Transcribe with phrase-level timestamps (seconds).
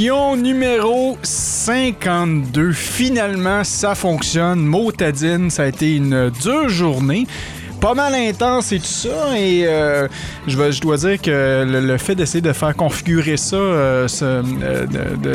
[0.00, 2.72] Numéro 52.
[2.72, 4.60] Finalement, ça fonctionne.
[4.60, 7.26] Motadine, ça a été une dure journée.
[7.80, 9.36] Pas mal intense et tout ça.
[9.36, 10.08] Et euh,
[10.46, 14.86] je, dois dire que le, fait d'essayer de faire configurer ça euh, euh,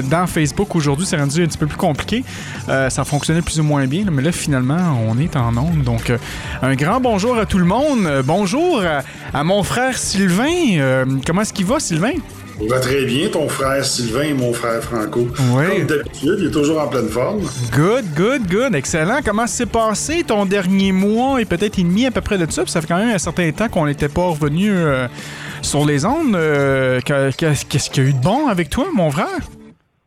[0.10, 2.24] dans Facebook aujourd'hui, c'est rendu un petit peu plus compliqué.
[2.68, 4.06] Ça fonctionnait plus ou moins bien.
[4.12, 5.84] mais là, finalement, on est en onde.
[5.84, 6.12] Donc,
[6.62, 8.24] un grand bonjour à tout le monde.
[8.26, 8.82] Bonjour
[9.34, 11.06] à, mon frère Sylvain.
[11.26, 12.14] Comment est-ce qu'il va, Sylvain?
[12.60, 15.28] Il va très bien, ton frère Sylvain et mon frère Franco.
[15.54, 15.64] Oui.
[15.78, 17.42] Comme d'habitude, il est toujours en pleine forme.
[17.72, 18.74] Good, good, good.
[18.76, 19.20] Excellent.
[19.24, 22.64] Comment s'est passé ton dernier mois et peut-être et demi à peu près de ça?
[22.64, 25.08] Puis ça fait quand même un certain temps qu'on n'était pas revenu euh,
[25.62, 26.36] sur les ondes.
[26.36, 29.28] Euh, que- que- Qu'est-ce qu'il y a eu de bon avec toi, mon frère?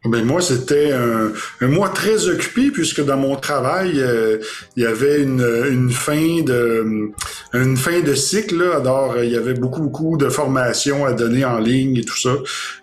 [0.06, 4.38] Ben moi, c'était un, un mois très occupé puisque dans mon travail, euh,
[4.74, 7.10] il y avait une, une fin de
[7.52, 8.56] une fin de cycle.
[8.56, 8.76] Là.
[8.76, 12.16] Alors, euh, il y avait beaucoup, beaucoup de formations à donner en ligne et tout
[12.16, 12.34] ça.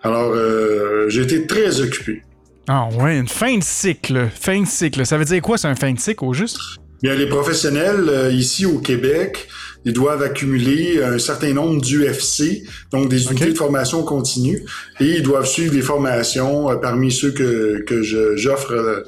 [0.04, 2.22] Alors, euh, j'ai été très occupé.
[2.68, 4.28] Ah ouais, une fin de cycle.
[4.40, 5.04] Fin de cycle.
[5.04, 6.60] Ça veut dire quoi, c'est un fin de cycle au juste?
[7.02, 9.48] Bien, les professionnels euh, ici au Québec,
[9.86, 14.64] ils doivent accumuler un certain nombre d'UFC, donc des unités de formation continue,
[15.00, 18.02] et ils doivent suivre des formations euh, parmi ceux que, que
[18.36, 19.04] j'offre euh,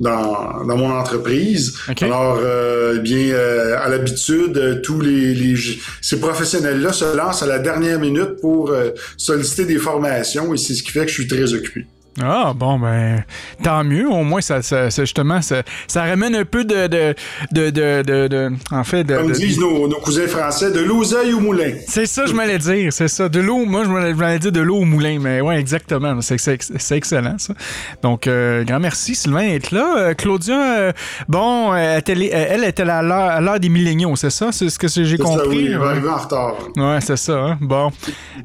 [0.00, 1.74] dans, dans mon entreprise.
[1.88, 2.02] Ok.
[2.02, 5.54] Alors, euh, eh bien, euh, à l'habitude, tous les, les
[6.00, 8.72] ces professionnels-là se lancent à la dernière minute pour
[9.16, 11.86] solliciter des formations, et c'est ce qui fait que je suis très occupé.
[12.22, 13.24] Ah bon ben
[13.62, 17.14] tant mieux au moins ça, ça, ça, justement ça, ça ramène un peu de de
[17.52, 21.72] de de, en fait de, Comme disent nos, nos cousins français, de l'oseille au moulin.
[21.88, 23.28] C'est ça, je m'allais dire, c'est ça.
[23.28, 26.20] De l'eau, moi, je m'allais dire de l'eau au moulin, mais ouais, exactement.
[26.20, 27.54] C'est excellent, ça.
[28.02, 29.94] Donc, euh, grand merci, Sylvain, d'être là.
[29.98, 30.92] Euh, Claudia, euh,
[31.28, 31.76] bon, euh,
[32.06, 34.52] elle, était- elle était à l'heure des milléniaux, c'est ça?
[34.52, 35.48] C'est ce que j'ai C'est ça, compris?
[35.70, 35.86] oui, Ouais.
[35.88, 36.54] arriver en retard.
[36.76, 37.32] Ouais, c'est ça.
[37.38, 37.58] hein.
[37.60, 37.90] Bon,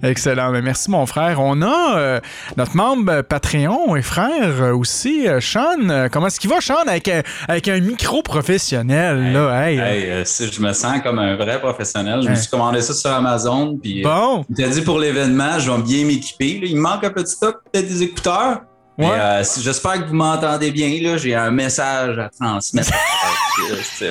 [0.03, 0.51] excellent.
[0.51, 1.39] Ben, merci, mon frère.
[1.39, 2.19] On a
[2.57, 3.23] notre membre euh,
[3.67, 5.89] Patreon et frère euh, aussi, euh, Sean.
[5.89, 9.67] Euh, comment est-ce qu'il va, Sean, avec, un- avec un micro professionnel, là?
[9.69, 12.21] Hey, Hey, si je me sens comme un vrai professionnel.
[12.23, 13.77] Je me suis commandé ça sur Amazon.
[13.81, 16.59] Puis, Bon, il t'a dit pour l'événement, je vais bien m'équiper.
[16.63, 18.61] Il me manque un petit stock, peut-être des écouteurs.
[18.99, 19.11] Mais Ouais.
[19.17, 20.89] euh, j'espère que vous m'entendez bien.
[21.01, 21.17] là.
[21.17, 22.91] J'ai un message à transmettre.
[23.71, 24.09] Euh, c'est-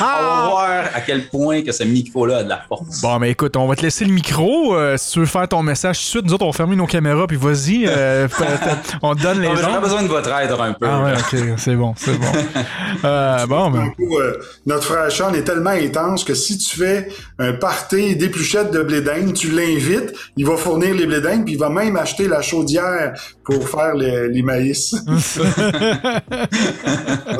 [0.00, 3.02] On va voir à quel point que ce micro-là a de la force.
[3.02, 4.74] Bon, mais écoute, on va te laisser le micro.
[4.74, 6.76] Euh, si tu veux faire ton message tout de suite, nous autres, on va fermer
[6.76, 8.26] nos caméras, puis vas-y, euh,
[9.02, 9.82] on te donne les Non, mais J'aurais ondes.
[9.82, 10.86] besoin de votre aide un peu.
[10.88, 12.26] Ah ouais, ok, c'est bon, c'est bon.
[13.04, 17.08] Euh, bon, ben, Franco, euh, notre frère Sean est tellement intense que si tu fais
[17.38, 21.54] un party d'épluchettes de blé d'Inde, tu l'invites, il va fournir les blé d'Inde, puis
[21.54, 23.14] il va même acheter la chaudière
[23.50, 24.94] pour faire les, les maïs.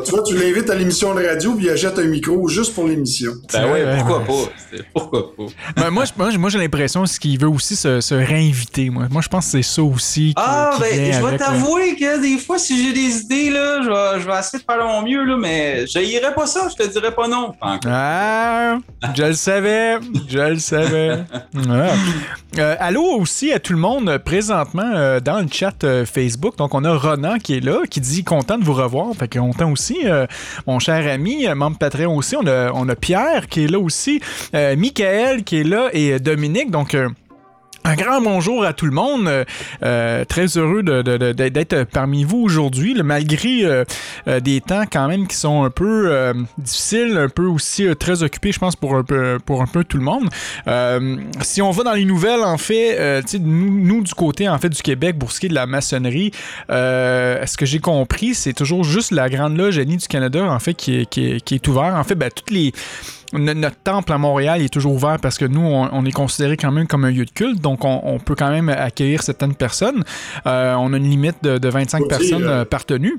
[0.05, 2.87] tu vois, tu l'invites à l'émission de radio, puis il achète un micro juste pour
[2.87, 3.31] l'émission.
[3.53, 4.25] Ben Ouais, pourquoi ouais.
[4.25, 4.51] pas?
[4.71, 5.43] C'est- Pourquoi pas?
[5.77, 8.89] ben, moi, je- moi, moi, j'ai l'impression qu'il veut aussi se, se réinviter.
[8.89, 9.07] Moi.
[9.09, 10.29] moi, je pense que c'est ça aussi.
[10.29, 13.81] qui- Ah, qui ben, je vais t'avouer que des fois, si j'ai des idées, là,
[13.83, 16.75] je vais, je vais essayer de faire mon mieux, là, mais je pas ça, je
[16.83, 17.53] te dirais pas non.
[17.61, 18.77] Ah,
[19.15, 19.97] je le savais,
[20.29, 21.19] je le savais.
[21.69, 21.93] Ah.
[22.57, 26.57] Euh, allô aussi à tout le monde euh, présentement euh, dans le chat euh, Facebook.
[26.57, 29.13] Donc, on a Ronan qui est là, qui dit content de vous revoir.
[29.15, 30.27] Fait content aussi, euh,
[30.67, 32.35] mon cher ami, euh, membre Patreon aussi.
[32.35, 34.21] On a, Pierre qui est là aussi,
[34.53, 36.71] euh, Michael qui est là et Dominique.
[36.71, 36.95] Donc,
[37.83, 39.27] un grand bonjour à tout le monde.
[39.27, 39.45] Euh,
[39.83, 43.83] euh, très heureux d'être parmi vous aujourd'hui, malgré euh,
[44.27, 48.51] euh, des temps quand même qui sont un peu difficiles, un peu aussi très occupés,
[48.51, 50.29] je pense, pour un peu, pour un peu tout le monde.
[51.41, 54.81] Si on va dans les nouvelles, en fait, nous, nous, du côté en fait du
[54.81, 56.31] Québec, pour ce qui est de la maçonnerie,
[56.69, 60.73] ce que j'ai compris, c'est toujours juste la Grande Loge Annie du Canada, en fait,
[60.73, 61.95] qui est, qui est, qui est ouvert.
[61.95, 62.73] En fait, ben, toutes les
[63.33, 66.71] notre temple à Montréal est toujours ouvert parce que nous, on, on est considéré quand
[66.71, 70.03] même comme un lieu de culte, donc on, on peut quand même accueillir certaines personnes.
[70.45, 73.17] Euh, on a une limite de, de 25 Aussi, personnes euh, euh, par tenue.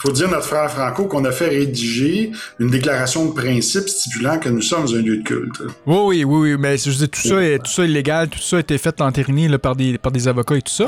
[0.00, 4.48] Faut dire notre frère Franco qu'on a fait rédiger une déclaration de principe stipulant que
[4.48, 5.60] nous sommes un lieu de culte.
[5.86, 6.56] Oui, oui, oui, oui.
[6.58, 8.98] Mais je dis, tout ça, est, tout ça est légal, tout ça a été fait
[8.98, 10.86] là, par, des, par des avocats et tout ça.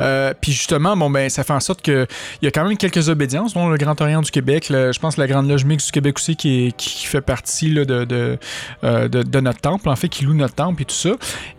[0.00, 2.06] Euh, puis justement, bon, ben, ça fait en sorte qu'il
[2.42, 5.26] y a quand même quelques obédiences, dont le Grand Orient du Québec, je pense la
[5.26, 8.38] Grande Loge Mixte du Québec aussi, qui, qui fait partie là, de, de,
[8.84, 11.10] euh, de, de, notre temple, en fait, qui loue notre temple et tout ça.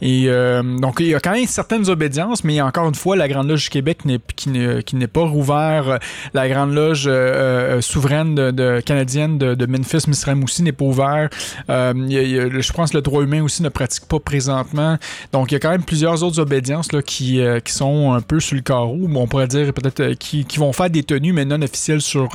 [0.02, 3.28] Et euh, donc, il y a quand même certaines obédiences, mais encore une fois, la
[3.28, 4.00] Grande Loge du Québec
[4.36, 6.00] qui n'est pas rouvert.
[6.34, 11.30] La Grande Loge euh, souveraine de, canadienne de, Memphis, Misram aussi n'est pas ouvert.
[11.68, 14.98] je pense que le droit humain aussi ne pratique pas présentement.
[15.32, 18.56] Donc, il y a quand même plusieurs autres obédiences là, qui, sont un peu sur
[18.56, 19.00] le carreau.
[19.14, 22.30] On pourrait dire peut-être qui, vont faire des tenues, mais non officielles sur,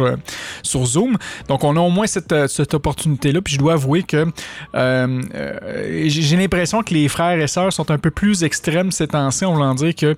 [0.62, 1.16] sur Zoom.
[1.48, 3.40] Donc, on a au moins cette, opportunité-là.
[3.40, 4.26] Puis, je dois avouer que
[4.74, 9.44] j'ai l'impression que les frères et sœurs sont un peu plus extrêmes ces temps-ci.
[9.44, 10.16] On va dire que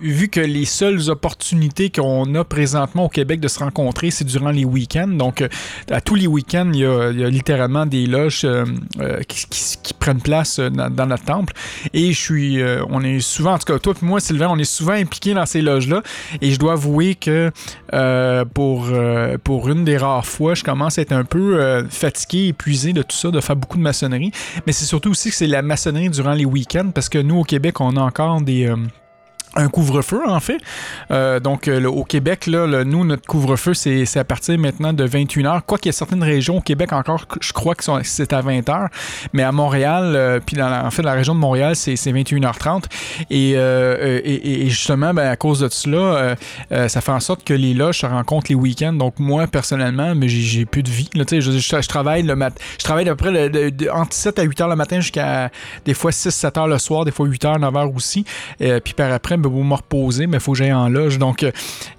[0.00, 4.64] vu, que les seules opportunités qu'on a présentement au de se rencontrer, c'est durant les
[4.64, 5.08] week-ends.
[5.08, 5.48] Donc, euh,
[5.90, 8.64] à tous les week-ends, il y a, littéralement des loges euh,
[9.00, 11.52] euh, qui, prennent place dans, notre temple.
[11.92, 14.64] Et je suis, on est souvent, en tout cas, toi et moi, Sylvain, on est
[14.64, 16.02] souvent impliqués dans ces loges-là.
[16.40, 17.50] Et je dois avouer que
[18.54, 18.88] pour,
[19.44, 23.16] pour une des rares fois, je commence à être un peu fatigué, épuisé de tout
[23.16, 24.32] ça, de faire beaucoup de maçonnerie.
[24.66, 27.44] Mais c'est surtout aussi que c'est la maçonnerie durant les week-ends parce que nous, au
[27.44, 28.72] Québec, on a encore des,
[29.56, 30.58] un couvre-feu en fait.
[31.10, 35.62] Euh, donc euh, au Québec, là, nous, notre couvre-feu, c'est à partir maintenant de 21h.
[35.66, 38.88] Quoi qu'il y ait certaines régions au Québec encore, je crois que c'est à 20h.
[39.32, 42.84] Mais à Montréal, euh, puis dans la, en fait, la région de Montréal, c'est 21h30.
[43.30, 46.36] Et, et, justement, ben, à cause de cela,
[46.88, 48.92] ça fait en sorte que les loges se rencontrent les week-ends.
[48.92, 51.08] Donc moi, personnellement, mais j'ai plus de vie.
[51.14, 52.36] Là, je, je, travaille le
[52.78, 55.50] je travaille à peu près de, entre 7 à 8 h le matin jusqu'à
[55.84, 58.24] des fois 6-7 h le soir, des fois 8 h, 9 h aussi.
[58.58, 61.18] puis par après, vous me reposer, mais il faut que j'aille en loge.
[61.18, 61.50] Donc, euh,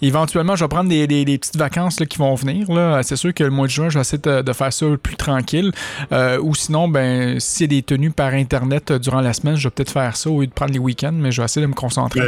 [0.01, 2.67] éventuellement, je vais prendre des, petites vacances qui vont venir.
[3.03, 5.71] C'est sûr que le mois de juin, je vais essayer de, faire ça plus tranquille.
[6.11, 9.55] Euh, ou sinon, ben, s'il y a des tenues par Internet euh, durant la semaine,
[9.55, 11.65] je vais peut-être faire ça au lieu de prendre les week-ends, mais je vais essayer
[11.65, 12.21] de me concentrer.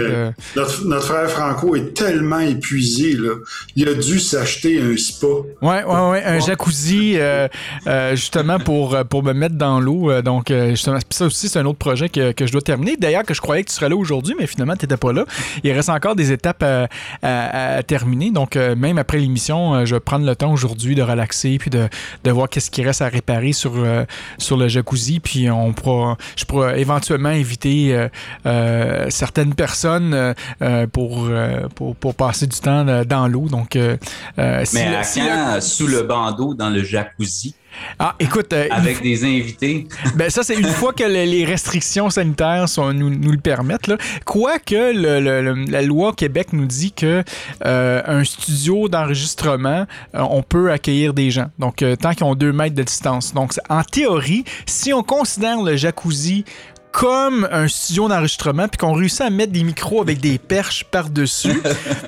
[0.56, 3.14] Notre, frère Franco est tellement épuisé.
[3.14, 3.36] Là.
[3.76, 5.28] Il a dû s'acheter un spa.
[5.62, 7.18] Ouais, ouais, ouais, un jacuzzi,
[8.12, 10.22] justement, pour, pour me mettre dans l'eau.
[10.22, 12.96] donc, justement, ça aussi, c'est un autre projet que, que je dois terminer.
[12.98, 14.98] D'ailleurs, que je croyais que tu serais là aujourd'hui, mais finalement, tu n'étais
[15.64, 16.64] Il reste encore des étapes
[17.22, 18.32] à, terminer.
[18.32, 21.70] Donc, euh, même après l'émission, euh, je vais prendre le temps aujourd'hui de relaxer puis
[21.70, 21.90] de,
[22.32, 24.06] voir qu'est-ce qui reste à réparer sur, euh,
[24.38, 25.20] sur le jacuzzi.
[25.20, 28.08] Puis, on pourra, je pourrais éventuellement inviter
[29.10, 30.34] certaines personnes
[30.92, 31.30] pour,
[31.76, 33.48] pour, passer du temps dans l'eau.
[33.50, 33.78] Donc,
[34.38, 37.56] Mais à sous le bandeau dans le jacuzzi?
[38.00, 38.54] Ah, écoute.
[38.54, 39.88] Euh, Avec des invités.
[40.16, 43.88] ben, ça, c'est une fois que les restrictions sanitaires sont, nous, nous, le permettent.
[43.88, 43.98] Là.
[44.26, 47.24] Quoique le, la loi Québec nous dit que
[47.66, 49.86] euh, un studio d'enregistrement,
[50.16, 51.48] euh, on peut accueillir des gens.
[51.60, 53.34] Donc, tant qu'ils ont deux mètres de distance.
[53.34, 56.46] Donc, en théorie, si on considère le jacuzzi
[56.94, 61.62] comme un studio d'enregistrement, puis qu'on réussit à mettre des micros avec des perches par-dessus,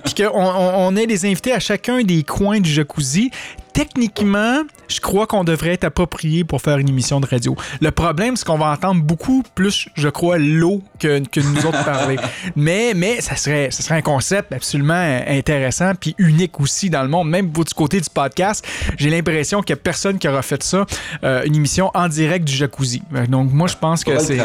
[0.05, 3.31] puis qu'on on ait des invités à chacun des coins du jacuzzi,
[3.75, 7.57] techniquement, je crois qu'on devrait être approprié pour faire une émission de radio.
[7.81, 11.83] Le problème, c'est qu'on va entendre beaucoup plus, je crois, l'eau que, que nous autres
[11.85, 12.15] parler.
[12.55, 17.09] Mais, mais ça, serait, ça serait un concept absolument intéressant puis unique aussi dans le
[17.09, 17.29] monde.
[17.29, 18.65] Même du côté du podcast,
[18.97, 20.85] j'ai l'impression qu'il n'y a personne qui aura fait ça,
[21.25, 23.01] euh, une émission en direct du jacuzzi.
[23.27, 24.37] Donc, moi, je pense que c'est.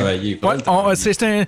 [0.97, 1.44] c'est un.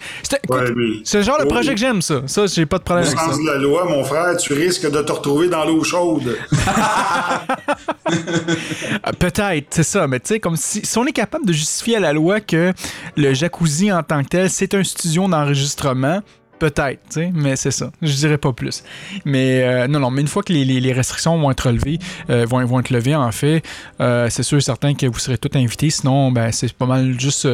[1.05, 2.23] C'est le genre de projet que j'aime, ça.
[2.27, 3.27] Ça, j'ai pas de problème avec ça.
[3.27, 6.37] de la loi, mon frère, tu risques de te retrouver dans l'eau chaude.
[9.05, 10.07] Ah, peut-être, c'est ça.
[10.07, 12.73] Mais tu sais, comme si, si, on est capable de justifier à la loi que
[13.17, 16.21] le jacuzzi en tant que tel, c'est un studio d'enregistrement,
[16.63, 17.91] Peut-être, mais c'est ça.
[18.01, 18.85] Je dirais pas plus.
[19.25, 21.99] Mais euh, non, non, mais une fois que les, restrictions vont être relevées,
[22.31, 23.65] euh, vont, être levées, en fait,
[24.01, 25.91] euh, c'est sûr et certain que vous serez tous invités.
[25.91, 27.49] Sinon, ben, c'est pas mal juste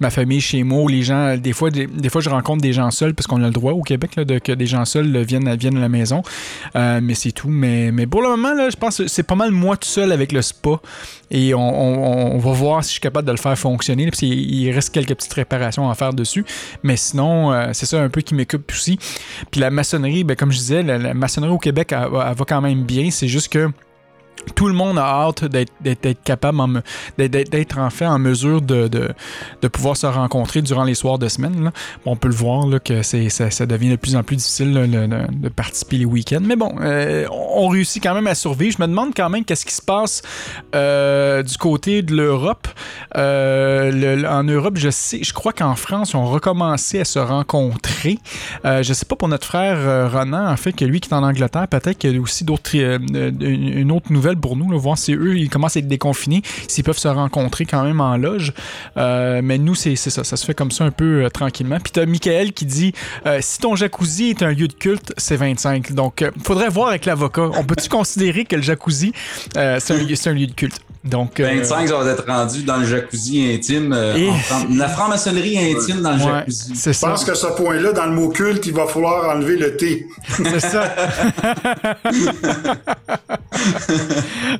[0.00, 1.36] ma famille chez moi ou les gens.
[1.36, 3.82] Des fois, des, fois, je rencontre des gens seuls parce qu'on a le droit au
[3.82, 6.22] Québec là, de, que des gens seuls viennent, à la maison.
[6.74, 7.50] mais c'est tout.
[7.50, 10.10] Mais, mais pour le moment, là, je pense que c'est pas mal moi tout seul
[10.10, 10.80] avec le spa.
[11.30, 14.08] Et on, va voir si je suis capable de le faire fonctionner.
[14.22, 16.46] Il reste quelques petites réparations à faire dessus.
[16.82, 20.82] Mais sinon, c'est ça un peu qui m'écoute Puis la maçonnerie, ben, comme je disais,
[20.82, 23.10] la, maçonnerie au Québec, elle, va quand même bien.
[23.10, 23.70] C'est juste que
[24.54, 26.82] tout le monde a hâte d'être capable,
[27.16, 29.14] d'être en fait en mesure de,
[29.72, 31.70] pouvoir se rencontrer durant les soirs de semaine.
[32.04, 35.48] on peut le voir là, que ça, ça, devient de plus en plus difficile de,
[35.48, 36.42] participer les week-ends.
[36.42, 38.76] Mais bon, euh, on réussit quand même à survivre.
[38.76, 40.22] Je me demande quand même qu'est-ce qui se passe
[40.74, 42.68] euh, du côté de l'Europe.
[43.16, 48.18] Euh, en Europe, je sais, je crois qu'en France, ont recommencé à se rencontrer.
[48.64, 51.68] je sais pas pour notre frère Ronan, en fait, que lui qui est en Angleterre,
[51.68, 55.48] peut-être qu'il y a aussi d'autres, une autre nouvelle pour nous, voir si eux, ils
[55.48, 58.52] commencent à être déconfinés, s'ils peuvent se rencontrer quand même en loge.
[58.96, 61.78] Euh, mais nous, c'est ça, ça se fait comme ça un peu euh, tranquillement.
[61.80, 62.92] Puis t'as Michael qui dit
[63.26, 65.92] euh, si ton jacuzzi est un lieu de culte, c'est 25.
[65.92, 67.50] Donc, faudrait voir avec l'avocat.
[67.56, 69.12] On peut-tu considérer que le jacuzzi,
[69.54, 70.80] c'est un, un lieu de culte?
[71.04, 73.94] Donc, 25, ça va être rendu dans le jacuzzi intime.
[74.74, 76.72] la franc-maçonnerie intime dans le jacuzzi.
[76.74, 80.06] Je pense que ce point-là, dans le mot culte, il va falloir enlever le T.
[80.28, 80.94] C'est ça.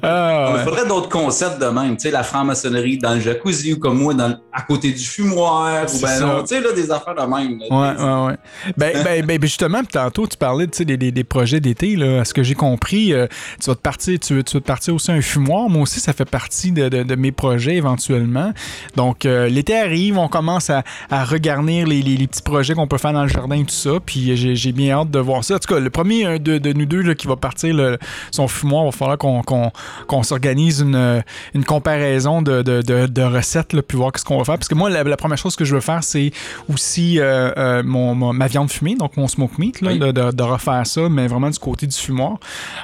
[0.02, 1.96] Ah, il faudrait d'autres concepts de même.
[1.96, 5.84] Tu sais, la franc-maçonnerie dans le jacuzzi ou comme moi dans, à côté du fumoir.
[5.92, 7.60] Ou ben tu sais, là, des affaires de même.
[7.60, 8.36] ouais, ouais, ouais.
[8.76, 11.96] Ben, ben, ben, justement, tantôt, tu parlais des, des, des, projets d'été.
[12.18, 13.26] À ce que j'ai compris, euh,
[13.60, 15.68] tu, vas te partir, tu, tu, vas te partir aussi un fumoir.
[15.68, 18.52] Moi aussi, ça fait partie de, de, mes projets éventuellement.
[18.96, 22.98] Donc, euh, l'été arrive, on commence à, à regarnir les, les, petits projets qu'on peut
[22.98, 24.00] faire dans le jardin et tout ça.
[24.04, 25.54] Puis j'ai bien hâte de voir ça.
[25.54, 27.98] En tout cas, le premier de, de nous deux là, qui va partir le,
[28.32, 31.22] son fumoir, il va falloir qu'on s'organise une,
[31.54, 34.58] une, comparaison de, recettes, là, puis voir ce qu'on va faire.
[34.58, 36.32] Parce que moi, la, première chose que je veux faire, c'est
[36.68, 41.08] aussi euh, euh, mon, ma viande fumée, donc mon smoke meat, là, de, refaire ça,
[41.08, 42.40] mais vraiment du côté du fumoir.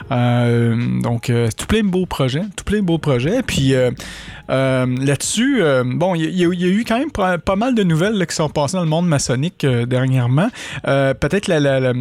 [0.09, 3.39] Donc, tout plein de beaux projets, tout plein de beaux projets.
[3.42, 3.75] Puis
[4.49, 8.76] là-dessus, bon, il y, a eu quand même pas, mal de nouvelles qui sont passées
[8.76, 10.49] dans le monde maçonnique dernièrement.
[10.85, 11.92] Peut-être la,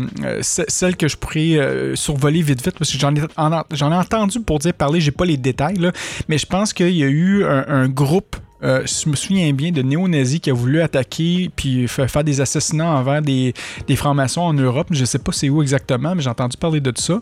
[0.41, 5.01] celle que je pourrais survoler vite vite, parce que j'en ai, entendu pour dire parler,
[5.01, 5.91] j'ai pas les détails,
[6.27, 9.81] mais je pense qu'il y a eu un groupe euh, je me souviens bien de
[9.81, 13.53] néo-nazis qui a voulu attaquer puis faire des assassinats envers des,
[13.95, 14.87] francs-maçons en Europe.
[14.91, 17.21] Je sais pas c'est où exactement, mais j'ai entendu parler de ça.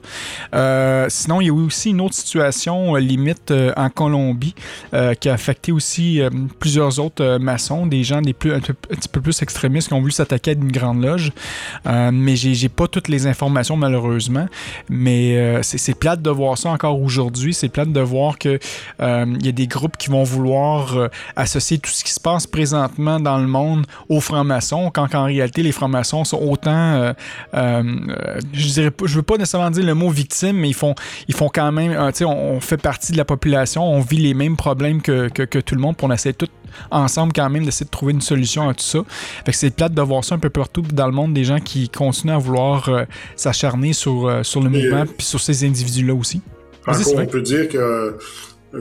[0.56, 4.56] Euh, sinon, il y a eu aussi une autre situation euh, limite en Colombie
[5.20, 6.22] qui a affecté aussi
[6.60, 10.12] plusieurs autres maçons, des gens des plus, un, petit peu plus extrémistes qui ont voulu
[10.12, 11.32] s'attaquer à une grande loge.
[11.86, 14.48] mais j'ai pas toutes les informations malheureusement.
[14.90, 17.54] Mais c'est plate de voir ça encore aujourd'hui.
[17.54, 18.60] C'est plate de voir que
[19.00, 23.20] il y a des groupes qui vont vouloir associer tout ce qui se passe présentement
[23.20, 27.14] dans le monde aux francs-maçons, quand en réalité les francs-maçons sont autant, euh,
[27.54, 27.84] euh,
[28.54, 30.96] je dirais, je veux pas nécessairement dire le mot victime, mais ils font,
[31.28, 34.18] ils font quand même, euh, tu sais, on, fait partie de la population, on vit
[34.18, 36.48] les mêmes problèmes que, que, tout le monde, pour on essaie tout
[36.92, 39.00] ensemble quand même d'essayer de trouver une solution à tout ça.
[39.46, 41.60] Fait que c'est plate de voir ça un peu partout dans le monde, des gens
[41.60, 42.90] qui continuent à vouloir
[43.36, 46.42] s'acharner sur, sur le mouvement puis sur ces individus-là aussi.
[46.88, 48.18] on peut dire que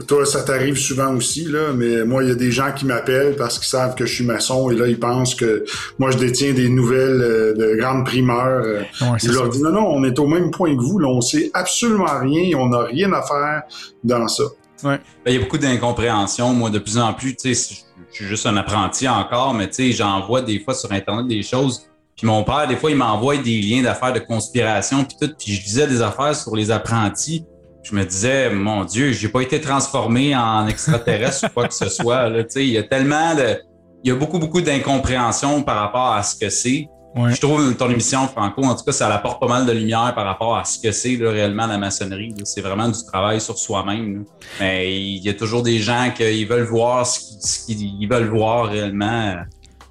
[0.07, 3.35] toi, ça t'arrive souvent aussi, là, mais moi, il y a des gens qui m'appellent
[3.37, 5.63] parce qu'ils savent que je suis maçon et là, ils pensent que
[5.97, 8.63] moi, je détiens des nouvelles euh, de grandes primeurs.
[8.65, 8.81] Euh.
[9.17, 11.49] je leur dis non, non, on est au même point que vous, là, on sait
[11.53, 13.63] absolument rien, on n'a rien à faire
[14.03, 14.43] dans ça.
[14.83, 14.99] Ouais.
[15.25, 16.53] Ben, il y a beaucoup d'incompréhension.
[16.53, 17.75] Moi, de plus en plus, tu sais,
[18.11, 21.43] je suis juste un apprenti encore, mais tu sais, j'envoie des fois sur Internet des
[21.43, 21.83] choses.
[22.15, 25.33] Puis mon père, des fois, il m'envoie des liens d'affaires de conspiration, puis tout.
[25.37, 27.45] Puis je disais des affaires sur les apprentis
[27.89, 31.87] je me disais, mon Dieu, j'ai pas été transformé en extraterrestre ou quoi que ce
[31.89, 32.27] soit.
[32.29, 33.61] Là, il y a tellement de.
[34.03, 36.87] Il y a beaucoup, beaucoup d'incompréhension par rapport à ce que c'est.
[37.15, 40.25] Je trouve ton émission, Franco, en tout cas, ça apporte pas mal de lumière par
[40.25, 42.31] rapport à ce que c'est réellement la maçonnerie.
[42.43, 44.23] C'est vraiment du travail sur soi-même.
[44.59, 49.35] Mais il y a toujours des gens qui veulent voir ce qu'ils veulent voir réellement.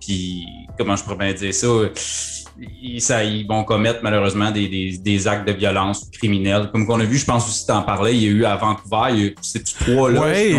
[0.01, 0.47] Puis,
[0.79, 1.67] comment je pourrais bien dire ça?
[2.83, 6.71] Ils, ça, ils vont commettre malheureusement des, des, des, actes de violence criminels.
[6.73, 9.35] Comme qu'on a vu, je pense aussi t'en parlais, il y a eu à Vancouver,
[9.41, 10.21] c'est trois là.
[10.21, 10.55] Ouais,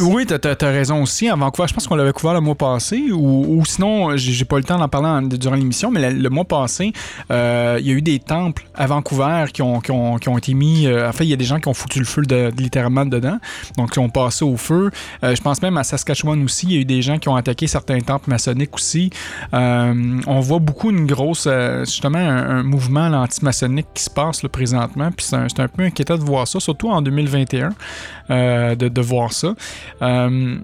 [0.00, 1.28] oui, t'as as, raison aussi.
[1.28, 4.56] À Vancouver, je pense qu'on l'avait couvert le mois passé, ou, ou sinon, j'ai pas
[4.56, 6.92] eu le temps d'en parler durant l'émission, mais le, mois passé,
[7.30, 10.38] euh, il y a eu des temples à Vancouver qui ont, qui ont, qui ont
[10.38, 10.86] été mis.
[10.86, 13.06] Euh, en fait, il y a des gens qui ont foutu le feu de, littéralement
[13.06, 13.38] dedans,
[13.76, 14.90] donc qui ont passé au feu.
[15.22, 17.36] Euh, je pense même à Saskatchewan aussi, il y a eu des gens qui ont
[17.36, 19.10] attaqué certains temples maçonniques aussi.
[19.52, 25.10] on voit beaucoup une grosse, euh, justement, un, mouvement anti-maçonnique qui se passe là, présentement.
[25.14, 27.70] Puis c'est un, peu inquiétant de voir ça, surtout en 2021,
[28.30, 29.54] euh, de, voir ça.
[30.00, 30.56] Euh,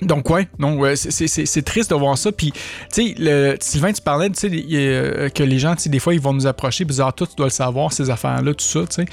[0.00, 2.32] donc ouais, donc ouais, c'est triste de voir ça.
[2.32, 2.52] Puis
[2.94, 6.20] tu sais, Sylvain, tu parlais, tu sais, que les gens, tu sais, des fois, ils
[6.20, 9.02] vont nous approcher, puis ah, toi, tu dois le savoir ces affaires-là, tout ça, tu
[9.02, 9.04] sais.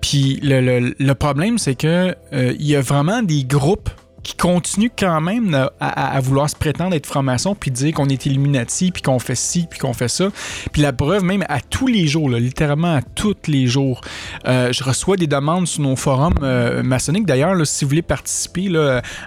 [0.00, 3.90] Puis le, le, le problème, c'est que il y a vraiment des groupes
[4.22, 8.90] qui continuent quand même à, vouloir se prétendre être franc-maçon puis dire qu'on est Illuminati
[8.90, 10.28] puis qu'on fait ci puis qu'on fait ça.
[10.72, 14.00] Puis la preuve, même à tous les jours, littéralement à tous les jours,
[14.46, 17.26] euh, je reçois des demandes sur nos forums euh, maçonniques.
[17.26, 18.70] D'ailleurs, si vous voulez participer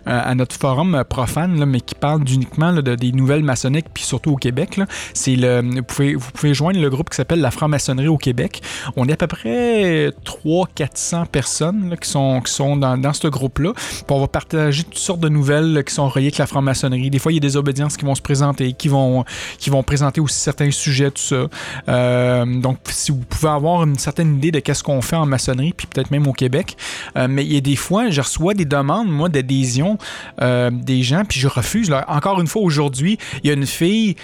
[0.06, 4.36] à notre forum profane, mais qui parle uniquement de, des nouvelles maçonniques puis surtout au
[4.36, 4.80] Québec,
[5.14, 8.62] c'est le, vous pouvez, vous pouvez joindre le groupe qui s'appelle la franc-maçonnerie au Québec.
[8.96, 13.74] On est à peu près 300-400 personnes qui sont, qui sont dans, dans ce groupe-là.
[14.10, 17.10] On va partager toutes sortes de nouvelles qui sont reliées avec la franc-maçonnerie.
[17.10, 19.26] Des fois, il y a des obédiences qui vont se présenter, qui vont,
[19.58, 21.48] qui vont présenter aussi certains sujets, tout ça.
[21.90, 25.74] Euh, donc, si vous pouvez avoir une certaine idée de qu'est-ce qu'on fait en maçonnerie,
[25.76, 26.78] puis peut-être même au Québec.
[27.18, 29.98] Euh, mais il y a des fois, je reçois des demandes, moi, d'adhésion
[30.42, 31.94] euh, des gens, puis je refuse.
[32.08, 34.16] Encore une fois, aujourd'hui, il y a une fille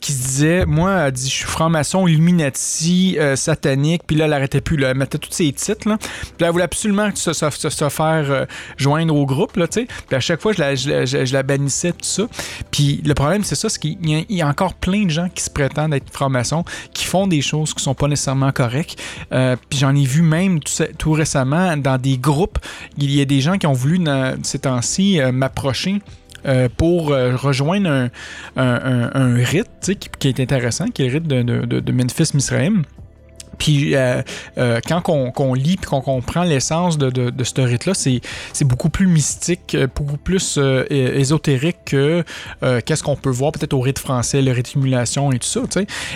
[0.00, 4.60] qui se disait, moi, elle dit, je suis franc-maçon, Illuminati, satanique, puis là, elle n'arrêtait
[4.60, 4.76] plus.
[4.76, 5.88] Là, elle mettait tous ses titres.
[5.88, 5.98] Là.
[5.98, 9.86] Puis elle voulait absolument se, se, se faire joindre au groupe, là, tu sais.
[10.06, 12.24] Puis à chaque fois, je la, bannissais, tout ça.
[12.70, 13.96] Puis le problème, c'est ça, c'est qu'il
[14.28, 17.74] y, a encore plein de gens qui se prétendent être francs-maçons, qui font des choses
[17.74, 19.00] qui sont pas nécessairement correctes.
[19.32, 22.58] Euh, puis j'en ai vu même tout, récemment dans des groupes.
[22.98, 24.04] Il y a des gens qui ont voulu,
[24.42, 26.00] ces temps-ci, euh, m'approcher.
[26.46, 28.10] Euh, pour rejoindre
[28.56, 31.92] un, rite qui, est intéressant, qui est le rite de, de, de
[32.34, 32.82] Misraim.
[33.58, 34.22] Puis euh,
[34.58, 38.20] euh, quand on, lit et qu'on comprend l'essence de, ce rite-là, c'est,
[38.64, 40.58] beaucoup plus mystique, euh, beaucoup plus
[40.90, 42.24] ésotérique que
[42.84, 45.60] qu'est-ce qu'on peut voir peut-être au rite français, le rite d'émulation et tout ça.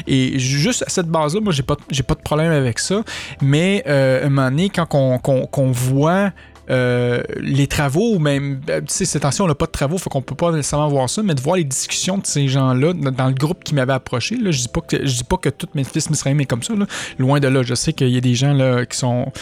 [0.07, 3.02] Et juste à cette base-là, moi, j'ai pas, pas de problème avec ça.
[3.42, 6.33] Mais à un moment donné, quand on, qu'on voit
[6.71, 10.23] euh, les travaux, même, euh, tu sais, cette on n'a pas de travaux, faut qu'on
[10.23, 13.35] peut pas nécessairement voir ça, mais de voir les discussions de ces gens-là dans le
[13.35, 15.85] groupe qui m'avait approché, là, je dis pas que je dis pas que toutes mes
[15.85, 16.75] fils Misraïm est comme ça,
[17.19, 17.63] loin de là.
[17.63, 19.33] Je sais qu'il y a des gens là, qui sont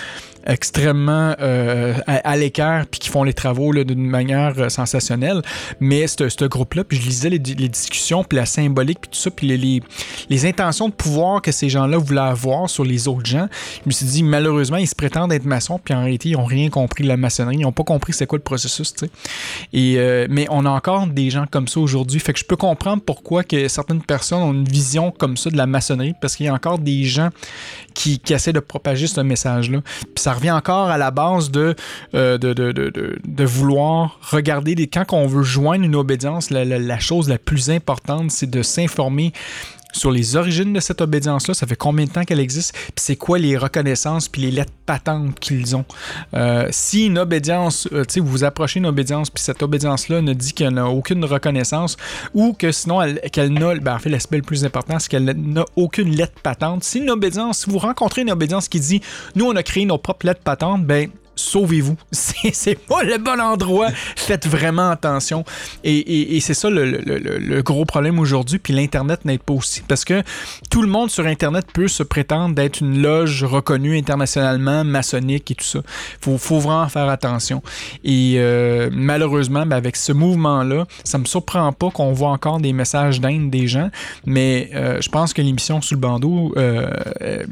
[0.47, 5.43] extrêmement euh, à, l'écart puis qui font les travaux d'une manière euh, sensationnelle.
[5.81, 9.49] Mais ce groupe-là, puis je lisais les, discussions, puis la symbolique, puis tout ça, puis
[9.49, 9.83] les,
[10.31, 13.49] les, intentions de pouvoir que ces gens-là voulaient avoir sur les autres gens.
[13.83, 16.45] Je me suis dit, malheureusement, ils se prétendent être maçons, puis en réalité, ils n'ont
[16.45, 17.57] rien compris de la maçonnerie.
[17.57, 19.11] Ils n'ont pas compris c'est quoi le processus, tu sais.
[19.75, 22.21] Euh, mais on a encore des gens comme ça aujourd'hui.
[22.21, 25.57] Fait que je peux comprendre pourquoi que certaines personnes ont une vision comme ça de
[25.57, 27.31] la maçonnerie, parce qu'il y a encore des gens
[27.97, 29.81] qui, qui essaient de propager ce message-là.
[29.81, 31.75] Puis ça revient encore à la base de,
[32.15, 32.91] euh, de, de, de,
[33.25, 37.71] de, vouloir regarder des, quand on veut joindre une obédience, la, la chose la plus
[37.71, 39.33] importante, c'est de s'informer
[39.97, 43.17] sur les origines de cette obédience-là, ça fait combien de temps qu'elle existe, puis c'est
[43.17, 45.85] quoi les reconnaissances, puis les lettres patentes qu'ils ont.
[46.35, 50.21] Euh, si une obédience, euh, tu sais, vous vous approchez d'une obédience, puis cette obédience-là
[50.21, 51.97] ne dit qu'elle n'a aucune reconnaissance,
[52.35, 53.01] ou que sinon,
[53.33, 56.85] qu'elle n'a, ben, en fait, l'aspect le plus important, c'est qu'elle n'a aucune lettre patente.
[56.85, 59.01] Si une obédience, si vous rencontrez une obédience qui dit,
[59.35, 61.97] nous, on a créé nos propres lettres patentes, ben, sauvez-vous.
[62.11, 63.91] C'est pas le bon endroit.
[64.17, 65.45] Faites vraiment attention.
[65.85, 68.59] Et, c'est ça le, gros problème aujourd'hui.
[68.59, 69.83] Puis l'Internet n'aide pas aussi.
[69.87, 70.23] Parce que
[70.71, 75.55] tout le monde sur Internet peut se prétendre d'être une loge reconnue internationalement, maçonnique et
[75.55, 75.81] tout ça.
[76.21, 77.63] Faut, faut vraiment faire attention.
[78.05, 82.73] Et euh, malheureusement, ben, avec ce mouvement-là, ça me surprend pas qu'on voit encore des
[82.73, 83.91] messages d'Inde des gens.
[84.25, 86.89] Mais euh, je pense que l'émission sous le bandeau, euh,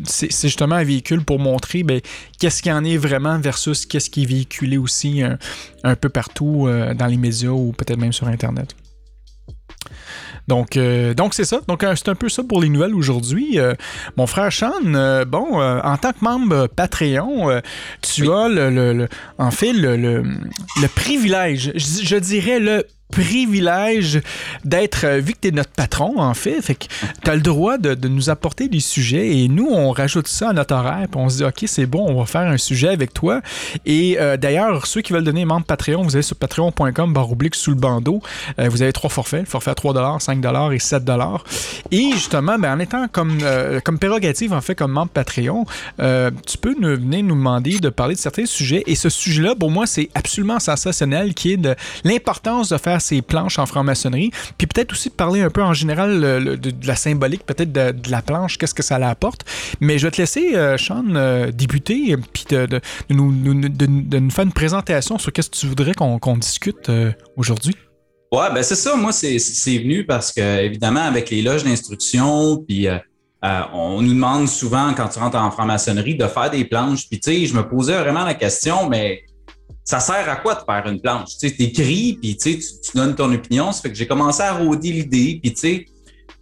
[0.05, 2.01] c'est justement un véhicule pour montrer ben,
[2.39, 5.37] qu'est-ce qu'il en est vraiment versus qu'est-ce qui est véhiculé aussi euh,
[5.83, 8.75] un, peu partout euh, dans les médias ou peut-être même sur Internet.
[10.47, 11.61] Donc, euh, donc c'est ça.
[11.69, 13.59] Donc, c'est un peu ça pour les nouvelles aujourd'hui.
[14.17, 17.61] mon frère Sean, bon, en tant que membre Patreon,
[18.03, 19.09] tu as le,
[19.39, 24.21] en fait le, le privilège, je, dirais le privilège
[24.65, 27.79] d'être, euh, vu que tu es notre patron, en fait, fait tu as le droit
[27.79, 31.29] de, nous apporter des sujets et nous, on rajoute ça à notre horaire, puis on
[31.29, 33.41] se dit, OK, c'est bon, on va faire un sujet avec toi.
[33.87, 37.55] Et euh, d'ailleurs, ceux qui veulent donner membre Patreon, vous allez sur patreon.com, barre oblique
[37.55, 38.21] sous le bandeau.
[38.59, 41.11] Euh, vous avez trois forfaits, forfait à 3 5 et 7
[41.91, 43.39] Et justement, ben, en étant comme,
[43.85, 45.65] comme prérogative, en fait, comme membre Patreon,
[45.99, 48.83] tu peux nous, venir nous demander de parler de certains sujets.
[48.87, 53.23] Et ce sujet-là, pour moi, c'est absolument sensationnel, qui est de l'importance de faire ces
[53.23, 57.45] planches en franc-maçonnerie, puis peut-être aussi de parler un peu en général de, la symbolique,
[57.45, 59.45] peut-être de, la planche, qu'est-ce que ça apporte.
[59.81, 62.81] Mais je vais te laisser, euh, Sean, euh, débuter, puis de,
[63.11, 67.75] nous, de, nous faire une présentation sur qu'est-ce que tu voudrais qu'on discute euh, aujourd'hui.
[68.33, 68.97] Ouais, ben c'est ça.
[68.97, 69.39] Moi, c'est
[69.79, 72.89] venu parce que, évidemment, avec les loges d'instruction, puis
[73.43, 77.09] on nous demande souvent, quand tu rentres en franc-maçonnerie, de faire des planches.
[77.09, 79.23] Puis, tu sais, je me posais vraiment la question, mais
[79.85, 81.37] ça sert à quoi de faire une planche?
[81.39, 83.71] Tu sais, t'écris, puis tu, tu donnes ton opinion.
[83.71, 85.87] Ça fait que j'ai commencé à rôder l'idée, puis tu sais,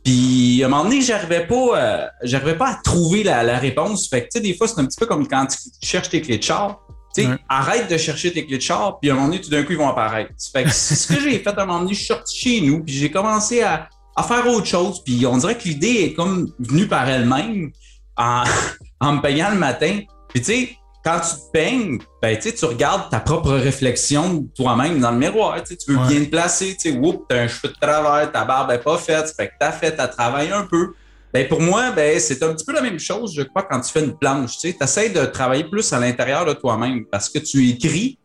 [0.04, 4.08] puis à un moment donné, j'arrivais pas, euh, j'arrivais pas à trouver la, réponse.
[4.08, 6.20] Fait que tu sais, des fois, c'est un petit peu comme quand tu cherches tes
[6.20, 6.80] clés de char.
[7.14, 7.36] Tu sais, Ouais.
[7.48, 9.72] arrête de chercher tes clés de char, puis à un moment donné, tout d'un coup,
[9.72, 10.32] ils vont apparaître.
[10.52, 11.92] Fait que c'est ce que j'ai fait à un moment donné.
[11.92, 15.02] Je suis sorti chez nous, puis j'ai commencé à, à faire autre chose.
[15.04, 17.70] Puis on dirait que l'idée est comme venue par elle-même
[18.16, 18.44] en,
[19.00, 20.00] en me payant le matin.
[20.30, 25.00] Puis tu sais, quand tu te peignes, ben, tu tu regardes ta propre réflexion toi-même
[25.00, 25.62] dans le miroir.
[25.64, 26.06] Tu tu veux Ouais.
[26.08, 26.76] bien te placer.
[26.80, 26.94] Tu
[27.28, 29.32] t'as un cheveu de travers, ta barbe n'est pas faite.
[29.36, 30.92] Fait que t'as fait, t'as travaillé un peu.
[31.34, 33.90] Ben, pour moi, ben, c'est un petit peu la même chose, je crois, quand tu
[33.90, 34.58] fais une planche.
[34.58, 38.18] Tu essaies de travailler plus à l'intérieur de toi-même parce que tu écris,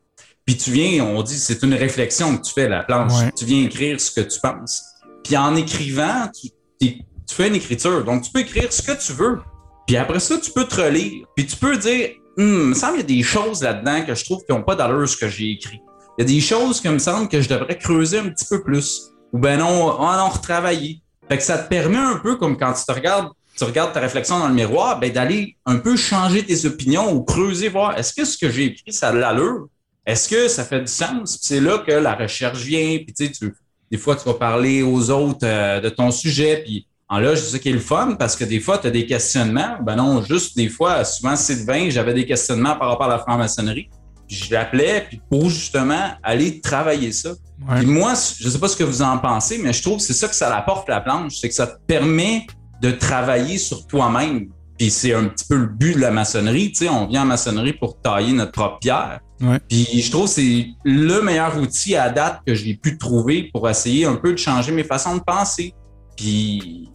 [0.46, 3.14] puis tu viens, on dit, c'est une réflexion que tu fais, la planche.
[3.14, 3.32] Ouais.
[3.36, 4.84] Tu viens écrire ce que tu penses.
[5.24, 8.04] Puis en écrivant, tu, tu fais une écriture.
[8.04, 9.40] Donc, tu peux écrire ce que tu veux.
[9.88, 11.26] Puis après ça, tu peux te relire.
[11.36, 14.16] Puis tu peux dire, hum, il me semble qu'il y a des choses là-dedans que
[14.16, 15.82] je trouve qui n'ont pas d'allure ce que j'ai écrit.
[16.18, 18.64] Il y a des choses que me semble que je devrais creuser un petit peu
[18.64, 19.12] plus.
[19.34, 21.02] Ou ben non, on en retravailler.
[21.28, 24.00] Fait que ça te permet un peu, comme quand tu te regardes, tu regardes ta
[24.00, 28.14] réflexion dans le miroir, ben d'aller un peu changer tes opinions ou creuser, voir est-ce
[28.14, 29.68] que ce que j'ai écrit, ça a de l'allure?
[30.06, 31.38] Est-ce que ça fait du sens?
[31.42, 32.98] C'est là que la recherche vient.
[32.98, 33.54] Puis tu sais,
[33.92, 36.64] des fois, tu vas parler aux autres euh, de ton sujet.
[36.64, 38.92] Puis en là, c'est ça qui est le fun parce que des fois, tu as
[38.92, 39.78] des questionnements.
[39.82, 43.90] Ben non, juste des fois, souvent, Sylvain, j'avais des questionnements par rapport à la franc-maçonnerie.
[44.28, 47.30] Je l'appelais puis pour justement aller travailler ça.
[47.30, 47.78] Ouais.
[47.78, 50.14] Puis moi, je sais pas ce que vous en pensez, mais je trouve que c'est
[50.14, 52.46] ça que ça apporte la planche, c'est que ça te permet
[52.82, 54.50] de travailler sur toi-même.
[54.78, 57.26] Puis c'est un petit peu le but de la maçonnerie, tu sais, on vient en
[57.26, 59.22] maçonnerie pour tailler notre propre pierre.
[59.40, 59.60] Ouais.
[59.70, 63.70] Puis je trouve que c'est le meilleur outil à date que j'ai pu trouver pour
[63.70, 65.74] essayer un peu de changer mes façons de penser.
[66.18, 66.90] Puis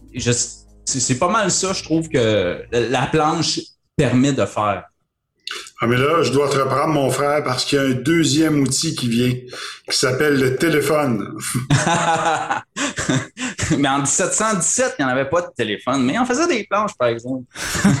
[0.85, 3.59] c'est pas mal ça, je trouve que la planche
[3.95, 4.83] permet de faire.
[5.81, 8.61] Ah, mais là, je dois te reprendre, mon frère, parce qu'il y a un deuxième
[8.61, 9.33] outil qui vient,
[9.89, 11.37] qui s'appelle le téléphone.
[13.77, 16.93] mais en 1717, il n'y en avait pas de téléphone, mais on faisait des planches,
[16.97, 17.43] par exemple.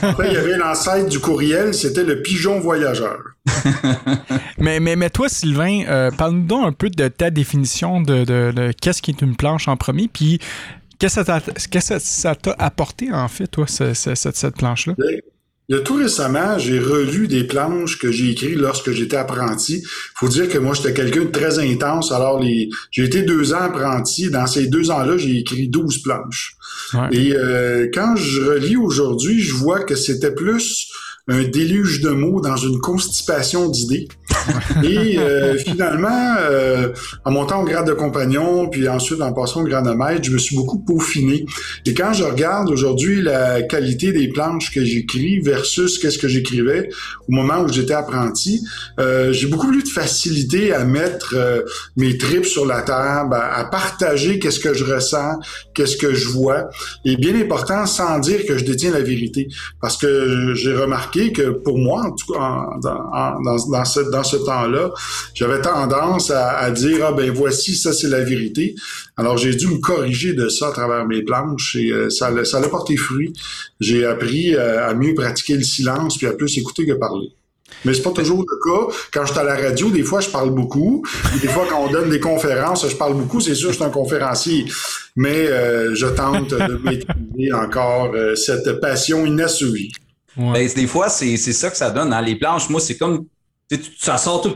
[0.01, 3.17] Après, il y avait l'ancêtre du courriel, c'était le pigeon voyageur.
[4.57, 8.53] Mais, mais, mais toi, Sylvain, euh, parle-nous donc un peu de ta définition de, de-
[8.55, 10.39] de qu'est-ce qui est une planche en premier, puis
[10.99, 14.95] qu'est-ce que ça t'a- apporté, en fait, toi, ce- ce- cette, cette planche-là?
[15.69, 19.81] Il y a tout récemment, j'ai relu des planches que j'ai écrites lorsque j'étais apprenti.
[20.15, 22.11] faut dire que moi, j'étais quelqu'un de très intense.
[22.11, 24.29] Alors, les, j'ai été deux ans apprenti.
[24.29, 26.57] Dans ces deux ans-là, j'ai écrit 12 planches.
[26.93, 27.07] Ouais.
[27.13, 30.91] Et euh, quand je relis aujourd'hui, je vois que c'était plus
[31.29, 34.09] un déluge de mots dans une constipation d'idées.
[34.83, 36.89] Et euh, finalement, euh,
[37.23, 40.31] en montant au grade de compagnon, puis ensuite en passant au grade de maître, je
[40.31, 41.45] me suis beaucoup peaufiné.
[41.85, 46.89] Et quand je regarde aujourd'hui la qualité des planches que j'écris versus qu'est-ce que j'écrivais
[47.29, 48.61] au moment où j'étais apprenti,
[48.99, 51.61] euh, j'ai beaucoup plus de facilité à mettre euh,
[51.95, 55.39] mes tripes sur la table, à, à partager qu'est-ce que je ressens,
[55.73, 56.69] qu'est-ce que je vois.
[57.05, 59.47] Et bien important, sans dire que je détiens la vérité.
[59.79, 63.85] Parce que j'ai remarqué que pour moi, en tout cas, en- dans, en- dans, dans
[63.85, 64.91] ce, dans ce temps-là,
[65.33, 68.75] j'avais tendance à, à dire, ah ben voici, ça c'est la vérité.
[69.17, 72.45] Alors j'ai dû me corriger de ça à travers mes planches et euh, ça, l'a-
[72.45, 73.33] ça porté fruit.
[73.79, 77.29] J'ai appris euh, à mieux pratiquer le silence puis à plus écouter que parler.
[77.85, 78.93] Mais c'est pas toujours le cas.
[79.13, 81.03] Quand je suis à la radio, des fois, je parle beaucoup.
[81.41, 83.41] Des fois, quand on donne des conférences, je parle beaucoup.
[83.41, 84.65] C'est sûr, je suis un conférencier.
[85.15, 89.91] Mais euh, je tente de maîtriser encore euh, cette passion inassouvie.
[90.35, 92.13] Ben, des fois, c'est ça que ça donne.
[92.13, 92.21] Hein.
[92.21, 93.25] Les planches, moi, c'est comme.
[93.99, 94.55] Ça sort tout.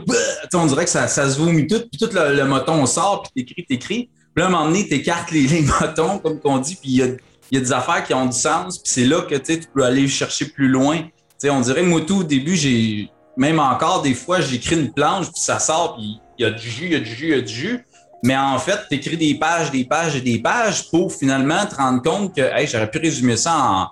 [0.54, 3.44] On dirait que ça, ça se vomit tout, puis tout le, le moton sort, puis
[3.44, 4.10] t'écris, t'écris.
[4.34, 6.96] Puis là, à un moment donné, t'écartes les, les motons, comme qu'on dit, puis il
[6.96, 7.06] y a,
[7.50, 10.06] y a des affaires qui ont du sens, puis c'est là que tu peux aller
[10.06, 10.98] chercher plus loin.
[10.98, 13.10] Tu sais, on dirait, moi, tout au début, j'ai.
[13.36, 16.68] Même encore, des fois, j'écris une planche, puis ça sort, puis il y a du
[16.68, 17.84] jus, il y a du jus, il y a du jus.
[18.22, 21.76] Mais en fait, tu écris des pages, des pages et des pages pour finalement te
[21.76, 23.88] rendre compte que hey, j'aurais pu résumer ça en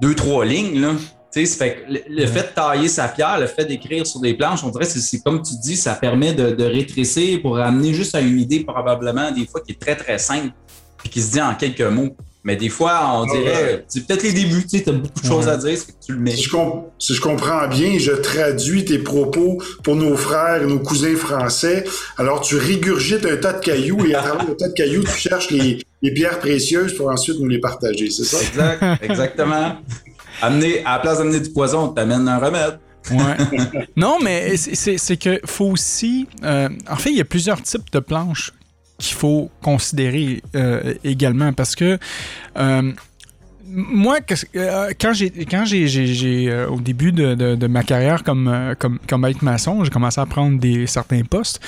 [0.00, 0.80] deux, trois lignes.
[0.80, 0.92] Là.
[1.32, 4.06] Tu sais, ça fait que le, le fait de tailler sa pierre, le fait d'écrire
[4.06, 6.64] sur des planches, on dirait que c'est- c'est comme tu dis, ça permet de, de
[6.64, 10.52] rétrécir pour amener juste à une idée probablement des fois qui est très très simple
[10.98, 12.16] puis qui se dit en quelques mots.
[12.46, 15.46] Mais des fois, on dirait, c'est peut-être les débuts, tu sais, as beaucoup de choses
[15.46, 15.52] Ouais.
[15.52, 16.32] à dire, c'est que tu le mets.
[16.36, 20.66] Si je, com- si je comprends bien, je traduis tes propos pour nos frères et
[20.66, 21.84] nos cousins français.
[22.18, 25.18] Alors, tu régurgites un tas de cailloux et à travers le tas de cailloux, tu
[25.18, 28.38] cherches les, les pierres précieuses pour ensuite nous les partager, c'est ça?
[28.42, 29.76] Exact, exactement.
[30.42, 32.78] Amener, à la place d'amener du poison, tu amènes un remède.
[33.10, 33.86] Ouais.
[33.96, 36.26] non, mais c'est- c'est c'est que faut aussi.
[36.42, 38.52] euh, en fait, il y a plusieurs types de planches
[38.98, 41.98] qu'il faut considérer euh, également parce que.
[42.58, 42.92] euh,
[43.66, 44.18] moi,
[44.54, 49.82] euh, quand j'ai quand j'ai au début de, ma carrière comme comme comme maître maçon,
[49.82, 51.60] j'ai commencé à prendre des certains postes.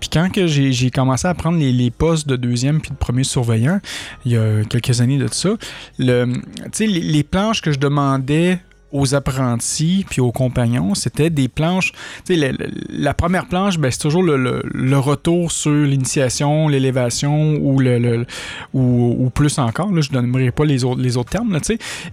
[0.00, 3.22] Puis quand que j'ai commencé à prendre les, les postes de deuxième puis de premier
[3.22, 3.80] surveillant,
[4.24, 5.50] il y a quelques années de ça,
[5.98, 6.32] le
[6.80, 8.58] les, les planches que je demandais
[8.92, 11.92] aux apprentis puis aux compagnons, c'était des planches.
[12.28, 12.48] La,
[12.88, 18.26] la, première planche, ben, c'est toujours le, retour sur l'initiation, l'élévation ou, le,
[18.74, 19.90] ou, plus encore.
[19.92, 21.60] Là, je ne donnerai pas les autres, les autres termes, là,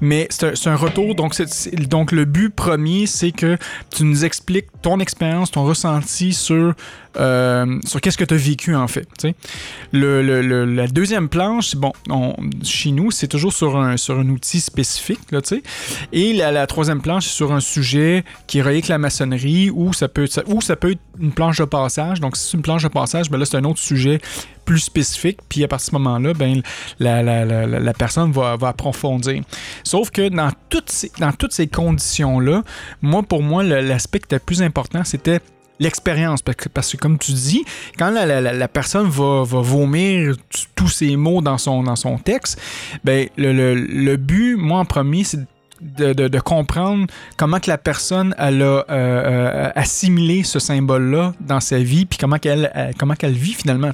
[0.02, 1.16] mais c'est un, un, retour.
[1.16, 3.58] Donc, c'est, donc, le but premier, c'est que
[3.94, 6.74] tu nous expliques ton expérience, ton ressenti sur
[7.18, 9.08] euh, sur qu'est-ce que tu as vécu en fait.
[9.92, 15.20] La deuxième planche, bon, on, chez nous, c'est toujours sur un, sur un outil spécifique.
[15.32, 15.40] Là,
[16.14, 19.94] et la, troisième planche, c'est sur un sujet qui est relié avec la maçonnerie ou
[19.94, 20.44] ça peut, ça,
[20.76, 22.20] peut être une planche de passage.
[22.20, 24.20] Donc, si c'est une planche de passage, ben là, c'est un autre sujet
[24.66, 25.40] plus spécifique.
[25.50, 26.62] Puis à partir de ce moment-là, ben,
[27.00, 29.42] la, la, la, la, personne va, va, approfondir.
[29.84, 32.64] Sauf que dans toutes ces, dans toutes ces conditions-là,
[33.02, 35.40] moi, pour moi, l'aspect le plus important, c'était
[35.80, 36.42] l'expérience.
[36.42, 37.66] Parce que, parce que, comme tu dis,
[37.98, 40.36] quand la, la, personne va, va, vomir
[40.76, 42.60] tous ces mots dans son, dans son texte,
[43.04, 45.40] ben, le, le, le but, moi en premier, c'est
[45.82, 51.80] de, comprendre comment que la personne elle a euh, euh, assimilé ce symbole-là dans sa
[51.80, 53.92] vie, puis comment qu'elle euh, comment qu'elle vit finalement.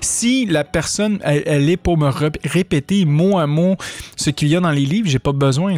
[0.00, 2.10] Si la personne elle, elle, est pour me
[2.44, 3.76] répéter mot à mot
[4.16, 5.76] ce qu'il y a dans les livres, j'ai pas besoin.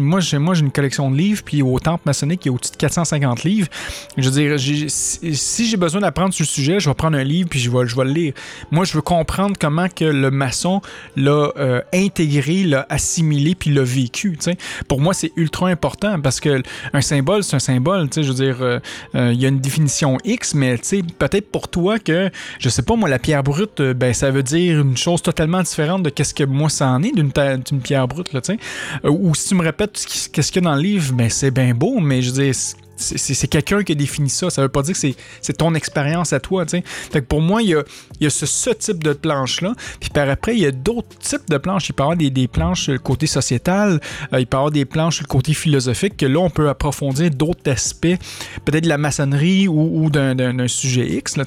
[0.00, 2.76] Moi, j'ai, une collection de livres, puis au temple maçonnique, il y a au-dessus de
[2.76, 3.68] 450 livres.
[4.16, 7.48] Je veux dire, si j'ai besoin d'apprendre sur le sujet, je vais prendre un livre
[7.48, 8.32] puis je vais, je vais le lire.
[8.70, 10.80] Moi, je veux comprendre comment que le maçon
[11.16, 11.50] l'a
[11.92, 14.38] intégré, l'a assimilé puis l'a vécu.
[14.88, 18.08] Pour moi, c'est ultra important parce que un symbole, c'est un symbole.
[18.14, 18.78] Je veux dire, euh,
[19.14, 20.76] euh, il y a une définition X, mais
[21.18, 24.42] peut-être pour toi que, je sais pas, moi, la pierre brute, euh, ben, ça veut
[24.42, 27.32] dire une chose totalement différente de qu'est-ce que moi ça en est d'une
[27.80, 28.32] pierre brute.
[28.32, 28.40] Là,
[29.04, 31.74] ou si tu me répètes qu'est-ce qu'il y a dans le livre, ben, c'est bien
[31.74, 32.54] beau, mais je veux dire,
[33.00, 34.50] c'est quelqu'un qui a défini ça.
[34.50, 35.08] Ça veut pas dire que
[35.40, 36.64] c'est ton expérience à toi.
[36.66, 36.82] Fait
[37.20, 37.82] que pour moi, il y a,
[38.20, 39.74] y a ce, ce, type de planche-là.
[39.98, 41.88] Puis par après, il y a d'autres types de planches.
[41.88, 44.00] Il peut y avoir des, des planches sur le côté sociétal,
[44.32, 46.68] euh, il peut y avoir des planches sur le côté philosophique, que là, on peut
[46.68, 48.16] approfondir d'autres aspects,
[48.64, 51.36] peut-être de la maçonnerie ou, ou d'un sujet X.
[51.36, 51.44] Là,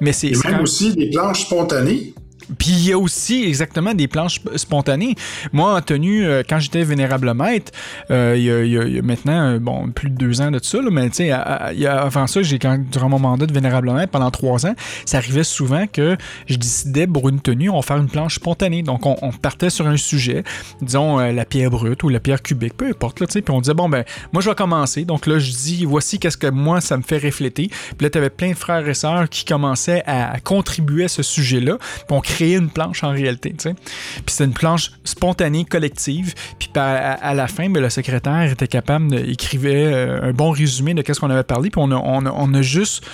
[0.00, 2.14] Mais c'est même aussi des planches spontanées.
[2.58, 5.14] Puis il y a aussi exactement des planches spontanées.
[5.52, 7.72] Moi, en tenue, euh, quand j'étais vénérable maître,
[8.10, 11.08] euh, y a, maintenant, euh, bon, plus de deux ans de tout ça, là, mais
[11.10, 14.74] tu sais, avant ça, j'ai quand durant mon mandat de vénérable maître, pendant trois ans,
[15.04, 18.82] ça arrivait souvent que je décidais pour une tenue, on va faire une planche spontanée.
[18.82, 20.44] Donc, on, partait sur un sujet,
[20.80, 23.88] disons la pierre brute ou la pierre cubique, peu importe, là, puis on disait, bon,
[23.88, 25.04] ben, moi, je vais commencer.
[25.04, 27.68] Donc là, je dis, voici qu'est-ce que moi, ça me fait refléter.
[27.68, 31.22] Puis là, tu avais plein de frères et sœurs qui commençaient à contribuer à ce
[31.22, 31.78] sujet-là.
[31.78, 33.54] Puis on créer une planche en réalité.
[33.54, 33.74] T'sais.
[33.74, 36.34] Puis c'est une planche spontanée, collective.
[36.58, 41.02] Puis à, la fin, ben, le secrétaire était capable d'écrire euh, un bon résumé de
[41.06, 41.70] ce qu'on avait parlé.
[41.70, 43.04] Puis on a, on a, on a juste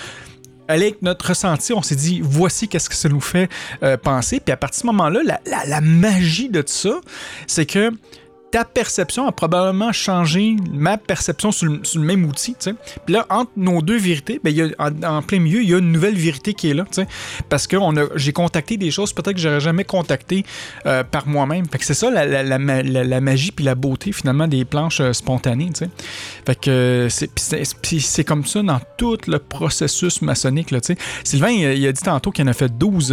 [0.67, 3.49] avec notre ressenti, on s'est dit voici qu'est-ce que ça nous fait
[3.83, 4.39] euh, penser.
[4.39, 6.99] Puis à partir de ce moment-là, la, la, la magie de ça,
[7.47, 7.91] c'est que
[8.53, 12.55] ta perception a probablement changé ma perception sur le, même outil.
[13.03, 15.79] Puis là, entre nos deux vérités, ben, y a, en, plein milieu, il y a
[15.79, 16.85] une nouvelle vérité qui est là.
[17.49, 17.77] Parce que
[18.15, 20.45] j'ai contacté des choses peut-être que j'aurais jamais contacté
[20.85, 21.65] euh, par moi-même.
[21.65, 25.13] Fait que c'est ça la, la, la, magie puis la beauté finalement des planches euh,
[25.13, 25.71] spontanées.
[26.45, 30.69] Fait que euh, c'est comme ça dans tout le processus maçonnique.
[30.69, 30.77] Là.
[31.23, 33.11] Sylvain, il, a dit tantôt qu'il en a fait 12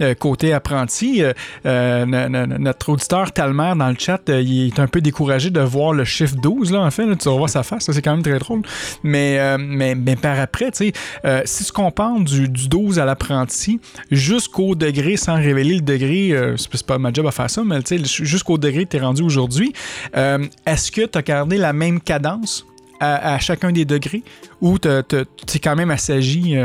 [0.00, 1.24] euh, côté apprenti.
[1.64, 6.36] notre auditeur Talmer dans le chat, il est un peu découragé de voir le chiffre
[6.36, 7.06] 12, là, en fait.
[7.06, 8.62] Là, tu vas voir sa face, c'est quand même très drôle.
[9.02, 10.92] Mais, euh, mais, mais, par après, tu sais,
[11.24, 16.32] euh, si tu compares du, du 12 à l'apprenti jusqu'au degré, sans révéler le degré,
[16.32, 18.96] euh, c'est pas ma job à faire ça, mais tu sais, jusqu'au degré que tu
[18.96, 19.72] es rendu aujourd'hui,
[20.14, 22.66] est-ce que tu as gardé la même cadence
[23.00, 24.22] à, chacun des degrés?
[24.60, 26.56] Ou tu es quand même assagi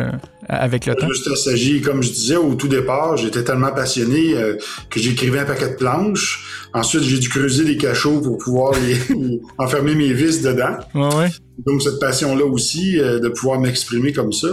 [0.48, 1.08] avec le temps?
[1.08, 4.56] Juste assagi, comme je disais au tout départ, j'étais tellement passionné euh,
[4.90, 6.68] que j'écrivais un paquet de planches.
[6.74, 10.78] Ensuite, j'ai dû creuser des cachots pour pouvoir les, enfermer mes vis dedans.
[10.96, 11.30] Ouais, ouais.
[11.66, 14.48] Donc, cette passion-là aussi, euh, de pouvoir m'exprimer comme ça.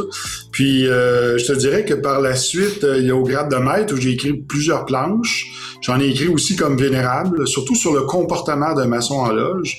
[0.52, 3.56] Puis, euh, je te dirais que par la suite, il y a au grade de
[3.56, 5.46] maître où j'ai écrit plusieurs planches.
[5.80, 9.78] J'en ai écrit aussi comme vénérable, surtout sur le comportement d'un maçon en loge.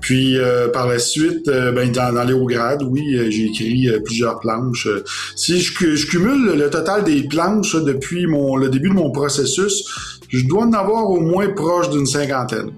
[0.00, 4.38] Puis, euh, par la suite, ben, dans, dans les hauts grades, oui, j'ai écrit plusieurs
[4.40, 4.88] planches.
[5.36, 9.84] Si je, je, cumule le total des planches depuis mon, le début de mon processus,
[10.28, 12.70] je dois en avoir au moins proche d'une cinquantaine.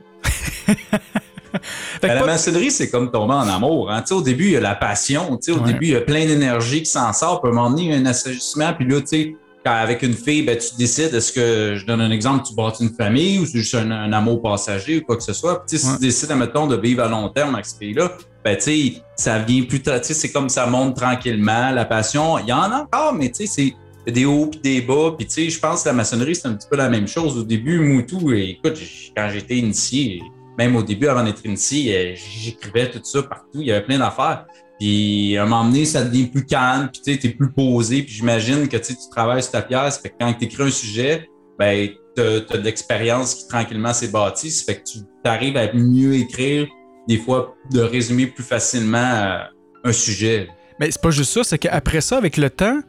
[2.00, 3.90] Ben, la maçonnerie, c'est comme tomber en amour.
[3.90, 4.02] Hein?
[4.10, 5.30] Au début, il y a la passion.
[5.30, 5.72] Au ouais.
[5.72, 7.42] début, il y a plein d'énergie qui s'en sort.
[7.42, 8.72] Peut m'emmener un assagissement.
[8.72, 12.10] Puis là, tu sais, avec une fille, ben, tu décides, est-ce que, je donne un
[12.10, 15.22] exemple, tu bâtis une famille ou c'est juste un, un, amour passager ou quoi que
[15.22, 15.64] ce soit.
[15.64, 15.94] Puis, si ouais.
[15.96, 18.12] tu décides, admettons, de vivre à long terme avec ce fille-là,
[18.44, 21.70] ben, tu sais, ça vient plus, tu sais, c'est comme ça monte tranquillement.
[21.70, 23.74] La passion, il y en a encore, mais tu sais,
[24.04, 25.14] c'est des hauts puis des bas.
[25.16, 27.38] Puis, tu sais, je pense que la maçonnerie, c'est un petit peu la même chose.
[27.38, 28.78] Au début, Moutou, écoute,
[29.16, 30.20] quand j'étais initié,
[30.58, 33.60] même au début, avant d'être ici, euh, j'écrivais tout ça partout.
[33.60, 34.46] Il y avait plein d'affaires.
[34.78, 38.02] Puis à un moment donné, ça devient plus calme, puis tu es plus posé.
[38.02, 39.98] Puis j'imagine que tu travailles sur ta pièce.
[39.98, 41.28] Fait que quand tu écris un sujet,
[41.58, 44.50] ben, tu as, de l'expérience qui tranquillement s'est bâtie.
[44.50, 46.66] Ça fait que tu arrives à mieux écrire,
[47.08, 49.38] des fois, de résumer plus facilement euh,
[49.84, 50.48] un sujet.
[50.78, 52.80] Mais c'est pas juste ça, c'est qu'après ça, avec le temps,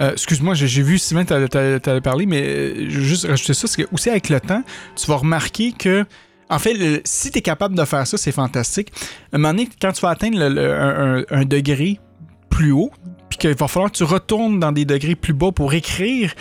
[0.00, 3.88] euh, excuse-moi, j'ai vu Sylvain, tu allais parler, mais euh, juste rajouter ça, c'est que
[3.92, 4.62] aussi avec le temps,
[4.96, 6.04] tu vas remarquer que
[6.50, 8.90] en fait, si tu es capable de faire ça, c'est fantastique.
[9.32, 12.00] À un moment donné, quand tu vas atteindre un, degré
[12.48, 12.90] plus haut,
[13.28, 16.32] puis qu'il va falloir que tu retournes dans des degrés plus bas pour écrire,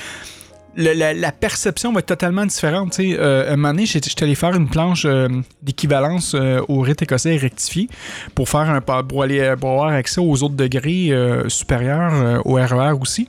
[0.77, 2.99] la, perception va être totalement différente.
[2.99, 5.27] Euh, un moment donné, j'étais allé faire une planche euh,
[5.61, 7.89] d'équivalence euh, au rite écossais rectifié
[8.35, 11.11] pour faire un pour aller pour avoir accès aux autres degrés
[11.47, 13.27] supérieurs au RER e aussi.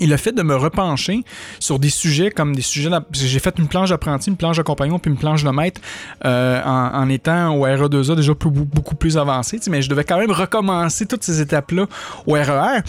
[0.00, 1.24] Et le fait de me repencher
[1.58, 2.90] sur des sujets comme des sujets.
[3.12, 5.80] J'ai fait une planche d'apprenti, une planche de compagnon, puis une planche de maître
[6.24, 9.60] euh, en, étant au RE2A déjà beaucoup plus avancé.
[9.70, 11.86] Mais je devais quand même recommencer toutes ces étapes-là
[12.26, 12.78] au RER.
[12.78, 12.82] E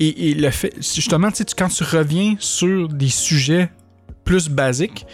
[0.00, 3.70] et, le fait, justement, quand tu reviens sur des sujets
[4.24, 5.06] plus basiques,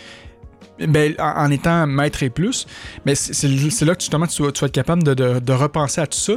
[0.79, 2.67] ben, en, étant maître et plus,
[3.05, 6.33] mais c'est là que justement tu tu vas être capable de, repenser à tout ça.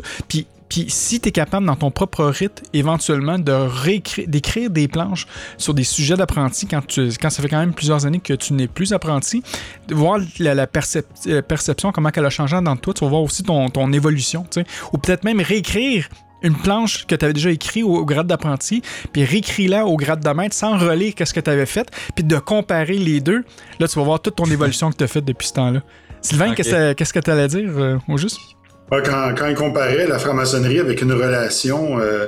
[0.69, 5.73] Puis si tu es capable dans ton propre rythme, éventuellement, de d'écrire des planches sur
[5.73, 6.81] des sujets d'apprenti quand,
[7.21, 9.43] quand ça fait quand même plusieurs années que tu n'es plus apprenti,
[9.87, 13.43] de voir la, euh, perception, comment elle a changé dans toi, tu vas voir aussi
[13.43, 14.45] ton, ton évolution,
[14.93, 16.07] ou peut-être même réécrire
[16.41, 20.29] une planche que tu avais déjà écrite au, grade d'apprenti, puis réécris-la au grade de
[20.29, 23.43] maître sans relire qu'est-ce que tu avais fait, puis de comparer les deux.
[23.79, 25.81] Là, tu vas voir toute ton évolution que tu as faite depuis ce temps-là.
[26.21, 28.54] Sylvain, qu'est-ce que tu allais dire euh, au juste?
[28.91, 32.27] Quand, quand il comparait la franc-maçonnerie avec une relation, euh,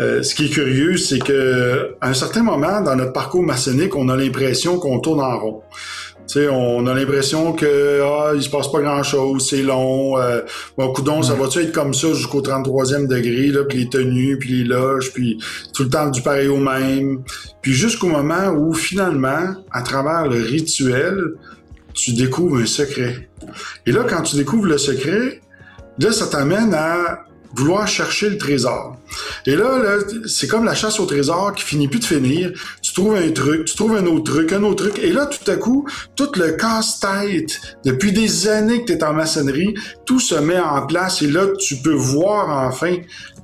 [0.00, 3.94] euh, ce qui est curieux, c'est que à un certain moment dans notre parcours maçonnique,
[3.94, 5.62] on a l'impression qu'on tourne en rond.
[6.26, 10.18] sais, on a l'impression que ah, il se passe pas grand chose, c'est long.
[10.18, 10.40] Euh,
[10.76, 14.50] bon, coudon, ça va-tu être comme ça jusqu'au 33e degré, là, puis les tenues, puis
[14.50, 15.38] les loges, puis
[15.72, 17.22] tout le temps du pareil au même.
[17.62, 21.34] Puis jusqu'au moment où finalement, à travers le rituel,
[21.92, 23.28] tu découvres un secret.
[23.86, 25.40] Et là, quand tu découvres le secret,
[25.98, 27.24] Là, ça t'amène à
[27.56, 28.96] vouloir chercher le trésor.
[29.46, 32.50] Et là, là c'est comme la chasse au trésor qui finit plus de finir.
[32.82, 34.98] Tu trouves un truc, tu trouves un autre truc, un autre truc.
[35.02, 39.12] Et là, tout à coup, tout le casse-tête, depuis des années que tu es en
[39.12, 41.22] maçonnerie, tout se met en place.
[41.22, 42.96] Et là, tu peux voir enfin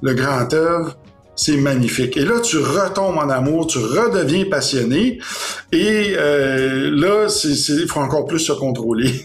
[0.03, 0.97] le grand œuvre
[1.37, 2.19] c'est magnifique.
[2.19, 5.21] Et là, tu retombes en amour, tu redeviens passionné.
[5.73, 9.23] Et euh, là, il faut encore plus se contrôler.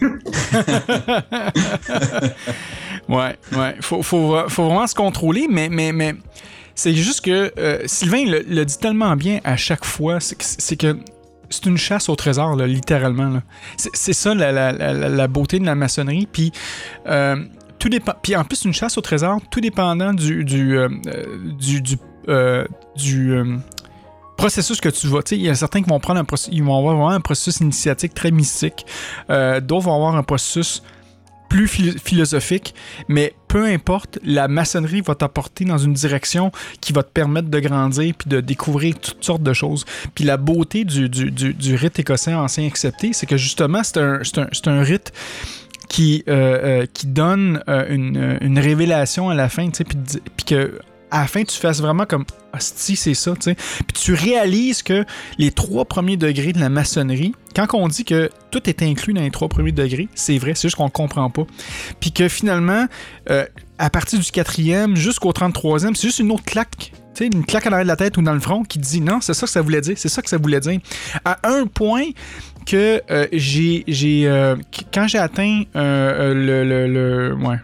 [3.08, 3.76] ouais, ouais.
[3.80, 6.14] Faut, faut, vraiment se contrôler, mais, mais, mais
[6.74, 10.36] c'est juste que euh, Sylvain le, dit tellement bien à chaque fois, c'est
[10.76, 10.96] que
[11.50, 13.40] c'est une chasse au trésor, littéralement.
[13.76, 16.28] C'est ça la, beauté de la maçonnerie.
[16.30, 16.52] Puis
[17.06, 17.36] euh,
[17.78, 18.14] tout dépend.
[18.22, 20.88] Puis en plus, une chasse au trésor, tout dépendant du du, euh,
[21.58, 22.64] du, du, euh,
[24.36, 25.20] processus que tu vas.
[25.30, 28.14] Il y a certains qui vont prendre un processus, ils vont avoir un processus initiatique
[28.14, 28.86] très mystique.
[29.28, 30.82] D'autres vont avoir un processus
[31.48, 32.74] plus philosophique,
[33.08, 37.60] mais peu importe, la maçonnerie va t'apporter dans une direction qui va te permettre de
[37.60, 39.84] grandir puis de découvrir toutes sortes de choses.
[40.14, 44.70] Puis la beauté du, du, rite écossais ancien accepté, c'est que justement, c'est un, un,
[44.70, 45.12] un, rite
[45.88, 50.78] qui, euh, euh, donne euh, une, révélation à la fin, puis que
[51.10, 52.24] à la fin, tu fasses vraiment comme
[52.58, 53.54] si c'est ça, tu sais.
[53.54, 55.04] Puis tu réalises que
[55.38, 59.22] les trois premiers degrés de la maçonnerie, quand on dit que tout est inclus dans
[59.22, 61.46] les trois premiers degrés, c'est vrai, c'est juste qu'on comprend pas.
[62.00, 62.86] Puis que finalement,
[63.78, 67.70] à partir du quatrième jusqu'au 33e, c'est juste une autre claque sais, une claque à
[67.70, 69.62] l'arrière de la tête ou dans le front qui dit non, c'est ça que ça
[69.62, 70.80] voulait dire, c'est ça que ça voulait dire.
[71.24, 72.04] À un point
[72.66, 74.56] que euh, j'ai, j'ai euh,
[74.92, 77.58] quand j'ai atteint euh, le, le, le, ouais,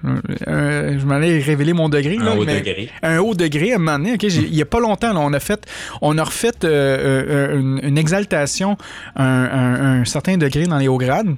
[0.99, 4.15] je m'allais révéler mon degré, un haut degré, un haut degré à un moment donné.
[4.15, 5.67] Ok, il y a pas longtemps, là, on a fait,
[6.01, 8.79] on a refait une, une, exaltation,
[9.17, 11.35] un, un, un certain degré dans les hauts grades.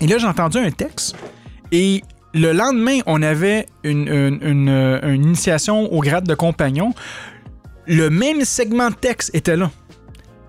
[0.00, 1.16] Et là, j'ai entendu un texte
[1.72, 2.02] et
[2.34, 4.40] le lendemain, on avait une,
[5.04, 6.94] initiation au grade de compagnon.
[7.86, 9.70] Le même segment de texte était là.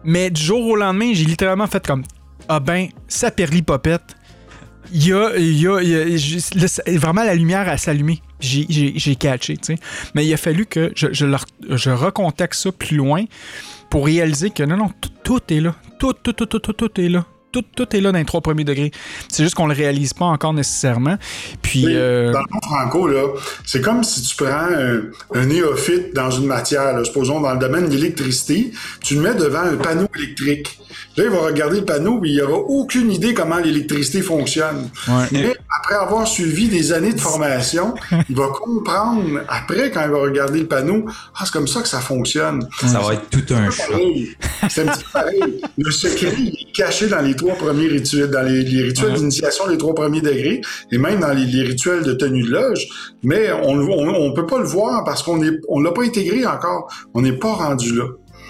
[0.03, 2.03] Mais du jour au lendemain, j'ai littéralement fait comme
[2.47, 4.15] Ah ben, ça perlit-popette.
[4.91, 8.21] Il y a, il y a, vraiment la lumière à s'allumer.
[8.39, 9.79] J'ai catché, tu sais.
[10.13, 13.23] Mais il a fallu que je, je, recontacte ça plus loin
[13.89, 14.91] pour réaliser que non, non,
[15.23, 15.75] tout, est là.
[15.99, 17.25] Tout, tout, tout, tout, tout, tout est là.
[17.53, 18.91] Tout, tout est là dans les trois premiers degrés.
[19.29, 21.17] C'est juste qu'on le réalise pas encore nécessairement.
[21.61, 21.85] Puis.
[21.87, 22.33] Euh...
[22.33, 23.27] Dans le fond, Franco, là,
[23.65, 25.03] c'est comme si tu prends un,
[25.35, 29.35] un, néophyte dans une matière, là, supposons dans le domaine de l'électricité, tu le mets
[29.35, 30.79] devant un panneau électrique.
[31.15, 34.89] Là, il va regarder le panneau, mais il n'aura aucune idée comment l'électricité fonctionne.
[35.07, 35.25] Ouais.
[35.31, 37.93] Mais après avoir suivi des années de formation,
[38.29, 41.87] il va comprendre, après, quand il va regarder le panneau, ah, c'est comme ça que
[41.87, 42.67] ça fonctionne.
[42.79, 43.85] Ça va être tout un choc.
[44.69, 45.61] C'est un petit peu pareil.
[45.77, 49.67] Le secret, il est caché dans les trois premiers rituels, dans les, les rituels d'initiation
[49.67, 52.87] des trois premiers degrés, et même dans les, les rituels de tenue de loge.
[53.23, 56.03] Mais on ne on, on peut pas le voir parce qu'on est, on l'a pas
[56.03, 56.91] intégré encore.
[57.13, 58.05] On n'est pas rendu là.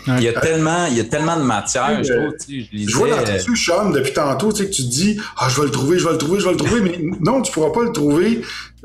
[0.06, 2.38] Il y a tellement, il y a tellement de matière, je euh, trouve.
[2.38, 4.76] tu sais, Je, lisais, Je vois dans tes yeux, Sean, depuis tantôt, tu sais, que
[4.76, 6.58] tu te dis, ah, je vais le trouver, je vais le trouver, je vais le
[6.58, 8.42] trouver, mais non, tu pourras pas le trouver.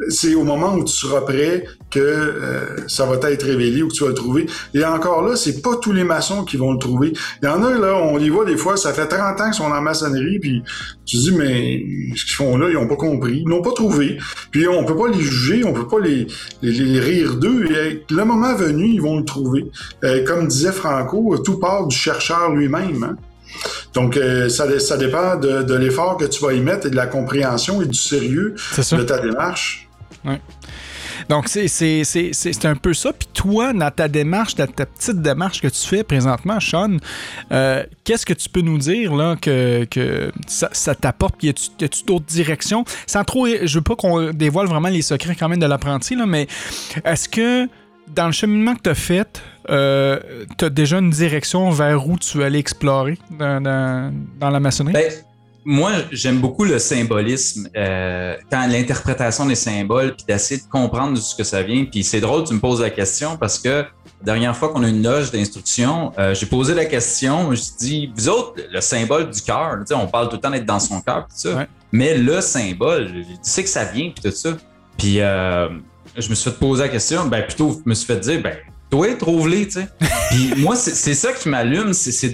[0.08, 3.94] C'est au moment où tu seras prêt que euh, ça va t'être révélé ou que
[3.94, 4.46] tu vas le trouver.
[4.74, 7.12] Et encore là, c'est pas tous les maçons qui vont le trouver.
[7.42, 9.54] Il y en a, là, on les voit des fois, ça fait 30 ans qu'ils
[9.54, 10.62] sont en maçonnerie, puis
[11.04, 11.82] tu te dis, mais
[12.16, 14.18] ce qu'ils font là, ils ont pas compris, ils n'ont pas trouvé.
[14.50, 16.26] Puis on peut pas les juger, on peut pas les,
[16.62, 17.64] les, les rire d'eux.
[17.70, 19.66] Et le moment venu, ils vont le trouver.
[20.04, 23.02] Euh, comme disait Franco, tout part du chercheur lui-même.
[23.02, 23.16] Hein?
[23.94, 26.96] Donc, euh, ça, ça dépend de, de l'effort que tu vas y mettre et de
[26.96, 29.87] la compréhension et du sérieux de ta démarche.
[31.28, 31.68] Donc, c'est-
[32.64, 33.12] un peu ça.
[33.12, 36.96] Puis toi, dans ta démarche, dans ta petite démarche que tu fais présentement, Sean,
[37.52, 41.36] euh, qu'est-ce que tu peux nous dire là, que, que ça, t'apporte?
[41.44, 42.84] A-tu y a-tu d'autres directions?
[43.06, 46.46] Sans trop, je veux pas qu'on dévoile vraiment les secrets quand même de l'apprenti, mais
[47.04, 47.68] est-ce que
[48.14, 50.18] dans le cheminement que tu as fait, euh,
[50.56, 54.94] tu as déjà une direction vers où tu allais explorer dans, dans- dans la maçonnerie?
[54.94, 55.12] Ben,
[55.64, 61.20] moi, j'aime beaucoup le symbolisme, euh, quand l'interprétation des symboles, puis d'essayer de comprendre d'où
[61.20, 61.84] ce que ça vient.
[61.84, 63.68] Puis c'est drôle, tu me poses la question parce que
[64.20, 67.56] la dernière fois qu'on a une loge d'instruction, euh, j'ai posé la question, je me
[67.56, 70.80] suis dit, vous autres, le symbole du cœur, on parle tout le temps d'être dans
[70.80, 71.68] son cœur, tout ça, Ouais.
[71.92, 74.56] mais le symbole, tu sais que ça vient, puis tout ça.
[74.96, 75.68] Puis euh,
[76.16, 78.56] je me suis fait poser la question, ben plutôt, je me suis fait dire, ben
[78.90, 79.88] toi, trouve-les, tu sais.
[80.30, 81.92] Puis moi, c'est ça qui m'allume.
[81.92, 82.32] c'est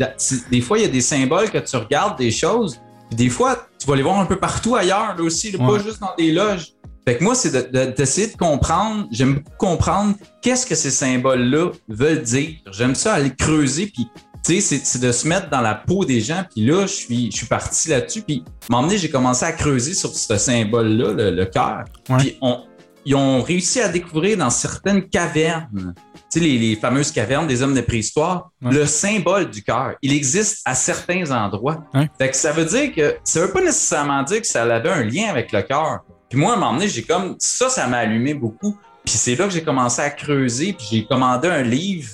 [0.50, 2.80] Des fois, il y a des symboles que tu regardes, des choses,
[3.12, 5.78] des fois, tu vas les voir un peu partout ailleurs, là aussi, là, Ouais.
[5.78, 6.72] pas juste dans des loges.
[7.06, 10.90] Fait que moi, c'est de- de- d'essayer de, comprendre, j'aime beaucoup comprendre qu'est-ce que ces
[10.90, 12.54] symboles-là veulent dire.
[12.72, 14.08] J'aime ça aller creuser, puis
[14.46, 16.44] tu sais, c'est de se mettre dans la peau des gens.
[16.54, 18.22] Puis là, je suis, je suis parti là-dessus.
[18.22, 21.84] Puis, donné, j'ai commencé à creuser sur ce symbole-là, le, le cœur.
[22.10, 22.16] Ouais.
[22.18, 22.60] Puis, on,
[23.04, 25.94] ils ont réussi à découvrir dans certaines cavernes,
[26.32, 28.72] tu sais, les, les fameuses cavernes des hommes de préhistoire, Ouais.
[28.72, 29.94] le symbole du cœur.
[30.02, 31.84] Il existe à certains endroits.
[31.94, 32.08] Ouais.
[32.18, 35.02] Fait que ça veut dire que ça veut pas nécessairement dire que ça avait un
[35.04, 36.00] lien avec le cœur.
[36.30, 38.76] Puis moi, à un moment donné, j'ai comme ça, ça m'a allumé beaucoup.
[39.04, 42.08] Puis c'est là que j'ai commencé à creuser, puis j'ai commandé un livre.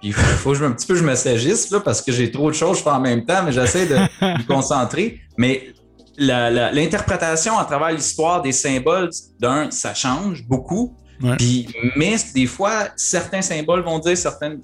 [0.00, 2.12] Puis il faut que je, me- un petit peu je me sagisse là, parce que
[2.12, 5.20] j'ai trop de choses je fais en même temps, mais j'essaie de me concentrer.
[5.36, 5.72] Mais
[6.18, 10.96] l'interprétation à travers l'histoire des symboles, d'un, ça change beaucoup.
[11.22, 11.36] Ouais.
[11.36, 14.60] Puis, mais des fois, certains symboles vont dire certaines,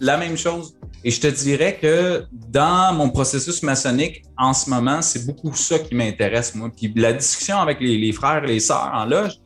[0.00, 0.76] la même chose.
[1.04, 5.78] Et je te dirais que dans mon processus maçonnique, en ce moment, c'est beaucoup ça
[5.78, 6.70] qui m'intéresse, moi.
[6.74, 9.38] Puis la discussion avec les, les frères et les sœurs en loge,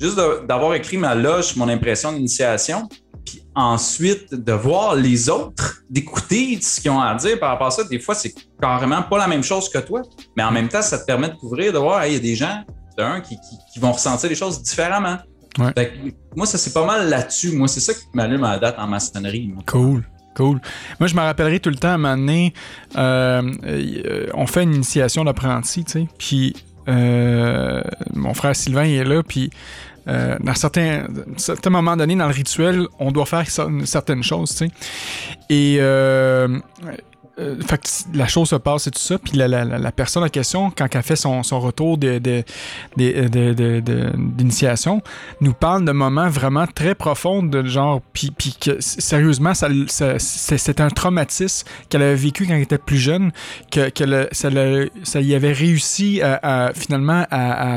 [0.00, 2.88] juste d'avoir écrit ma loge, mon impression d'initiation,
[3.24, 7.70] puis ensuite de voir les autres, d'écouter ce qu'ils ont à dire par rapport à
[7.70, 7.84] ça.
[7.84, 10.02] Des fois, c'est carrément pas la même chose que toi,
[10.36, 12.20] mais en même temps, ça te permet de couvrir, de voir, hey, il y a
[12.20, 12.64] des gens,
[12.96, 15.16] d'un, qui, qui- qui vont ressentir les choses différemment.
[15.58, 15.72] Ouais.
[15.76, 15.94] Fait que
[16.36, 17.52] moi, ça, c'est pas mal là-dessus.
[17.52, 19.52] Moi, c'est ça qui m'allume à la date en maçonnerie.
[19.66, 20.04] Cool.
[20.36, 20.60] Cool.
[21.00, 22.54] Moi, je me rappellerai tout le temps, à un moment donné,
[22.96, 26.54] euh, euh, on fait une initiation d'apprenti, tu sais, puis
[26.88, 27.82] euh,
[28.14, 29.50] mon frère Sylvain il est là, puis
[30.08, 34.50] euh, dans certains, certains moments donnés dans le rituel, on doit faire cer- certaines choses,
[34.50, 34.70] tu sais.
[35.50, 36.58] Et euh,
[37.38, 37.56] euh,
[38.12, 40.86] la chose se passe et tout ça, puis la, la- la- personne en question, quand
[40.94, 42.18] elle fait son, son retour de-
[43.28, 45.00] de- de- de- d'initiation,
[45.40, 48.30] nous parle de moments vraiment très profonds de genre puis,
[48.60, 53.32] que sérieusement ça, c'est, un traumatisme qu'elle avait vécu quand elle était plus jeune
[53.70, 57.76] que, que le- ça, le- ça y avait réussi à, finalement à-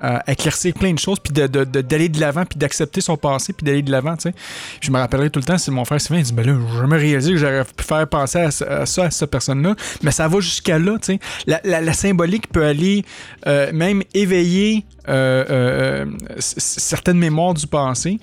[0.00, 3.16] à éclaircir plein de choses puis de, de- de- d'aller de l'avant puis d'accepter son
[3.16, 4.34] passé puis d'aller de l'avant tu sais.
[4.80, 6.78] Je me rappellerai tout le temps c'est mon frère Sylvain il dit ben là j'ai
[6.78, 10.26] jamais réalisé que j'aurais pu faire penser à, ça à cette personne là mais ça
[10.28, 11.20] va jusqu'à là tu sais.
[11.46, 13.04] La, la- symbolique peut aller
[13.46, 16.06] euh, même éveiller euh, euh,
[16.38, 18.18] certaines mémoires du passé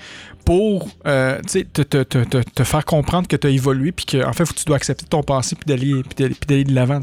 [0.46, 4.34] pour euh, te, te, te, te, faire comprendre que tu as évolué puis qu'en en
[4.34, 6.02] fait, tu dois accepter ton passé puis d'aller,
[6.48, 7.00] d'aller, de l'avant.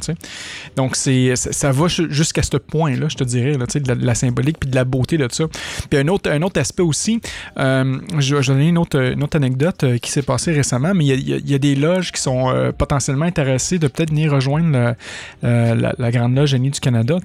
[0.76, 4.58] Donc, c'est, ça, va jusqu'à ce point-là, je te dirais, de, la, de la symbolique
[4.60, 5.44] puis de la beauté de ça.
[5.90, 7.20] Puis un autre, un autre aspect aussi,
[7.58, 8.98] euh, je, vais donner une autre,
[9.34, 13.26] anecdote euh, qui s'est passée récemment, mais il y, a, des loges qui sont potentiellement
[13.26, 14.94] intéressées de peut-être venir rejoindre
[15.42, 17.16] la, Grande Loge Annie du Canada,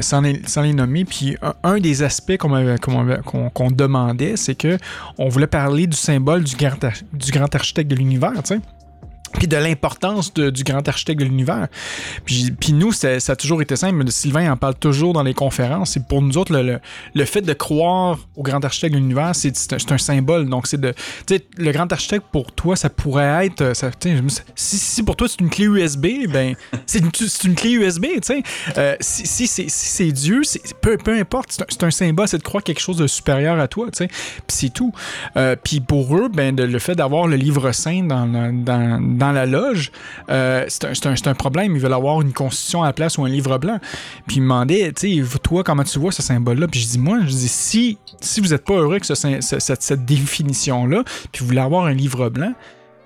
[0.00, 1.04] sans, les, nommer.
[1.04, 4.78] Puis un, des aspects qu'on, qu'on demandait, c'est que
[5.18, 8.60] on voulait parler du symbole du grand, architecte de l'univers, tu sais
[9.32, 11.68] puis de l'importance du grand architecte de l'univers.
[12.24, 14.10] Puis, nous, ça, a toujours été simple.
[14.10, 15.96] Sylvain en parle toujours dans les conférences.
[15.96, 16.78] Et pour nous autres, le,
[17.14, 20.48] le, fait de croire au grand architecte de l'univers, c'est un, symbole.
[20.48, 20.94] Donc, c'est de.
[21.58, 23.74] Le grand architecte, pour toi, ça pourrait être.
[23.74, 23.90] Ça,
[24.54, 26.54] si, si, pour toi, c'est une clé USB, ben,
[26.86, 27.10] c'est une,
[27.44, 28.42] une, clé USB, tu sais.
[28.76, 30.42] Euh, si, si c'est Dieu,
[30.80, 33.86] peu, peu importe, c'est un, symbole, c'est de croire quelque chose de supérieur à toi,
[33.86, 34.08] tu sais.
[34.08, 34.92] Puis c'est tout.
[35.36, 38.26] Euh, puis pour eux, ben, le fait d'avoir le livre saint dans
[39.16, 39.90] dans la loge,
[40.30, 41.74] euh, c'est un, problème.
[41.74, 43.78] Ils veulent avoir une constitution à la place ou un livre blanc.
[44.26, 46.68] Puis ils me demandaient, tu sais, toi, comment tu vois ce symbole-là?
[46.68, 51.02] Puis je dis, moi, je dis, si, si vous n'êtes pas heureux avec cette, définition-là,
[51.32, 52.52] puis vous voulez avoir un livre blanc,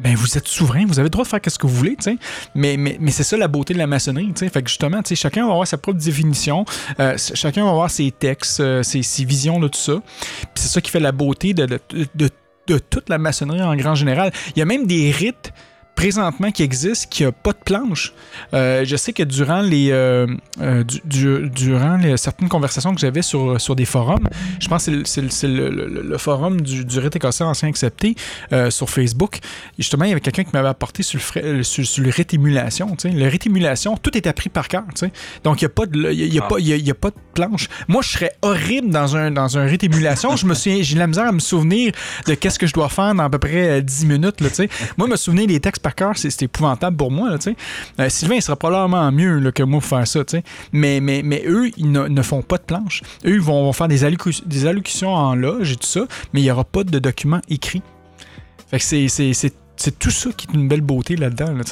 [0.00, 2.04] ben vous êtes souverain, vous avez le droit de faire ce que vous voulez, tu
[2.04, 2.16] sais.
[2.54, 4.48] Mais, mais, mais c'est ça la beauté de la maçonnerie, tu sais.
[4.48, 6.64] Fait que justement, tu sais, chacun va avoir sa propre définition,
[6.98, 10.00] euh, chacun va avoir ses textes, euh, ses, visions de tout ça.
[10.40, 12.30] Puis c'est ça qui fait la beauté de, de,
[12.78, 14.32] toute la maçonnerie en grand général.
[14.54, 15.52] Il y a même des rites
[16.01, 18.14] présentement qui existe, qui n'a pas de planche.
[18.55, 20.26] Euh, je sais que durant les euh,
[20.62, 24.26] euh, durant les, certaines conversations que j'avais sur, sur des forums,
[24.61, 28.16] je pense que c'est le, forum du, du rite écossais ancien accepté
[28.70, 29.40] sur Facebook.
[29.78, 32.96] justement, il y avait quelqu'un qui m'avait apporté sur le, sur, le rite émulation.
[33.05, 34.84] Le rite émulation, tout est appris par cœur.
[35.44, 37.68] Donc, il n'y a, pas de, y a, pas, y a, pas de planche.
[37.88, 40.34] Moi, je serais horrible dans un, dans un rite émulation.
[40.36, 41.92] je me suis j'ai la misère à me souvenir
[42.26, 44.40] de qu'est-ce que je dois faire dans à peu près 10 minutes.
[44.40, 44.48] Là,
[44.96, 47.30] Moi, me souvenir des textes par cœur, c'est épouvantable pour moi.
[47.30, 47.38] Là,
[48.01, 50.20] euh, Sylvain, il sera probablement mieux que moi pour faire ça.
[50.72, 53.03] Mais, mais, mais eux, ils ne, font pas de planche.
[53.24, 56.64] Eux, ils vont, faire des, allocutions en loge et tout ça, mais il n'y aura
[56.64, 57.82] pas de documents écrits.
[58.68, 61.53] Fait que c'est tout ça qui est une belle beauté là-dedans.
[61.55, 61.64] Là,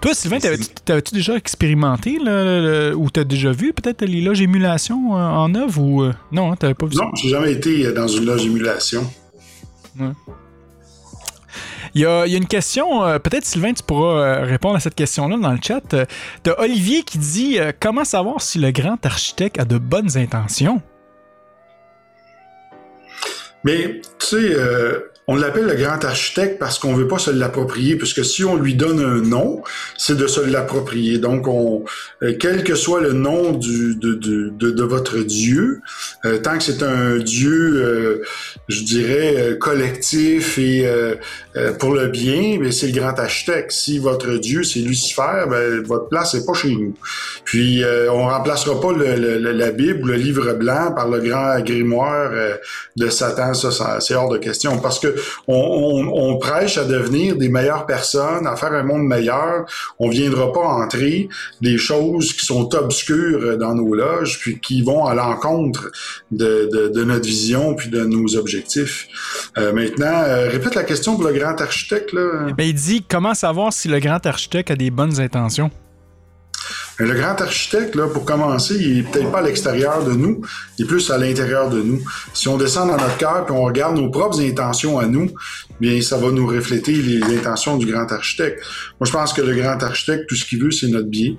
[0.00, 5.20] toi, Sylvain, t'avais-tu déjà expérimenté là, ou t'as déjà vu peut-être les loges émulation euh,
[5.20, 8.24] en œuvre ou euh, non, hein, t'avais pas vu Non, j'ai jamais été dans une
[8.24, 9.10] loge émulation.
[9.98, 10.12] Ouais.
[11.94, 15.36] Il y, a, une question, euh, peut-être Sylvain, tu pourras euh, répondre à cette question-là
[15.36, 15.94] dans le chat.
[15.94, 16.04] Euh,
[16.42, 20.82] t'as Olivier qui dit Comment savoir si le grand architecte a de bonnes intentions?
[23.64, 24.56] Mais, tu sais,
[25.30, 28.74] on l'appelle le grand architecte parce qu'on veut pas se l'approprier, puisque si on lui
[28.74, 29.62] donne un nom,
[29.98, 31.18] c'est de se l'approprier.
[31.18, 31.84] Donc, on,
[32.22, 35.82] euh, quel que soit le nom du, de, de, de, votre Dieu,
[36.24, 38.22] euh, tant que c'est un Dieu, euh,
[38.68, 40.88] je dirais, collectif et
[41.78, 43.72] pour le bien, ben, c'est le grand architecte.
[43.72, 46.96] Si votre Dieu, c'est Lucifer, ben, votre place n'est pas chez nous.
[47.44, 52.30] Puis, on remplacera pas le, la Bible ou le livre blanc par le grand grimoire
[52.96, 53.52] de Satan.
[53.52, 54.78] Ça, c'est hors de question.
[54.78, 59.66] Parce que on, prêche à devenir des meilleures personnes, à faire un monde meilleur.
[59.98, 61.28] On viendra pas entrer
[61.60, 65.90] des choses qui sont obscures dans nos loges, puis qui vont à l'encontre
[66.30, 69.08] de, notre vision puis de nos objectifs.
[69.56, 72.14] Euh, maintenant, euh, répète la question pour le grand architecte.
[72.56, 75.70] Mais il dit comment savoir si le grand architecte a des bonnes intentions?
[76.98, 80.40] Le grand architecte, là, pour commencer, il est peut-être pas à l'extérieur de nous,
[80.76, 82.00] il est plus à l'intérieur de nous.
[82.34, 85.30] Si on descend dans notre cœur et on regarde nos propres intentions à nous,
[85.80, 88.64] bien, ça va nous refléter les intentions du grand architecte.
[88.98, 91.34] Moi, je pense que le grand architecte, tout ce qu'il veut, c'est notre bien,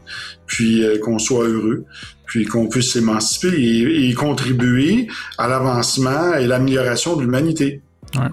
[0.45, 1.83] puis euh, qu'on soit heureux,
[2.25, 5.07] puis qu'on puisse s'émanciper et, contribuer
[5.37, 7.81] à l'avancement et l'amélioration de l'humanité.
[8.15, 8.29] Ouais.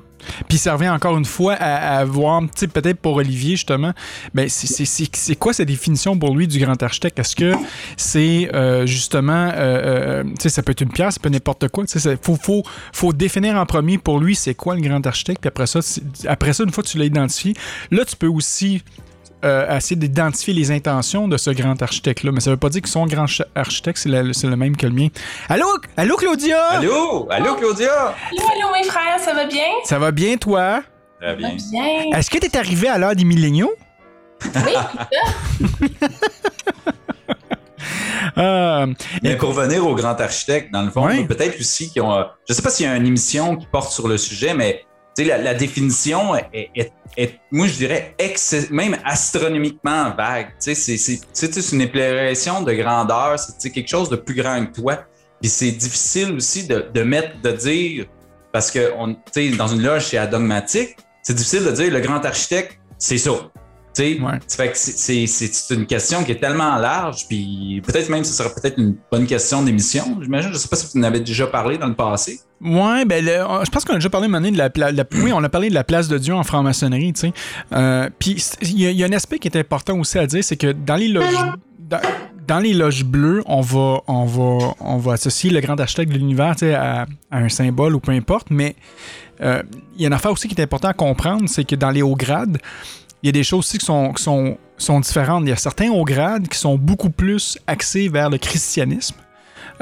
[0.49, 3.93] Puis ça revient encore une fois à, voir, peut-être pour Olivier justement,
[4.35, 7.19] ben c'est quoi sa définition pour lui du grand architecte?
[7.19, 7.53] Est-ce que
[7.97, 11.85] c'est euh, justement, euh, euh, ça peut être une pierre, ça peut n'importe quoi.
[11.95, 12.63] Il faut, faut,
[12.93, 15.81] faut définir en premier pour lui c'est quoi le grand architecte, puis après ça,
[16.29, 17.55] après ça, une fois que tu l'as identifié,
[17.91, 18.83] là tu peux aussi
[19.45, 22.33] euh, essayer d'identifier les intentions de ce grand architecte-là.
[22.33, 25.09] Mais ça veut pas dire que son grand architecte, c'est le, même que le mien.
[25.49, 25.67] Allô?
[25.97, 26.63] Allô, Claudia?
[26.71, 27.29] Allô?
[27.31, 27.93] Allô, Claudia?
[27.93, 29.69] Allô, allô, mes frères, ça va bien?
[29.85, 30.83] Ça va bien, toi?
[31.21, 31.57] Très bien.
[31.71, 32.19] bien.
[32.19, 33.73] Est-ce que t'es arrivé à l'heure des milléniaux?
[34.45, 34.73] Oui,
[38.39, 38.87] euh,
[39.23, 42.15] Mais pour revenir au grand architecte, dans le fond, peut-être aussi qu'ils ont.
[42.15, 44.85] Euh, je sais pas s'il y a une émission qui porte sur le sujet, mais
[45.25, 46.91] la, la, définition est,
[47.51, 48.15] moi, je dirais,
[48.71, 50.49] même astronomiquement vague.
[50.59, 55.05] C'est une impression de grandeur, c'est quelque chose de plus grand que toi.
[55.41, 58.07] Puis c'est difficile aussi de, de, mettre, de dire,
[58.53, 58.93] parce que
[59.57, 63.33] dans une loge, c'est adogmatique, c'est difficile de dire le grand architecte, c'est ça.
[63.99, 64.39] Ouais.
[64.75, 69.27] C'est une question qui est tellement large, puis peut-être même ce sera peut-être une bonne
[69.27, 70.19] question d'émission.
[70.21, 72.41] J'imagine, je sais pas si vous en avez déjà parlé dans le passé.
[72.61, 75.69] Ouais, ben je pense qu'on a déjà parlé de la, la, oui, on a parlé
[75.69, 77.33] de la place de Dieu en franc-maçonnerie, tu sais.
[77.73, 80.73] Euh, puis il y, a un aspect qui est important aussi à dire, c'est que
[80.73, 81.35] dans les loges
[82.49, 86.19] dans, les loges bleues, on va, on va, on va associer le grand architecte de
[86.19, 88.77] l'univers à, à, un symbole ou peu importe, mais
[89.41, 89.63] euh,
[89.97, 92.03] il y a une affaire aussi qui est importante à comprendre, c'est que dans les
[92.03, 92.59] hauts grades,
[93.23, 95.45] il y a des choses aussi qui sont, sont, sont différentes.
[95.45, 99.17] Il y a certains hauts grades qui sont beaucoup plus axés vers le christianisme.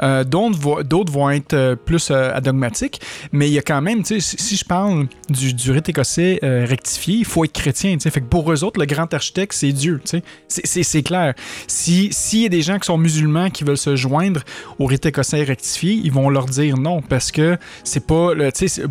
[0.01, 4.55] Euh, d'autres, vont être euh, plus euh, adogmatiques, mais il y a quand même, si,
[4.55, 7.97] je parle du, du rite écossais rectifié, il faut être chrétien.
[7.99, 10.01] Fait que pour eux autres, le grand architecte, c'est Dieu.
[10.47, 11.33] C'est, clair.
[11.67, 14.41] S'il y a des gens qui sont musulmans qui veulent se joindre
[14.79, 18.31] au rite écossais rectifié, ils vont leur dire non parce que c'est pas,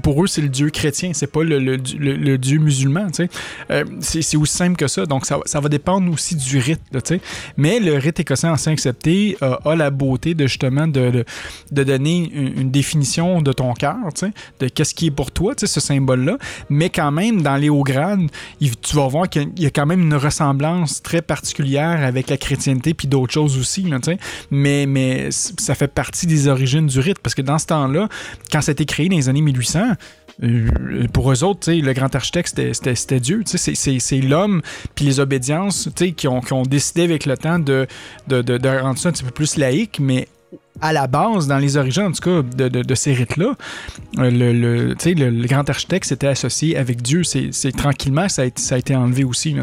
[0.02, 1.76] pour eux, c'est le Dieu chrétien, c'est pas le,
[2.38, 3.08] Dieu musulman.
[4.00, 5.06] c'est, aussi simple que ça.
[5.06, 6.80] Donc ça, va dépendre aussi du rite.
[7.56, 11.24] mais le rite écossais ancien accepté a la beauté de justement de,
[11.70, 13.96] donner une, définition de ton cœur,
[14.60, 16.38] de qu'est-ce qui est pour toi, ce symbole-là.
[16.70, 18.30] Mais quand même, dans les hauts grades,
[18.60, 22.94] tu vas voir qu'il y a quand même une ressemblance très particulière avec la chrétienté
[22.94, 23.86] puis d'autres choses aussi.
[24.50, 28.08] mais, mais ça fait partie des origines du rite parce que dans ce temps-là,
[28.50, 29.80] quand ça a été créé dans les années 1800,
[30.42, 33.42] euh, pour eux autres, le grand architecte, c'était Dieu.
[33.46, 34.62] C'est l'homme
[34.94, 37.86] puis les obédiences qui ont, qui ont décidé avec le temps de,
[38.28, 40.28] de, de, rendre ça un petit peu plus laïque, mais
[40.80, 43.54] à la base, dans les origines, en tout cas, de, ces rites-là,
[44.18, 47.22] euh, le, grand architecte s'était associé avec Dieu.
[47.24, 49.54] C'est tranquillement, ça a, été, enlevé aussi.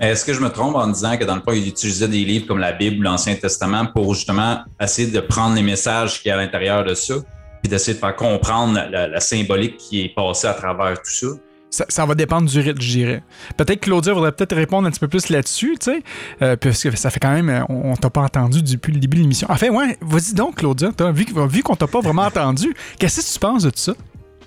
[0.00, 2.46] Est-ce que je me trompe en disant que dans le fond, il utilisait des livres
[2.46, 6.30] comme la Bible ou l'Ancien Testament pour justement essayer de prendre les messages qui y
[6.30, 7.14] a à l'intérieur de ça,
[7.62, 11.28] puis d'essayer de faire comprendre la, symbolique qui est passée à travers tout ça?
[11.72, 13.22] Ça, va dépendre du rythme, je dirais.
[13.56, 16.02] Peut-être Claudia voudrait peut-être répondre un petit peu plus là-dessus, tu sais,
[16.42, 19.16] euh, parce que ça fait quand même, euh, on, t'a pas entendu depuis le début
[19.16, 19.46] de l'émission.
[19.50, 23.38] Enfin, ouais, vas-y donc, Claudia, vu, vu qu'on t'a pas vraiment entendu, qu'est-ce que tu
[23.38, 23.94] penses de tout ça?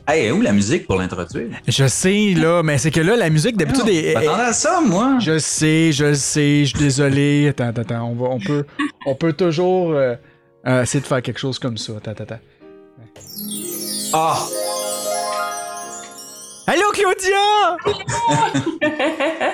[0.07, 1.47] Hey, où la musique pour l'introduire?
[1.67, 4.15] Je sais, là, mais c'est que là, la musique, d'habitude, est.
[4.15, 5.17] Attends à ça, moi!
[5.19, 7.47] Je sais, je sais, je suis désolé.
[7.47, 8.65] Attends, attends, attends, on, va, on, peut,
[9.07, 10.15] on peut toujours euh,
[10.83, 11.93] essayer de faire quelque chose comme ça.
[11.97, 12.39] Attends, attends.
[14.13, 14.37] Ah!
[16.67, 17.77] Allô, Claudia!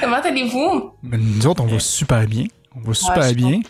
[0.00, 0.92] Comment allez-vous?
[1.02, 2.44] Ben, nous autres, on va super bien.
[2.76, 3.60] On va super bien.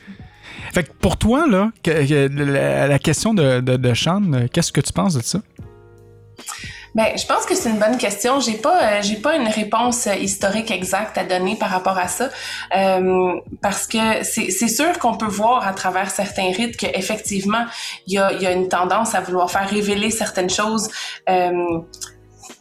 [0.73, 4.23] Fait que pour toi, là, la, question de, de, de Sean,
[4.53, 5.39] qu'est-ce que tu penses de ça?
[6.95, 8.39] Ben, je pense que c'est une bonne question.
[8.39, 12.07] J'ai pas, euh, j'ai pas une réponse euh, historique exacte à donner par rapport à
[12.07, 12.29] ça,
[12.77, 17.65] euh, parce que c'est sûr qu'on peut voir à travers certains rites qu'effectivement,
[18.07, 20.89] il y a, y a une tendance à vouloir faire révéler certaines choses.
[21.29, 21.81] Euh,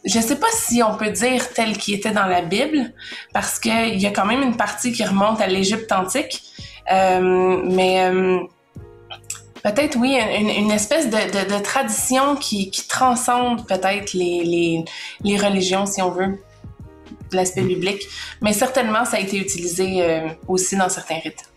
[0.04, 2.92] je sais pas si on peut dire tel qui était dans la Bible,
[3.32, 6.42] parce qu'il y a quand même une partie qui remonte à l'Égypte antique,
[6.90, 8.10] mais
[9.64, 14.84] peut-être, oui, une, espèce de, tradition qui, transcende peut-être les,
[15.38, 16.38] religions, si on veut,
[17.32, 18.06] l'aspect biblique.
[18.42, 21.50] Mais certainement, ça a été utilisé euh, aussi dans certains rites.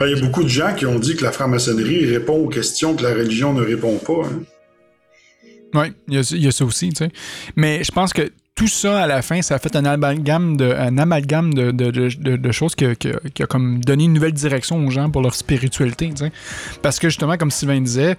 [0.00, 2.48] Ben, il y a beaucoup de gens qui ont dit que la franc-maçonnerie répond aux
[2.48, 4.26] questions que la religion ne répond pas.
[4.26, 4.42] Hein.
[5.74, 6.88] Oui, il y, a ça aussi.
[6.90, 7.10] Tu sais.
[7.54, 12.52] Mais je pense que tout ça, à la fin, ça a fait un amalgame de,
[12.52, 16.10] choses qui, a comme donné une nouvelle direction aux gens pour leur spiritualité.
[16.80, 18.16] Parce que justement, comme Sylvain disait,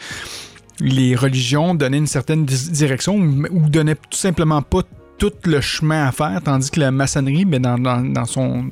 [0.79, 4.83] les religions donnaient une certaine direction ou donnaient tout simplement pas
[5.17, 8.69] tout le chemin à faire, tandis que la maçonnerie, ben, dans, son,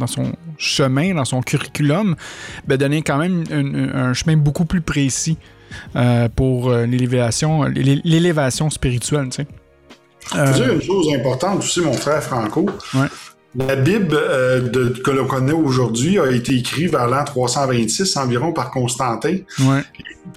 [0.59, 2.15] chemin, dans son curriculum,
[2.67, 5.39] ben, donnait quand même un, chemin beaucoup plus précis
[5.95, 9.29] euh, pour euh, l'élévation, spirituelle.
[10.33, 12.65] Je veux dire une chose importante aussi, mon frère Franco.
[13.57, 18.51] La Bible euh, de, que l'on connaît aujourd'hui a été écrite vers l'an 326 environ
[18.51, 19.37] par Constantin.
[19.59, 19.81] Ouais.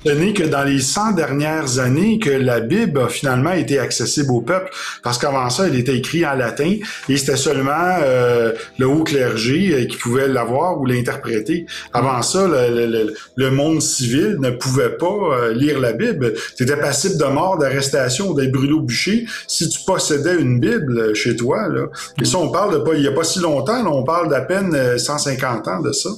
[0.05, 4.41] Tenez que dans les 100 dernières années que la Bible a finalement été accessible au
[4.41, 4.71] peuple,
[5.03, 6.77] parce qu'avant ça, elle était écrite en latin
[7.09, 11.66] et c'était seulement euh, le haut clergé euh, qui pouvait l'avoir ou l'interpréter.
[11.93, 16.35] Avant ça, le, le, le, monde civil ne pouvait pas lire la Bible.
[16.57, 21.14] Tu étais passible de mort, d'arrestation, d'être brûlé au bûcher si tu possédais une Bible
[21.14, 21.66] chez toi.
[21.69, 21.87] Là.
[22.21, 24.29] Et ça, on parle de pas, il y a pas si longtemps, là, on parle
[24.29, 26.11] d'à peine 150 ans de ça.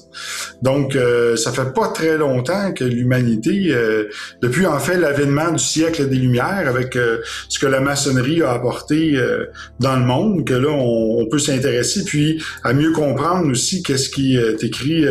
[0.63, 0.97] Donc,
[1.37, 4.09] ça fait pas très longtemps que l'humanité euh,
[4.43, 7.19] depuis en fait l'avènement du siècle des Lumières, avec euh,
[7.49, 9.47] ce que la maçonnerie a apporté euh,
[9.79, 14.37] dans le monde, que là on, peut s'intéresser, puis à mieux comprendre aussi qu'est-ce qui
[14.37, 15.05] est écrit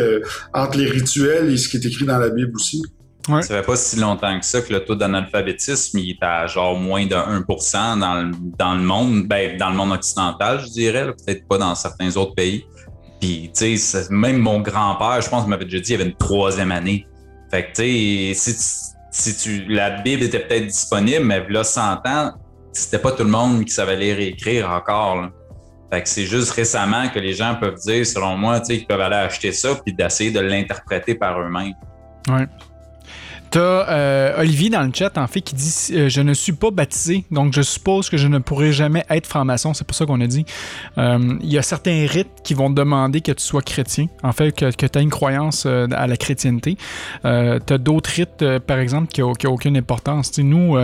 [0.52, 2.82] entre les rituels et ce qui est écrit dans la Bible aussi.
[3.26, 6.78] Ça fait pas si longtemps que ça que le taux d'analphabétisme il est à genre
[6.78, 11.06] moins de 1 dans le, dans le monde, ben, dans le monde occidental, je dirais,
[11.06, 12.64] peut-être pas dans certains autres pays.
[13.20, 16.16] Puis, tu sais, même mon grand-père, je pense, m'avait déjà dit, il y avait une
[16.16, 17.06] troisième année.
[17.50, 18.56] Fait que, tu sais,
[19.10, 22.32] si, tu, la Bible était peut-être disponible, mais là, 100 ans,
[22.72, 25.28] c'était pas tout le monde qui savait lire et écrire encore.
[25.92, 28.86] Fait que c'est juste récemment que les gens peuvent dire, selon moi, tu sais, qu'ils
[28.86, 31.74] peuvent aller acheter ça puis d'essayer de l'interpréter par eux-mêmes.
[32.28, 32.46] Ouais.
[33.50, 36.70] T'as euh, Olivier dans le chat, en fait, qui dit euh, Je ne suis pas
[36.70, 39.74] baptisé, donc je suppose que je ne pourrai jamais être franc-maçon.
[39.74, 40.44] C'est pour ça qu'on a dit.
[40.98, 44.52] Euh, il y a certains rites qui vont demander que tu sois chrétien, en fait,
[44.52, 46.76] que, que tu as une croyance à la chrétienté.
[47.24, 50.38] tu as d'autres rites, par exemple, qui n'ont aucune importance.
[50.38, 50.76] nous,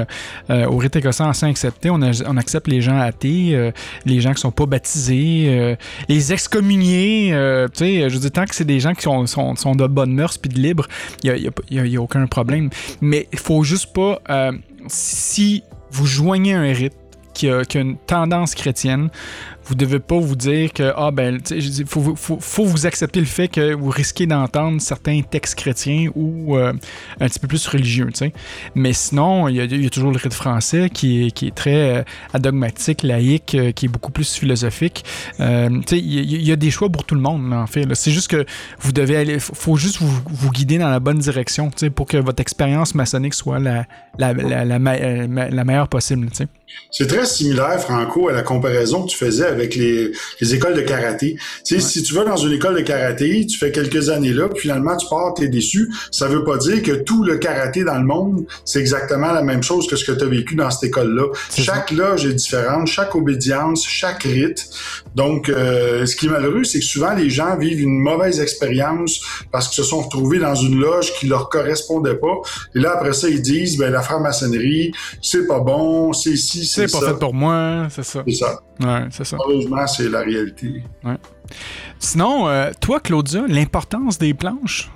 [0.50, 3.72] au rite écossais ancien accepté, on, on, accepte les gens athées,
[4.04, 5.76] les gens qui sont pas baptisés,
[6.08, 7.30] les excommuniés.
[7.74, 10.38] tu sais, je dis tant que c'est des gens qui sont, sont, de bonne mœurs
[10.38, 10.88] puis de libres,
[11.22, 12.55] il n'y a, a aucun problème.
[13.00, 14.20] Mais il faut juste pas.
[14.28, 14.52] Euh,
[14.88, 16.94] si vous joignez un rite
[17.34, 19.10] qui a, une tendance chrétienne,
[19.66, 23.48] vous devez pas vous dire que ah ben il faut, faut, vous accepter le fait
[23.48, 26.72] que vous risquez d'entendre certains textes chrétiens ou euh,
[27.20, 28.32] un petit peu plus religieux, tu sais.
[28.74, 32.02] Mais sinon, il y, a, toujours le rite français qui est, qui est très euh,
[32.32, 35.04] adogmatique, laïque, euh, qui est beaucoup plus philosophique.
[35.38, 37.86] sais, il y, a des choix pour tout le monde, en fait.
[37.94, 38.44] C'est juste que
[38.80, 42.40] vous devez aller, faut juste vous, vous guider dans la bonne direction, pour que votre
[42.40, 43.86] expérience maçonnique soit la,
[44.18, 46.28] la, la, la, la meilleure possible.
[46.90, 50.82] C'est très similaire, Franco, à la comparaison que tu faisais avec les, les écoles de
[50.82, 51.36] karaté.
[51.64, 54.48] Tu sais, si tu vas dans une école de karaté, tu fais quelques années là,
[54.48, 55.90] puis finalement tu pars, t'es déçu.
[56.10, 59.62] Ça veut pas dire que tout le karaté dans le monde, c'est exactement la même
[59.62, 61.28] chose que ce que tu as vécu dans cette école-là.
[61.56, 64.68] Chaque loge est différente, chaque obédience, chaque rite.
[65.14, 69.20] Donc, euh, ce qui est malheureux, c'est que souvent les gens vivent une mauvaise expérience
[69.50, 72.36] parce qu'ils se sont retrouvés dans une loge qui leur correspondait pas.
[72.74, 74.92] Et là, après ça, ils disent, ben la franc-maçonnerie,
[75.22, 76.98] c'est pas bon, c'est ici, c'est ça.
[76.98, 78.22] C'est pas fait pour moi, c'est ça.
[78.26, 78.60] C'est ça.
[78.80, 79.36] Ouais, c'est ça.
[79.40, 80.82] Heureusement, c'est la réalité.
[81.04, 81.16] Ouais.
[81.98, 84.90] Sinon, euh, toi, Claudia, l'importance des planches,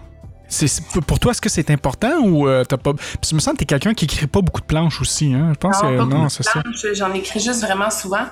[1.07, 2.93] pour toi, est-ce que c'est important ou euh, t'as pas.
[2.93, 5.53] Puis, me semble que t'es quelqu'un qui écrit pas beaucoup de planches aussi, hein?
[5.55, 6.63] Je pense non, que non, c'est ça.
[6.93, 8.25] J'en écris juste vraiment souvent.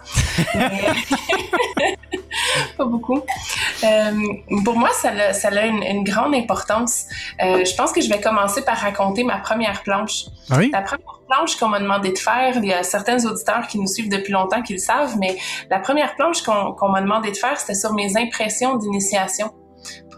[2.76, 3.22] pas beaucoup.
[3.84, 4.12] Euh,
[4.64, 7.04] pour moi, ça a, ça a une, grande importance.
[7.42, 10.24] Euh, je pense que je vais commencer par raconter ma première planche.
[10.50, 10.70] Ah oui?
[10.72, 13.86] La première planche qu'on m'a demandé de faire, il y a certains auditeurs qui nous
[13.86, 15.36] suivent depuis longtemps qui le savent, mais
[15.70, 19.52] la première planche qu'on m'a demandé de faire, c'était sur mes impressions d'initiation.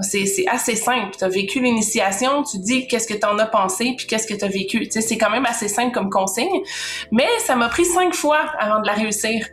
[0.00, 1.14] C'est assez simple.
[1.18, 4.34] Tu as vécu l'initiation, tu dis qu'est-ce que tu en as pensé, puis qu'est-ce que
[4.34, 4.88] tu as vécu.
[4.90, 6.62] C'est quand même assez simple comme consigne,
[7.12, 9.46] mais ça m'a pris cinq fois avant de la réussir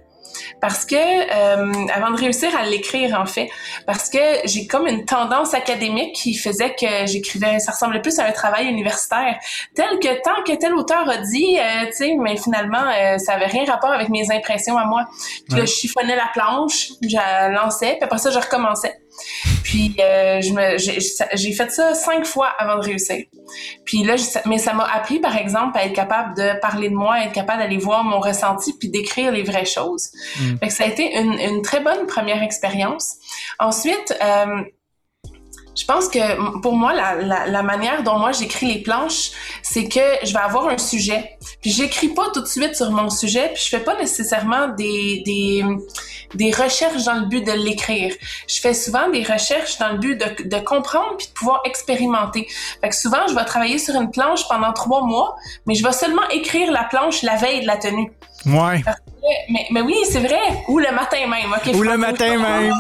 [0.62, 3.50] parce que euh, avant de réussir à l'écrire en fait,
[3.86, 8.26] parce que j'ai comme une tendance académique qui faisait que j'écrivais, ça ressemblait plus à
[8.26, 9.38] un travail universitaire,
[9.76, 13.34] tel que tant que tel auteur a dit, euh, tu sais, mais finalement euh, ça
[13.34, 15.06] avait rien rapport avec mes impressions à moi.
[15.48, 18.96] Puis là, je chiffonnais la planche, je la lançais, puis après ça je recommençais.
[19.64, 23.26] Puis euh, j'ai fait ça cinq fois avant de réussir.
[23.86, 24.16] Puis là,
[24.46, 27.60] mais ça m'a appris, par exemple, à être capable de parler de moi, être capable
[27.60, 30.10] d'aller voir mon ressenti, puis d'écrire les vraies choses.
[30.40, 30.58] Mm.
[30.60, 33.16] Fait que ça a été une, une très bonne première expérience.
[33.60, 34.64] Ensuite, euh,
[35.78, 39.88] je pense que pour moi, la, la, la manière dont moi j'écris les planches, c'est
[39.88, 41.38] que je vais avoir un sujet.
[41.62, 45.22] Puis j'écris pas tout de suite sur mon sujet, puis je fais pas nécessairement des,
[45.26, 45.64] des,
[46.34, 48.14] des recherches dans le but de l'écrire.
[48.48, 52.48] Je fais souvent des recherches dans le but de, de comprendre puis de pouvoir expérimenter.
[52.82, 55.94] Fait que souvent, je vais travailler sur une planche pendant trois mois, mais je vais
[55.94, 58.12] seulement écrire la planche la veille de la tenue.
[58.46, 58.82] Ouais.
[59.50, 60.40] Mais, mais, oui, c'est vrai.
[60.68, 61.54] Ou le matin même.
[61.76, 62.74] Ou le matin même.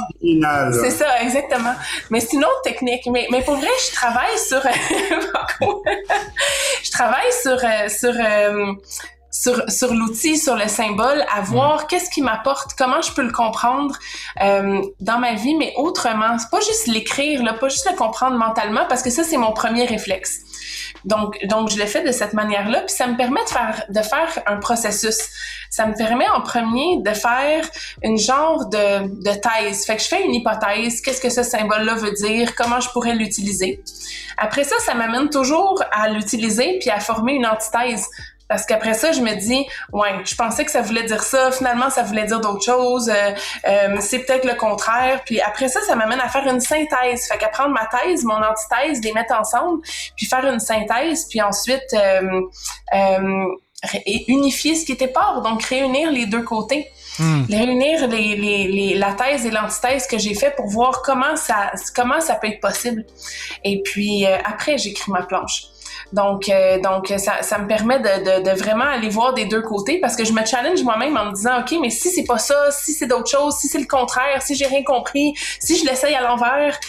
[0.73, 1.73] C'est ça, exactement.
[2.09, 3.07] Mais c'est une autre technique.
[3.11, 4.61] Mais, mais pour vrai, je travaille sur.
[6.83, 7.57] je travaille sur.
[7.63, 8.73] Euh, sur euh,
[9.41, 13.31] sur, sur l'outil, sur le symbole, à voir qu'est-ce qui m'apporte, comment je peux le
[13.31, 13.95] comprendre
[14.41, 16.37] euh, dans ma vie, mais autrement.
[16.39, 19.51] C'est pas juste l'écrire, là, pas juste le comprendre mentalement, parce que ça, c'est mon
[19.51, 20.39] premier réflexe.
[21.05, 24.01] Donc, donc je le fais de cette manière-là, puis ça me permet de faire, de
[24.01, 25.17] faire un processus.
[25.69, 27.65] Ça me permet en premier de faire
[28.03, 29.85] une genre de, de thèse.
[29.85, 33.15] Fait que je fais une hypothèse, qu'est-ce que ce symbole-là veut dire, comment je pourrais
[33.15, 33.83] l'utiliser?
[34.37, 38.05] Après ça, ça m'amène toujours à l'utiliser puis à former une antithèse.
[38.47, 41.89] Parce qu'après ça, je me dis, ouais, je pensais que ça voulait dire ça, finalement,
[41.89, 43.31] ça voulait dire d'autres choses, euh,
[43.67, 45.21] euh, c'est peut-être le contraire.
[45.25, 47.27] Puis après ça, ça m'amène à faire une synthèse.
[47.27, 49.81] Fait qu'à prendre ma thèse, mon antithèse, les mettre ensemble,
[50.15, 52.41] puis faire une synthèse, puis ensuite euh,
[52.93, 53.45] euh
[54.27, 56.87] unifier ce qui était pas, donc réunir les deux côtés.
[57.19, 57.43] Hmm.
[57.47, 61.71] Réunir les, les, les, la thèse et l'antithèse que j'ai fait pour voir comment ça,
[61.95, 63.05] comment ça peut être possible.
[63.63, 65.67] Et puis après, j'écris ma planche.
[66.13, 69.61] Donc, euh, donc ça, ça me permet de, de, de, vraiment aller voir des deux
[69.61, 72.37] côtés parce que je me challenge moi-même en me disant, OK, mais si c'est pas
[72.37, 75.85] ça, si c'est d'autres choses, si c'est le contraire, si j'ai rien compris, si je
[75.85, 76.79] l'essaye à l'envers,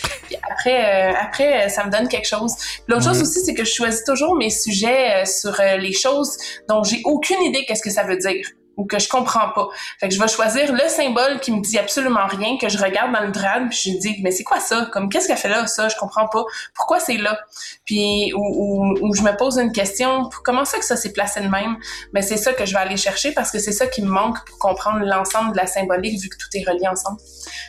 [0.50, 2.54] après, euh, après, ça me donne quelque chose.
[2.86, 6.36] L'autre chose aussi, c'est que je choisis toujours mes sujets euh, sur les choses
[6.68, 8.46] dont j'ai aucune idée qu'est-ce que ça veut dire
[8.78, 9.68] ou que je comprends pas.
[10.00, 13.12] Fait que je vais choisir le symbole qui me dit absolument rien, que je regarde
[13.12, 14.88] dans le drame, puis je dis mais c'est quoi ça?
[14.92, 15.66] Comme qu'est-ce qu'elle fait là?
[15.66, 16.44] Ça Je comprends pas.
[16.74, 17.38] Pourquoi c'est là?
[17.84, 21.48] Puis ou, ou, je me pose une question, comment ça que ça s'est placé de
[21.48, 21.76] même?
[22.14, 24.38] Mais c'est ça que je vais aller chercher parce que c'est ça qui me manque
[24.46, 27.18] pour comprendre l'ensemble de la symbolique vu que tout est relié ensemble.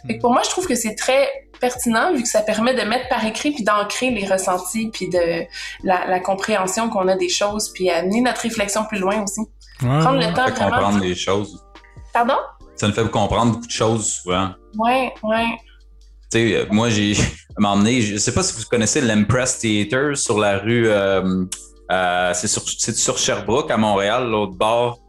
[0.06, 1.28] Fait que pour moi, je trouve que c'est très
[1.60, 5.44] pertinent vu que ça permet de mettre par écrit puis d'ancrer les ressentis puis de
[5.84, 9.42] la, la compréhension qu'on a des choses puis amener notre réflexion plus loin aussi.
[9.80, 11.64] Prendre le temps ça fait comprendre des choses.
[12.14, 12.36] Pardon?
[12.76, 14.52] Ça nous fait comprendre beaucoup de choses souvent.
[14.78, 15.48] Ouais, ouais.
[16.32, 17.14] Tu sais, euh, moi, j'ai
[17.58, 21.46] m'emmené, je sais pas si vous connaissez l'Empress Theater sur la rue, euh,
[21.92, 25.00] euh, c'est sur, sur, Sherbrooke à Montréal, l'autre bord.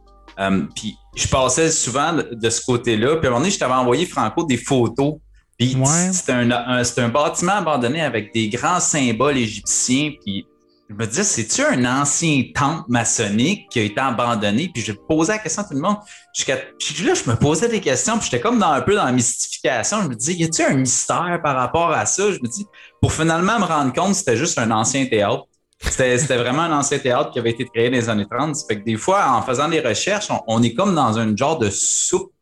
[0.74, 3.16] puis je passais souvent de, ce côté-là.
[3.16, 5.16] Puis à un moment donné, je t'avais envoyé, Franco, des photos.
[5.58, 5.76] Puis
[6.12, 10.12] c'était un, un, un, bâtiment abandonné avec des grands symboles égyptiens.
[10.24, 10.46] Puis
[10.90, 14.72] je me disais, c'est-tu un ancien temple maçonnique qui a été abandonné?
[14.74, 15.98] Puis je posais la question à tout le monde.
[16.34, 19.12] Puis là, je me posais des questions, puis j'étais comme dans, un peu dans la
[19.12, 20.02] mystification.
[20.02, 22.32] Je me disais, y a-t-il un mystère par rapport à ça?
[22.32, 22.66] Je me dis,
[23.00, 25.44] pour finalement me rendre compte, c'était juste un ancien théâtre.
[25.80, 28.56] C'était vraiment un ancien théâtre qui avait été créé dans les années 30.
[28.56, 31.58] Ça fait que des fois, en faisant des recherches, on, est comme dans un genre
[31.58, 32.32] de soupe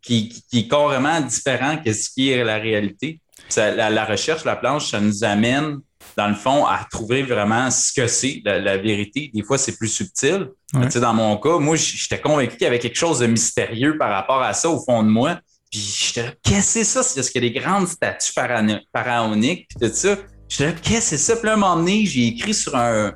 [0.00, 3.20] qui, est carrément différent que ce qui est la réalité.
[3.56, 5.80] la recherche, la planche, ça nous amène
[6.16, 9.30] dans le fond, à trouver vraiment ce que c'est la, vérité.
[9.34, 10.48] Des fois, c'est plus subtil.
[10.72, 14.42] Dans mon cas, moi, j'étais convaincu qu'il y avait quelque chose de mystérieux par rapport
[14.42, 15.38] à ça au fond de moi.
[15.70, 17.00] Puis j'étais là, qu'est-ce que c'est ça?
[17.00, 19.68] Est-ce qu'il y a des grandes statues pharaoniques?
[19.68, 20.16] Puis tout ça.
[20.48, 21.36] J'étais là, qu'est-ce que c'est ça?
[21.36, 23.12] Puis là, un moment donné, j'ai écrit sur un,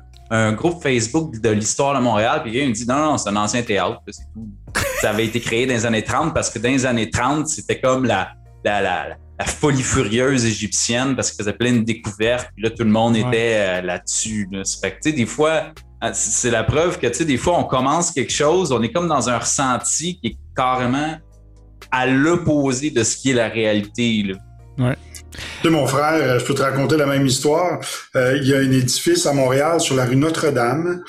[0.53, 2.41] groupe Facebook de l'histoire de Montréal.
[2.43, 4.01] Puis il me dit, non, non, c'est un ancien théâtre.
[4.07, 4.47] C'est tout.
[5.01, 7.79] Ça avait été créé dans les années 30 parce que dans les années 30, c'était
[7.79, 8.33] comme la,
[8.63, 9.15] la, la la
[9.45, 12.49] folie furieuse égyptienne parce qu'il faisait plein de découvertes.
[12.55, 14.47] Puis là, tout le monde était euh, là-dessus.
[14.51, 14.63] Là.
[14.81, 18.11] Fait que, des fois, ah, c'est la preuve que, tu sais, des fois, on commence
[18.11, 21.17] quelque chose, on est comme dans un ressenti qui est carrément
[21.91, 24.23] à l'opposé de ce qui est la réalité.
[24.23, 24.35] Là.
[24.77, 24.97] Ouais.
[25.31, 27.79] Tu sais, mon frère, je peux te raconter la même histoire.
[28.15, 31.01] Euh, il y a un édifice à Montréal sur la rue Notre-Dame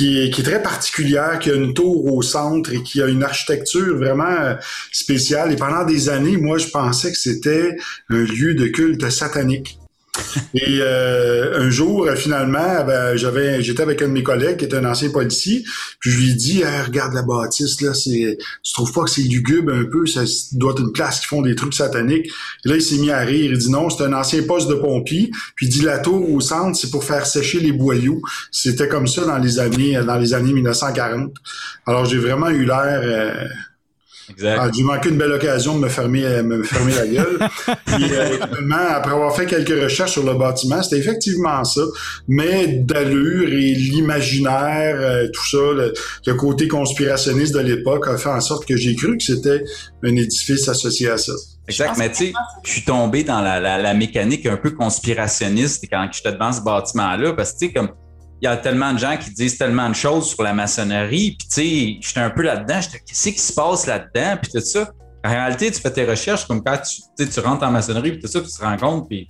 [0.00, 3.98] qui est, très particulière, qui a une tour au centre et qui a une architecture
[3.98, 4.54] vraiment euh,
[4.92, 5.52] spéciale.
[5.52, 7.76] Et pendant des années, moi, je pensais que c'était
[8.08, 9.79] un lieu de culte satanique.
[10.54, 14.74] Et euh, un jour, finalement, ben, j'avais, j'étais avec un de mes collègues qui est
[14.74, 15.64] un ancien policier,
[16.00, 19.22] puis je lui ai dit regarde la bâtisse là, c'est, tu trouves pas que c'est
[19.22, 22.26] lugubre un peu, ça doit être une place qui font des trucs sataniques.
[22.64, 24.74] Et là, il s'est mis à rire, il dit non, c'est un ancien poste de
[24.74, 28.20] pompier, puis il dit la tour au centre, c'est pour faire sécher les boyaux.
[28.50, 31.34] C'était comme ça dans les années, dans les années 1940.
[31.86, 33.46] Alors j'ai vraiment eu l'air euh,
[34.30, 34.58] Exact.
[34.60, 37.38] Ah, j'ai manqué une belle occasion de me fermer, euh, me fermer la gueule.
[37.86, 38.36] Puis, euh,
[38.90, 41.82] après avoir fait quelques recherches sur le bâtiment, c'était effectivement ça.
[42.28, 45.92] Mais d'allure et l'imaginaire, euh, tout ça,
[46.26, 49.62] le, côté conspirationniste de l'époque a fait en sorte que j'ai cru que c'était
[50.02, 51.32] un édifice associé à ça.
[51.68, 52.32] Exact, mais tu sais,
[52.64, 56.62] je suis tombé dans la, la, la, mécanique un peu conspirationniste quand j'étais devant ce
[56.62, 57.90] bâtiment-là, parce que tu sais, comme
[58.40, 61.36] il y a tellement de gens qui disent tellement de choses sur la maçonnerie.
[61.38, 62.80] Puis, tu sais, j'étais un peu là-dedans.
[62.80, 64.38] J'étais, qu'est-ce qui se passe là-dedans?
[64.40, 64.90] Puis, tout ça.
[65.24, 68.28] En réalité, tu fais tes recherches comme quand tu, tu rentres en maçonnerie, puis tout
[68.28, 69.28] ça, puis tu te rends compte, puis.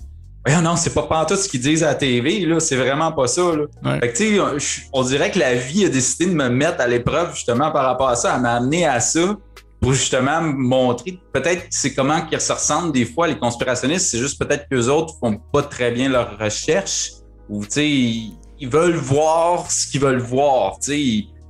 [0.63, 2.61] non, c'est pas pas tout ce qu'ils disent à la TV, là.
[2.61, 3.99] C'est vraiment pas ça, là.
[4.01, 6.87] Fait que, tu sais, on dirait que la vie a décidé de me mettre à
[6.87, 9.37] l'épreuve, justement, par rapport à ça, à m'amener à ça
[9.81, 14.39] pour justement montrer peut-être c'est comment qu'ils se ressentent des fois les conspirationnistes c'est juste
[14.39, 17.13] peut-être qu'eux autres font pas très bien leurs recherches
[17.49, 18.21] ou tu sais
[18.61, 20.79] ils veulent voir ce qu'ils veulent voir.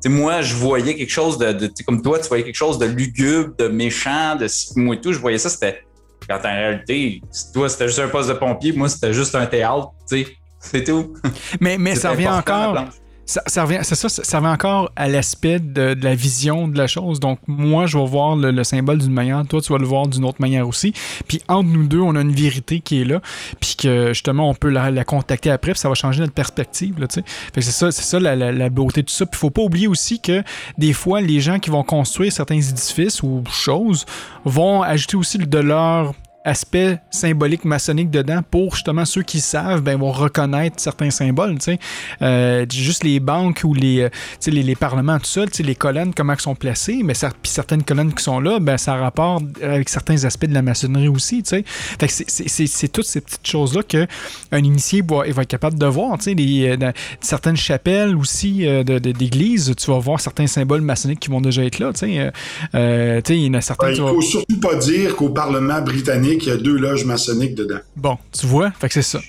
[0.06, 3.68] Moi, je voyais quelque chose de, comme toi, tu voyais quelque chose de lugubre, de
[3.68, 4.46] méchant, de
[4.80, 5.12] moi et tout.
[5.12, 5.82] Je voyais ça, c'était
[6.28, 7.20] quand en réalité,
[7.52, 9.90] toi, c'était juste un poste de pompier, moi, c'était juste un théâtre.
[10.08, 11.14] Tu sais, c'est tout.
[11.60, 12.84] Mais, mais ça revient encore
[13.30, 17.20] ça, revient, ça, ça revient encore à l'aspect de, la vision de la chose.
[17.20, 20.24] Donc, moi, je vais voir le, symbole d'une manière, toi, tu vas le voir d'une
[20.24, 20.92] autre manière aussi.
[21.28, 23.20] Puis, entre nous deux, on a une vérité qui est là,
[23.60, 26.94] puis que justement, on peut la, contacter après, puis ça va changer notre perspective.
[26.98, 27.22] Fait
[27.54, 29.26] que c'est ça, c'est ça la, beauté de ça.
[29.26, 30.42] Puis, faut pas oublier aussi que
[30.76, 34.06] des fois, les gens qui vont construire certains édifices ou choses
[34.44, 36.14] vont ajouter aussi de leur
[36.44, 41.56] aspect symbolique maçonnique dedans pour justement ceux qui savent ben, vont reconnaître certains symboles.
[41.58, 41.78] tu sais.
[42.22, 44.08] Euh, juste les banques ou les, euh,
[44.46, 47.28] les, les parlements, tout ça, tu sais, les colonnes, comment elles sont placées, mais ça,
[47.42, 51.08] puis certaines colonnes qui sont là, ben, ça rapporte avec certains aspects de la maçonnerie
[51.08, 51.42] aussi.
[51.42, 51.64] tu sais.
[51.66, 54.06] Fait que c'est- toutes ces petites choses-là qu'un
[54.52, 56.16] initié va, il va être capable de voir.
[56.18, 61.20] tu sais, euh, dans certaines chapelles aussi euh, d'églises, tu vas voir certains symboles maçonniques
[61.20, 61.92] qui vont déjà être là.
[61.92, 62.30] tu sais.
[62.74, 65.28] Euh, tu sais, il y en a certains Ben, vas- faut surtout pas dire qu'au
[65.28, 67.78] Parlement britannique, il y a deux loges maçonniques dedans.
[67.96, 69.26] Bon, tu vois, fait que c'est ça, tu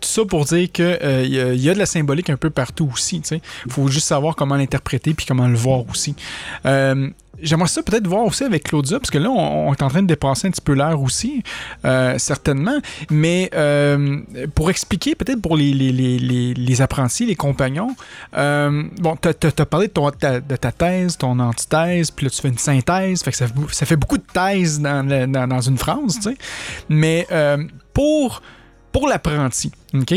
[0.00, 2.30] tout ça pour dire que euh, il y, a- il y a de la symbolique
[2.30, 3.40] un peu partout aussi, sais.
[3.68, 6.14] Faut juste savoir comment l'interpréter puis comment le voir aussi.
[6.66, 7.08] Euh,
[7.40, 10.06] J'aimerais ça peut-être voir aussi avec Claudia, parce que là, on, est en train de
[10.06, 11.42] dépasser un petit peu l'heure aussi,
[11.84, 12.78] euh, certainement.
[13.10, 14.20] Mais euh,
[14.54, 17.94] pour expliquer, peut-être pour les, apprentis, les compagnons,
[18.36, 22.40] euh, bon, tu as, parlé de, ta, de ta thèse, ton antithèse, puis là, tu
[22.40, 26.36] fais une synthèse, fait que ça, fait beaucoup de thèses dans, une phrase, tu sais.
[26.88, 27.26] Mais
[27.92, 28.42] pour,
[28.92, 30.14] pour l'apprenti, OK,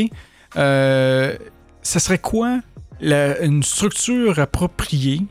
[0.53, 2.59] ça serait quoi
[3.01, 5.21] une structure appropriée?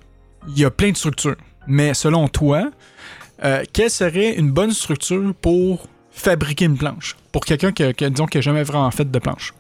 [0.49, 2.71] Il y a plein de structures, mais selon toi,
[3.45, 7.17] euh, quelle serait une bonne structure pour fabriquer une planche?
[7.33, 9.53] Pour quelqu'un qui, disons, qui a jamais vraiment fait de planche?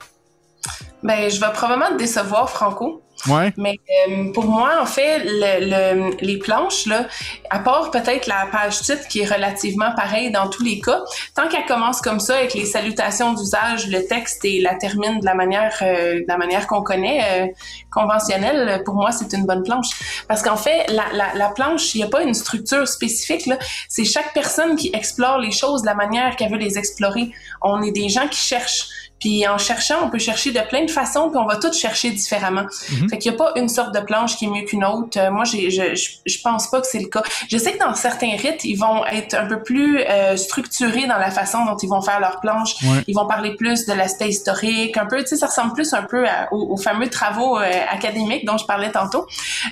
[1.02, 3.02] Ben, je vais probablement te décevoir, Franco.
[3.28, 3.52] Ouais.
[3.56, 7.06] Mais euh, pour moi, en fait, le, le- les planches, là,
[7.50, 11.00] à part peut-être la page titre qui est relativement pareille dans tous les cas,
[11.34, 15.24] tant qu'elle commence comme ça avec les salutations d'usage, le texte et la termine de
[15.24, 17.46] la manière, euh, de la manière qu'on connaît, euh,
[17.90, 19.88] conventionnelle, pour moi, c'est une bonne planche.
[20.28, 23.48] Parce qu'en fait, la, la, la planche, il n'y a pas une structure spécifique.
[23.88, 27.32] C'est chaque personne qui explore les choses de la manière qu'elle veut les explorer.
[27.62, 28.88] On est des gens qui cherchent.
[29.18, 32.10] Puis en cherchant, on peut chercher de plein de façons, puis on va tous chercher
[32.10, 32.66] différemment.
[32.90, 33.08] Mhm.
[33.08, 35.18] Fait qu'il n'y a pas une sorte de planche qui est mieux qu'une autre.
[35.18, 35.94] Euh, moi, je, je,
[36.26, 37.22] je pense pas que c'est le cas.
[37.48, 41.16] Je sais que dans certains rites, ils vont être un peu plus euh, structurés dans
[41.18, 42.74] la façon dont ils vont faire leur planche.
[42.82, 43.04] Ouais.
[43.06, 46.02] Ils vont parler plus de l'aspect historique, un peu, tu sais, ça ressemble plus un
[46.02, 49.26] peu à- aux, aux fameux travaux euh, académiques dont je parlais tantôt.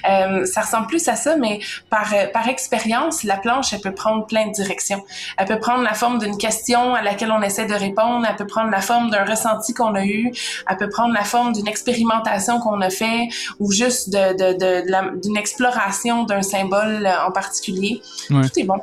[0.08, 3.94] Euh, ça ressemble plus à ça, mais par, euh, par expérience, la planche, elle peut
[3.94, 5.04] prendre plein de directions.
[5.36, 8.26] Elle peut prendre la forme d'une question à laquelle on essaie de répondre.
[8.28, 10.32] Elle peut prendre la forme d'un ressenti qu'on a eu.
[10.68, 13.28] Elle peut prendre la forme d'une expérimentation qu'on a fait
[13.60, 18.00] ou juste de, de, d'une exploration d'un symbole euh, en particulier.
[18.30, 18.42] Ouais.
[18.42, 18.80] Tout est bon.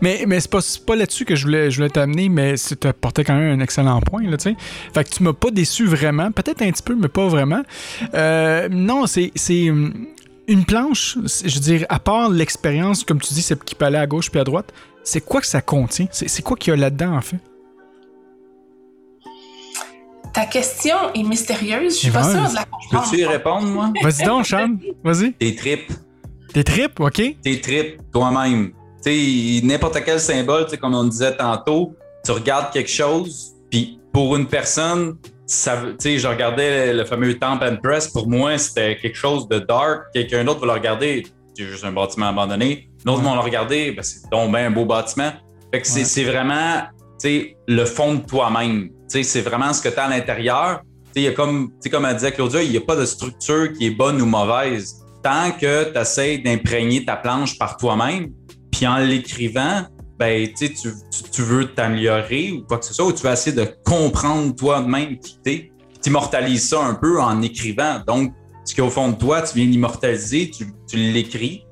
[0.00, 2.86] Mais, mais c'est pas, c'est pas là-dessus que je voulais, je voulais t'amener, mais tu
[2.86, 4.56] apporté quand même un excellent point, là, tu sais.
[4.92, 6.30] Fait que tu m'as pas déçu vraiment.
[6.30, 7.62] Peut-être un petit peu, mais pas vraiment.
[8.14, 9.32] Euh, non, c'est.
[9.34, 9.92] c'est hum,
[10.46, 13.96] une planche, je veux dire, à part l'expérience, comme tu dis, c'est qui peut aller
[13.96, 16.06] à gauche puis à droite, c'est quoi que ça contient?
[16.10, 17.38] C'est quoi qu'il y a là-dedans, en fait?
[20.34, 21.94] Ta question est mystérieuse.
[21.94, 23.04] Je suis pas sûre de la comprendre.
[23.10, 23.92] Peux-tu y répondre, moi?
[24.02, 24.76] Vas-y donc, Sean.
[25.04, 25.32] Vas-y.
[25.34, 25.92] Tes tripes.
[26.52, 27.22] Des tripes, OK?
[27.42, 28.72] tes tripes toi-même.
[29.04, 33.52] Tu sais, n'importe quel symbole, tu sais, comme on disait tantôt, tu regardes quelque chose,
[33.70, 35.16] puis pour une personne,
[35.46, 39.16] ça, veut- tu sais, je regardais le fameux Temple and Press, pour moi, c'était quelque
[39.16, 40.04] chose de dark.
[40.14, 41.26] Quelqu'un d'autre va le regarder,
[41.56, 42.88] c'est juste un bâtiment abandonné.
[43.04, 43.24] D'autres Ouais.
[43.24, 45.32] vont le regarder, ben, c'est donc ben un beau bâtiment.
[45.72, 46.04] Fait que c'est- Ouais.
[46.04, 46.82] c'est vraiment,
[47.20, 48.90] tu sais, le fond de toi-même.
[49.14, 50.82] Tu c'est vraiment ce que tu as à l'intérieur.
[51.14, 53.90] Tu comme, tu comme elle disait Claudia, il n'y a pas de structure qui est
[53.90, 54.96] bonne ou mauvaise.
[55.22, 58.30] Tant que tu essaies d'imprégner ta planche par toi-même,
[58.72, 59.82] puis en l'écrivant,
[60.18, 63.32] ben, tu, tu, tu- tu veux t'améliorer ou quoi que ce soit, ou tu veux
[63.32, 68.00] essayer de comprendre toi-même qui t'es, puis t'immortalises ça un peu en écrivant.
[68.06, 68.32] Donc,
[68.64, 71.64] ce qui est au fond de toi, tu viens l'immortaliser, tu, tu l'écris,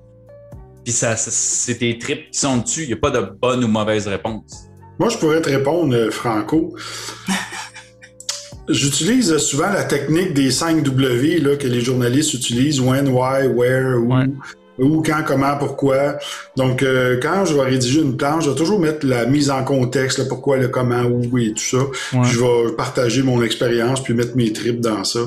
[0.84, 2.82] puis ça, ça- c'est tes tripes qui sont dessus.
[2.82, 4.68] Il n'y a pas de bonne ou mauvaise réponse.
[4.99, 6.76] Moi, je pourrais te répondre, euh, Franco.
[8.68, 13.99] J'utilise souvent la technique des 5 W là, que les journalistes utilisent, when, why, where,
[13.99, 14.26] où, Ouais.
[14.78, 16.16] Où, quand, comment, pourquoi.
[16.56, 19.62] Donc, euh, quand je vais rédiger une planche, je vais toujours mettre la mise en
[19.64, 21.78] contexte, le pourquoi, le comment, où et tout ça.
[21.78, 22.22] Ouais.
[22.22, 25.20] Puis je vais partager mon expérience puis mettre mes tripes dans ça.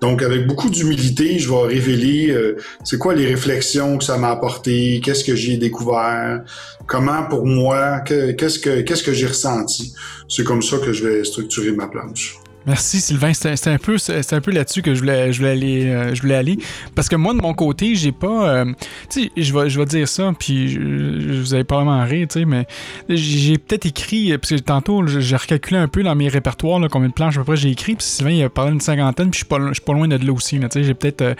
[0.00, 4.30] Donc, avec beaucoup d'humilité, je vais révéler euh, c'est quoi les réflexions que ça m'a
[4.30, 6.42] apporté, qu'est-ce que j'ai découvert,
[6.86, 9.94] comment pour moi, que- qu'est-ce que qu'est-ce que j'ai ressenti.
[10.28, 12.36] C'est comme ça que je vais structurer ma planche.
[12.66, 15.50] Merci Sylvain, c'était c'était un peu c'est un peu là-dessus que je voulais je voulais
[15.50, 16.58] aller euh, je voulais aller
[16.94, 18.64] parce que moi de mon côté, j'ai pas euh,
[19.08, 22.40] tu sais, je vais je vais dire ça puis je, vous allez probablement rire, tu
[22.40, 22.66] sais mais
[23.08, 26.88] j'ai peut-être écrit euh, parce que tantôt j'ai recalculé un peu dans mes répertoires là,
[26.88, 29.30] combien de planches à peu près j'ai écrit puis Sylvain il a parlé d'une cinquantaine
[29.30, 31.22] puis je suis pas je suis pas loin de là aussi, tu sais, j'ai peut-être
[31.22, 31.34] euh,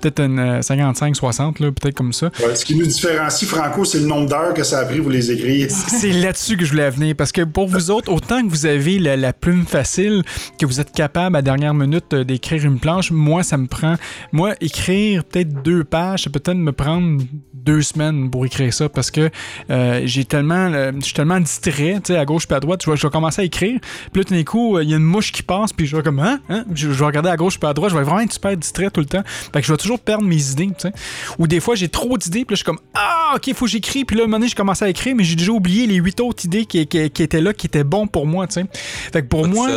[0.00, 2.30] peut-être une euh, 55 60 là, peut-être comme ça.
[2.40, 5.10] Ouais, ce qui nous différencie, Franco, c'est le nombre d'heures que ça a pris vous
[5.10, 5.70] les écrire.
[5.70, 8.98] C'est là-dessus que je voulais venir parce que pour vous autres, autant que vous avez
[8.98, 10.22] la, la plume facile,
[10.58, 13.10] que que vous êtes capable à dernière minute euh, d'écrire une planche.
[13.10, 13.96] Moi, ça me prend.
[14.32, 18.88] Moi, écrire peut-être deux pages, ça peut peut-être me prendre deux semaines pour écrire ça
[18.88, 19.30] parce que
[19.70, 20.70] euh, j'ai tellement.
[20.70, 22.82] je suis tellement distrait, tu sais, à gauche puis à droite.
[22.84, 23.78] Je vais, je vais commencer à écrire.
[24.12, 26.02] Puis là, tout d'un coup, il y a une mouche qui passe, puis je vais
[26.02, 26.18] comme.
[26.18, 26.40] Hein?
[26.48, 26.64] Hein?
[26.74, 27.90] Je, je vais regarder à gauche puis à droite.
[27.90, 29.22] Je vais vraiment être super distrait tout le temps.
[29.24, 30.92] Fait que je vais toujours perdre mes idées, tu sais.
[31.38, 32.80] Ou des fois, j'ai trop d'idées, puis là, je suis comme.
[32.94, 34.04] Ah, ok, faut que j'écris.
[34.04, 36.20] Puis là, un moment donné, je commence à écrire, mais j'ai déjà oublié les huit
[36.20, 38.66] autres idées qui, qui- qui étaient là, qui étaient bons pour moi, tu sais.
[39.12, 39.68] Fait que pour Pas moi.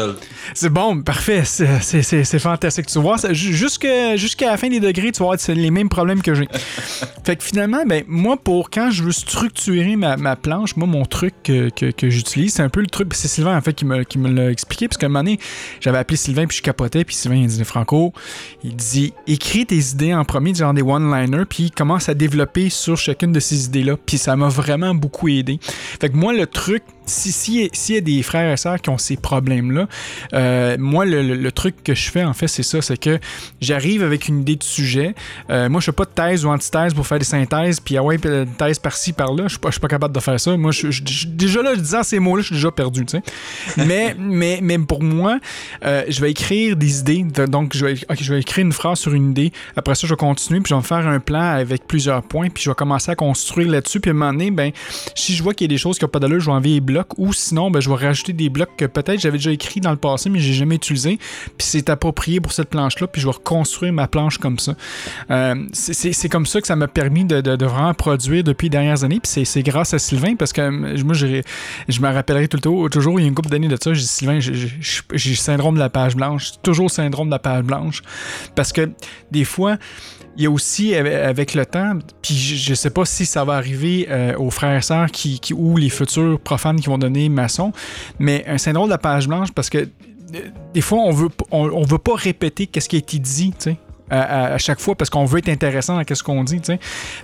[0.54, 1.44] C'est bon, parfait.
[1.46, 2.86] C'est- fantastique.
[2.88, 6.34] Tu vois, jusqu'à la fin des degrés, tu vas avoir c'est les mêmes problèmes que
[6.34, 6.48] j'ai.
[7.26, 11.06] fait que finalement, ben, moi, pour quand je veux structurer ma, ma planche, moi, mon
[11.06, 13.14] truc que, que- que j'utilise, c'est un peu le truc.
[13.14, 14.88] C'est Sylvain, en fait, qui me, qui me l'a expliqué.
[14.88, 15.40] Parce qu'à un moment donné,
[15.82, 17.04] j'avais appelé Sylvain, puis je capotais.
[17.04, 18.14] Puis Sylvain, il dit Franco,
[18.64, 22.98] il dit écris tes idées en premier, genre des one-liners, puis commence à développer sur
[22.98, 23.96] chacune de ces idées-là.
[24.06, 25.60] Puis ça m'a vraiment beaucoup aidé.
[25.62, 28.90] Fait que moi, le truc, si- si- s'il y a des frères et sœurs qui
[28.90, 29.88] ont ces problèmes-là,
[30.34, 33.20] euh, moi, le, le- le truc que je fais, en fait, c'est ça, c'est que
[33.62, 35.16] j'arrive avec une idée de sujet.
[35.50, 38.04] Euh, moi, je fais pas de thèse ou antithèse pour faire des synthèses, puis ah
[38.04, 39.44] ouais, puis une thèse par-ci, par-là.
[39.46, 40.56] Je suis pas, je suis pas capable de faire ça.
[40.58, 43.24] Moi, je, je- je- déjà là, disant ces mots-là, je suis déjà perdu, tu sais.
[43.88, 45.40] mais, mais, mais pour moi,
[45.86, 47.24] euh, je vais écrire des idées.
[47.48, 49.52] Donc, je vais, ok, je vais écrire une phrase sur une idée.
[49.76, 52.50] Après ça, je vais continuer, puis je vais me faire un plan avec plusieurs points,
[52.50, 54.00] puis je vais commencer à construire là-dessus.
[54.00, 54.72] Puis à un moment donné, ben,
[55.16, 56.70] si je vois qu'il y a des choses qui n'ont pas d'allure, je vais enlever
[56.70, 59.80] les blocs, ou sinon, ben, je vais rajouter des blocs que peut-être j'avais déjà écrit
[59.82, 61.18] dans le passé, mais j'ai jamais utilisé.
[61.18, 64.74] Puis c'est approprié pour cette planche-là, puis je vais reconstruire ma planche comme ça.
[65.32, 68.70] Euh, c'est- comme ça que ça m'a permis de, de- de vraiment produire depuis les
[68.72, 69.20] dernières années.
[69.22, 72.88] Puis c'est- grâce à Sylvain, parce que euh, moi, je me rappellerai tout le temps,
[72.90, 75.80] toujours, il y a une couple d'années de ça, j'ai dit Sylvain, j'ai- syndrome de
[75.80, 76.52] la page blanche.
[76.64, 78.02] Toujours syndrome de la page blanche.
[78.56, 78.90] Parce que
[79.32, 79.78] des fois,
[80.38, 83.44] il y a aussi avec- avec le temps, puis je, je sais pas si ça
[83.44, 87.28] va arriver euh, aux frères et sœurs qui, ou les futurs profanes qui vont donner
[87.30, 87.72] maçon,
[88.20, 89.86] mais un syndrome de la page blanche parce que euh,
[90.74, 93.56] des fois on veut on, on veut pas répéter qu'est-ce qui a été dit, tu
[93.72, 93.78] sais.
[94.10, 96.62] À, chaque fois parce qu'on veut être intéressant dans ce qu'on dit.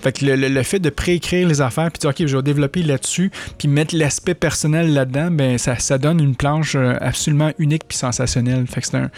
[0.02, 2.84] Fait que le, le- fait de préécrire les affaires puis dire, OK, je vais développer
[2.84, 7.84] là-dessus puis mettre l'aspect personnel là-dedans, ben ça, ça donne une planche euh, absolument unique
[7.88, 8.66] puis sensationnelle.
[8.68, 9.10] Fait que c'est un,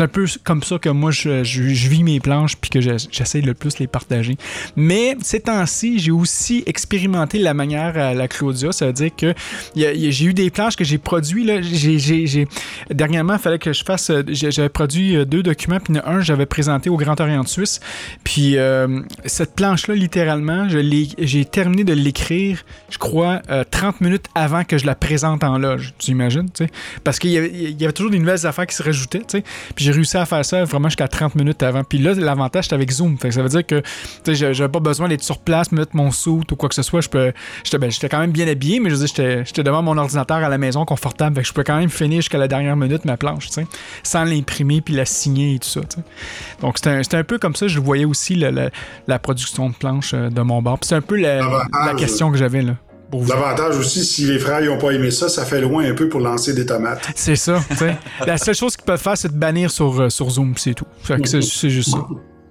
[0.00, 3.06] un peu comme ça que moi je, je- je vis mes planches puis que je-
[3.10, 4.36] j'essaie le plus les partager.
[4.76, 8.72] Mais ces temps-ci, j'ai aussi expérimenté la manière à la Claudia.
[8.72, 9.34] Ça veut dire que
[9.76, 11.44] j'ai eu des planches que j'ai produits.
[11.44, 11.60] Là,
[12.90, 14.10] Dernièrement, il fallait que je fasse.
[14.10, 17.80] euh, J'avais produit euh, deux documents, puis un, j'avais présenté au Grand Orient de Suisse.
[18.24, 24.64] Puis euh, cette planche-là, littéralement, j'ai terminé de l'écrire, je crois, euh, 30 minutes avant
[24.64, 25.94] que je la présente en loge.
[25.98, 26.70] Tu imagines, tu sais?
[27.02, 27.38] Parce qu'il y
[27.84, 29.44] avait, toujours des nouvelles affaires qui se rajoutaient, tu sais.
[29.74, 31.84] Puis j'ai réussi à faire ça vraiment jusqu'à 30 minutes avant.
[31.84, 33.16] Puis là, l'avantage, c'était avec Zoom.
[33.18, 33.82] Ça veut dire que,
[34.26, 37.00] j'avais pas besoin d'être sur place, me mettre mon suit ou quoi que ce soit.
[37.12, 40.84] Ben, j'étais quand même bien habillé, mais je j'étais, devant mon ordinateur à la maison,
[40.84, 41.36] confortable.
[41.36, 43.66] Que je peux quand même finir jusqu'à la dernière minute ma planche, tu sais,
[44.02, 45.80] sans l'imprimer puis la signer et tout ça.
[46.60, 48.70] Donc c'était un, c'était un peu comme ça, je voyais aussi le- le-
[49.06, 50.78] la production de planches euh, de mon bord.
[50.82, 51.40] C'est un peu la,
[51.86, 52.72] la question que j'avais là.
[53.28, 56.20] L'avantage aussi, si les frères n'ont pas aimé ça, ça fait loin un peu pour
[56.20, 57.06] lancer des tomates.
[57.14, 57.60] C'est ça.
[58.26, 60.86] La seule chose qu'ils peuvent faire, c'est de bannir sur, euh, sur Zoom, c'est tout.
[61.52, 61.98] C'est juste ça.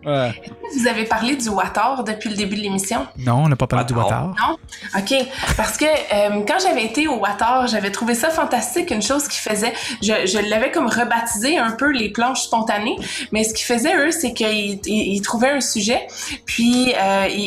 [0.06, 0.42] Ouais.
[0.78, 3.06] Vous avez parlé du Water depuis le début de l'émission?
[3.18, 4.28] Non, on n'a pas parlé du Watar.
[4.30, 4.50] Watar.
[4.50, 4.58] Non?
[5.00, 5.28] OK.
[5.56, 8.92] Parce que euh, quand j'avais été au Water, j'avais trouvé ça fantastique.
[8.92, 12.96] Une chose qu'ils faisaient, je, je l'avais comme rebaptisé un peu les planches spontanées.
[13.32, 16.08] Mais ce qu'ils faisaient, eux, c'est qu'ils ils, ils trouvaient un sujet,
[16.46, 17.38] puis euh, ils-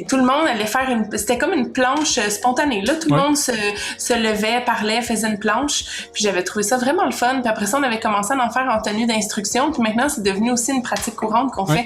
[0.00, 1.06] ils- tout le monde allait faire une...
[1.16, 2.82] C'était comme une planche spontanée.
[2.82, 3.20] Là, tout le Ouais.
[3.22, 3.52] monde se,
[3.98, 6.08] se levait, parlait, faisait une planche.
[6.12, 7.40] Puis j'avais trouvé ça vraiment le fun.
[7.40, 9.70] Puis après ça, on avait commencé à en faire en tenue d'instruction.
[9.70, 11.76] Puis maintenant, c'est devenu aussi une pratique courante qu'on Ouais.
[11.76, 11.83] fait.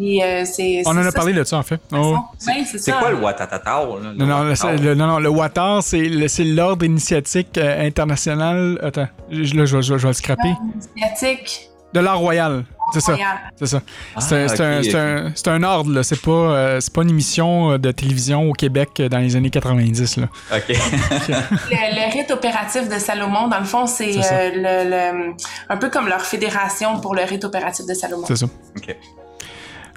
[0.00, 1.80] Euh, c'est, On en a ça, parlé de ça, en fait.
[1.92, 2.16] Oh.
[2.38, 3.80] c'est- quoi le Watatata?
[3.80, 7.84] là, le Non, non, le, non, non, le WATAR, c'est le- c'est l'ordre initiatique euh,
[7.84, 8.78] international.
[8.80, 10.54] Attends, je- là, je, vais- je vais- je vais le scraper.
[11.02, 11.68] Asiatique.
[11.92, 12.64] De l'art royal.
[12.92, 13.16] C'est ça.
[13.56, 13.80] C'est ça.
[14.16, 16.02] Ah, C'est un- c'est un, un- ordre, là.
[16.02, 20.16] C'est pas, euh, c'est pas une émission de télévision au Québec dans les années 90,
[20.18, 20.28] là.
[20.54, 20.68] OK.
[20.68, 25.34] Le, le rite opératif de Salomon, dans le fond, c'est euh, le, le-
[25.68, 28.24] un peu comme leur fédération pour le rite opératif de Salomon.
[28.26, 28.46] C'est ça.
[28.76, 28.96] OK.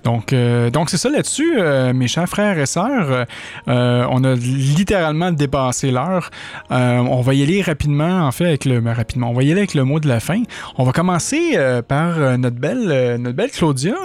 [0.04, 3.26] Donc, euh, donc c'est ça là-dessus, euh, mes chers frères et sœurs.
[3.68, 6.30] euh, on a littéralement dépassé l'heure.
[6.72, 9.30] Euh, on va y aller rapidement, en fait, avec le ben, rapidement.
[9.30, 10.41] On va y aller avec le mot de la fin.
[10.78, 13.95] On va commencer par notre belle, notre belle Claudia.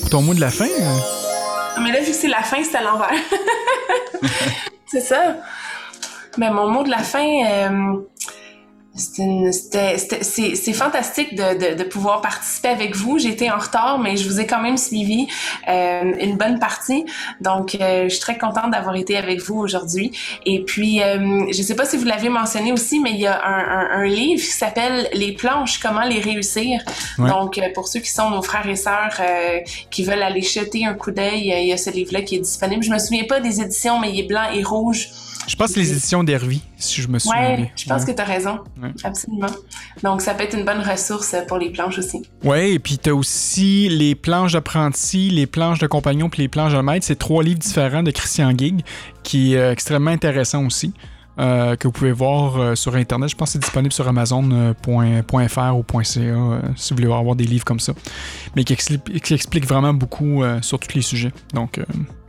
[0.00, 0.66] pour ton mot de la fin.
[1.76, 3.10] Ah, Mais là, vu que c'est la fin, c'est à l'envers.
[4.86, 5.36] c'est ça.
[6.38, 7.24] Mais mon mot de la fin,
[8.96, 13.18] C'est fantastique de, de, de, pouvoir participer avec vous.
[13.26, 15.26] Été en retard, mais je vous ai quand même suivi
[15.68, 17.04] euh, une bonne partie.
[17.40, 20.12] Donc, euh, je suis très contente d'avoir été avec vous aujourd'hui.
[20.46, 23.26] Et puis, euh, je ne sais pas si vous l'avez mentionné aussi, mais il y
[23.26, 26.80] a un, un, un livre qui s'appelle Les planches, comment les réussir.
[27.18, 29.58] Donc, euh, pour ceux qui sont nos frères et sœurs euh,
[29.90, 32.84] qui veulent aller jeter un coup d'œil, il y a ce livre-là qui est disponible.
[32.84, 35.08] Je me souviens pas des éditions, mais il est blanc et rouge.
[35.46, 38.24] Je pense les éditions d'Hervy, si je me souviens Oui, je pense que tu as
[38.24, 38.60] raison.
[39.02, 39.48] Absolument.
[40.02, 42.22] Donc, ça peut être une bonne ressource pour les planches aussi.
[42.42, 46.48] Oui, et puis tu as aussi les planches d'apprenti, les planches de compagnon puis les
[46.48, 47.06] planches de maître.
[47.06, 48.82] C'est trois livres différents de Christian Gig
[49.22, 50.92] qui est euh, extrêmement intéressant aussi.
[51.40, 53.28] Euh, que vous pouvez voir euh, sur Internet.
[53.28, 57.44] Je pense que c'est disponible sur Amazon.fr ou .ca euh, si vous voulez avoir des
[57.44, 57.92] livres comme ça.
[58.54, 61.32] Mais qui, qui explique vraiment beaucoup sur tous les sujets.
[61.52, 61.80] Donc,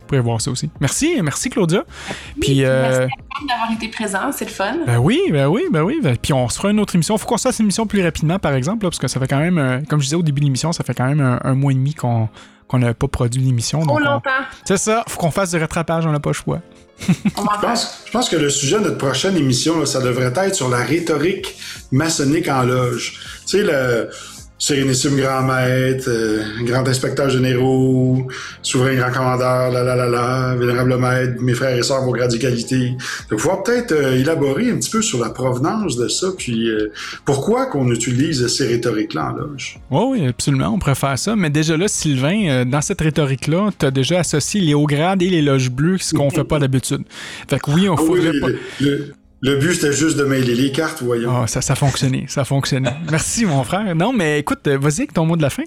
[0.06, 0.70] vous pourrez voir ça aussi.
[0.80, 1.84] Merci, merci Claudia.
[1.88, 3.12] Oui, Puis, merci
[3.48, 4.76] d'avoir été présent, c'est le fun.
[4.86, 6.00] Ben oui, ben oui, ben oui.
[6.22, 7.16] Puis on se fera une autre émission.
[7.16, 9.26] Il faut qu'on fasse une émission plus rapidement, par exemple, là, parce que ça fait
[9.28, 11.54] quand même, comme je disais au début de l'émission, ça fait quand même un, un
[11.54, 12.28] mois et demi qu'on
[12.68, 13.80] qu'on n'avait pas produit l'émission.
[13.82, 14.30] Trop longtemps.
[14.64, 16.60] C'est ça, faut qu'on fasse du rattrapage, on n'a pas le choix.
[16.98, 20.54] je, pense, je pense que le sujet de notre prochaine émission, là, ça devrait être
[20.54, 21.56] sur la rhétorique
[21.92, 23.20] maçonnique en loge.
[23.46, 24.10] Tu sais, le
[24.58, 28.26] Sérénissime Grand Maître, euh, Grand Inspecteur Généraux,
[28.62, 32.38] Souverain Grand Commandeur, la la la la, Vénérable Maître, mes frères et sœurs, vos grades
[32.38, 32.92] qualités.
[33.30, 36.90] De pouvoir peut-être euh, élaborer un petit peu sur la provenance de ça, puis euh,
[37.26, 39.78] pourquoi qu'on utilise ces rhétoriques-là en loge?
[39.90, 41.36] Oh oui, absolument, on faire ça.
[41.36, 45.28] Mais déjà là, Sylvain, dans cette rhétorique-là, tu as déjà associé les hauts grades et
[45.28, 47.02] les loges bleues, ce qu'on fait pas d'habitude.
[47.48, 48.48] Fait que oui, on Ah oui, faudrait pas...
[48.48, 49.14] le- le
[49.54, 51.42] but, c'était juste de mêler les cartes, voyons.
[51.42, 52.94] Ah, ça, ça fonctionnait, ça fonctionnait.
[53.10, 53.94] Merci, mon frère.
[53.94, 55.62] Non, mais écoute, euh, vas-y avec ton mot de la fin.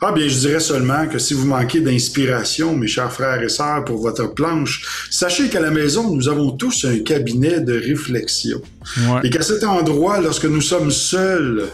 [0.00, 3.84] Ah bien, je dirais seulement que si vous manquez d'inspiration, mes chers frères et sœurs,
[3.84, 8.60] pour votre planche, sachez qu'à la maison, nous avons tous un cabinet de réflexion.
[8.98, 9.20] Ouais.
[9.24, 11.68] Et qu'à cet endroit, lorsque nous sommes seuls,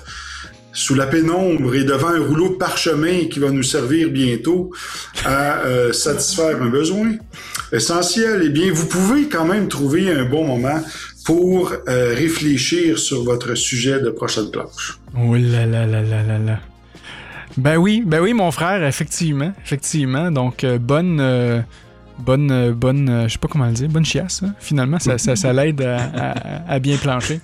[0.79, 4.71] sous la pénombre et devant un rouleau de parchemin qui va nous servir bientôt
[5.25, 7.17] à euh, satisfaire un besoin
[7.73, 10.81] essentiel, eh bien, vous pouvez quand même trouver un bon moment
[11.29, 14.99] pour euh, réfléchir sur votre sujet de prochaine planche.
[15.15, 16.59] Oh là là là là là là.
[17.59, 20.31] Ben oui, ben oui, mon frère, effectivement, effectivement.
[20.31, 21.61] Donc, euh, bonne, euh,
[22.19, 24.43] bonne, bonne, je sais pas comment le dire, bonne chiasse.
[24.43, 24.55] hein.
[24.59, 25.83] Finalement, ça, ça, l'aide
[26.67, 27.41] à bien plancher.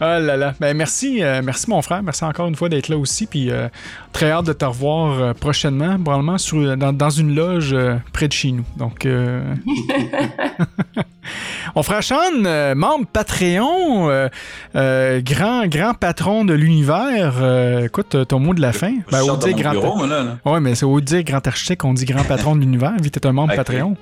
[0.00, 0.54] Ah là là.
[0.60, 2.02] Ben merci, euh, merci mon frère.
[2.02, 3.26] Merci encore une fois d'être là aussi.
[3.26, 3.68] Puis euh,
[4.12, 8.28] très hâte de te revoir euh, prochainement, probablement sur, dans, dans une loge euh, près
[8.28, 8.64] de chez nous.
[8.76, 9.42] Donc, euh...
[11.76, 14.28] mon frère Sean, euh, membre Patreon, euh,
[14.76, 17.34] euh, grand, grand patron de l'univers.
[17.40, 18.92] Euh, écoute, ton mot de la fin.
[18.92, 20.38] De dire mon grand bureau, moi, là, là.
[20.44, 23.18] Ouais, mais c'est au dire grand architecte qu'on dit grand patron de l'univers, vu que
[23.18, 23.54] t'es un membre.
[23.54, 23.96] Patreon.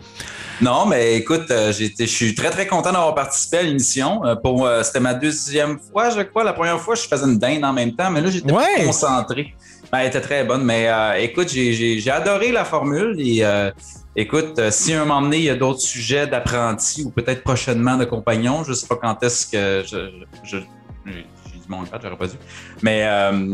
[0.63, 4.25] Non, mais écoute, euh, je suis très, très content d'avoir participé à l'émission.
[4.25, 6.45] Euh, pour, euh, C'était ma deuxième fois, je crois.
[6.45, 8.63] La première fois, je faisais une dinde en même temps, mais là, j'étais Ouais.
[8.77, 9.55] plus concentré.
[9.93, 13.17] Ben, elle était très bonne, mais euh, écoute, j'ai- j'ai j'ai adoré la formule.
[13.21, 13.71] Et euh,
[14.17, 17.97] écoute, euh, si un moment donné, il y a d'autres sujets d'apprentis ou peut-être prochainement
[17.97, 20.11] de compagnons, je sais pas quand est-ce que je.
[20.43, 21.13] je- je-
[21.53, 22.37] j'ai dit mon chat, j'aurais pas dû.
[22.83, 23.07] Mais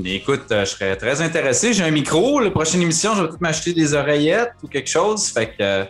[0.06, 1.72] écoute, je serais très intéressé.
[1.74, 2.38] J'ai un micro.
[2.40, 5.26] La prochaine émission, je vais peut-être m'acheter des oreillettes ou quelque chose.
[5.28, 5.84] Fait que.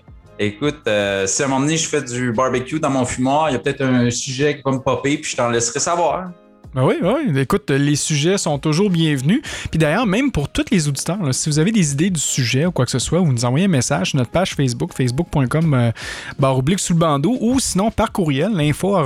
[0.45, 3.53] Écoute, euh, si à un moment donné je fais du barbecue dans mon fumoir, il
[3.53, 6.33] y a peut-être un sujet qui va me popper, puis je t'en laisserai savoir.
[6.75, 7.39] Ben oui, oui.
[7.39, 9.43] Écoute, les sujets sont toujours bienvenus.
[9.71, 12.73] Puis d'ailleurs, même pour tous les auditeurs, si vous avez des idées du sujet ou
[12.73, 15.93] quoi que ce soit, vous nous envoyez un message sur notre page Facebook, facebook.com euh,
[16.39, 18.97] barre oblique sous le bandeau, ou sinon par courriel, l'info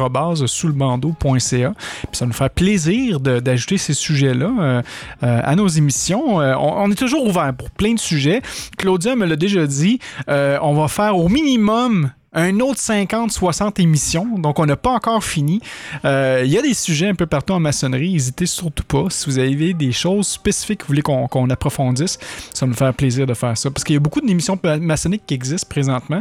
[0.47, 1.73] sous le bandeau.ca.
[1.75, 4.83] Puis ça nous fait plaisir d'ajouter ces sujets-là euh,
[5.25, 6.37] euh, à nos émissions.
[6.37, 8.43] On, on est toujours ouvert pour plein de sujets.
[8.79, 9.99] Claudia me l'a déjà dit,
[10.29, 15.61] on va faire au minimum un autre 50-60 émissions, donc on n'a pas encore fini.
[16.05, 19.07] Euh, Il y a des sujets un peu partout en maçonnerie, n'hésitez surtout pas.
[19.09, 22.19] Si vous avez des choses spécifiques que vous voulez qu'on approfondisse,
[22.53, 23.71] ça va nous faire plaisir de faire ça.
[23.71, 26.21] Parce qu'il y a beaucoup d'émissions maçonniques qui existent présentement,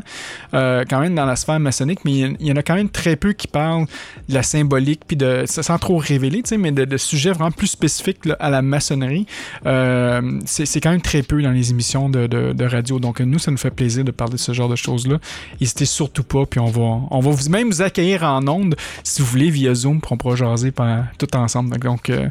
[0.53, 3.17] euh, quand même dans la sphère maçonnique, mais il y en a quand même très
[3.17, 3.85] peu qui parlent
[4.29, 8.49] de la symbolique, puis de, sans trop révéler, mais de, sujets vraiment plus spécifiques à
[8.49, 9.25] la maçonnerie.
[9.65, 12.99] Euh, C'est quand même très peu dans les émissions de radio.
[12.99, 15.17] Donc nous, ça nous fait plaisir de parler de ce genre de choses-là.
[15.59, 19.21] N'hésitez surtout pas, puis on va, on va vous, même vous accueillir en ondes si
[19.21, 20.71] vous voulez via Zoom, puis on pourra jaser
[21.17, 21.77] tout ensemble.
[21.77, 22.29] Donc, euh,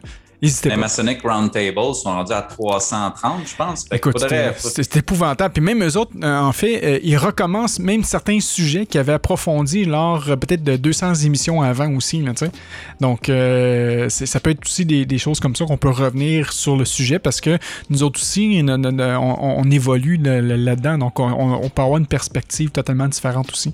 [0.65, 0.77] Les pas.
[0.77, 3.85] Masonic Roundtable sont rendus à 330, je pense.
[3.89, 5.53] Fait Écoute, faudrait- c'était épouvantable.
[5.55, 9.13] Puis même eux autres, euh, en fait, euh, ils recommencent même certains sujets qu'ils avaient
[9.15, 12.21] approfondis lors euh, peut-être de 200 émissions avant aussi.
[12.23, 12.33] Là.
[13.01, 16.53] Donc, euh, c'est- ça peut être aussi des, des choses comme ça qu'on peut revenir
[16.53, 17.59] sur le sujet parce que
[17.91, 20.99] nous autres aussi, on, on évolue là- là- là-dedans.
[20.99, 23.73] Donc, on, on- peut avoir une perspective totalement différente aussi.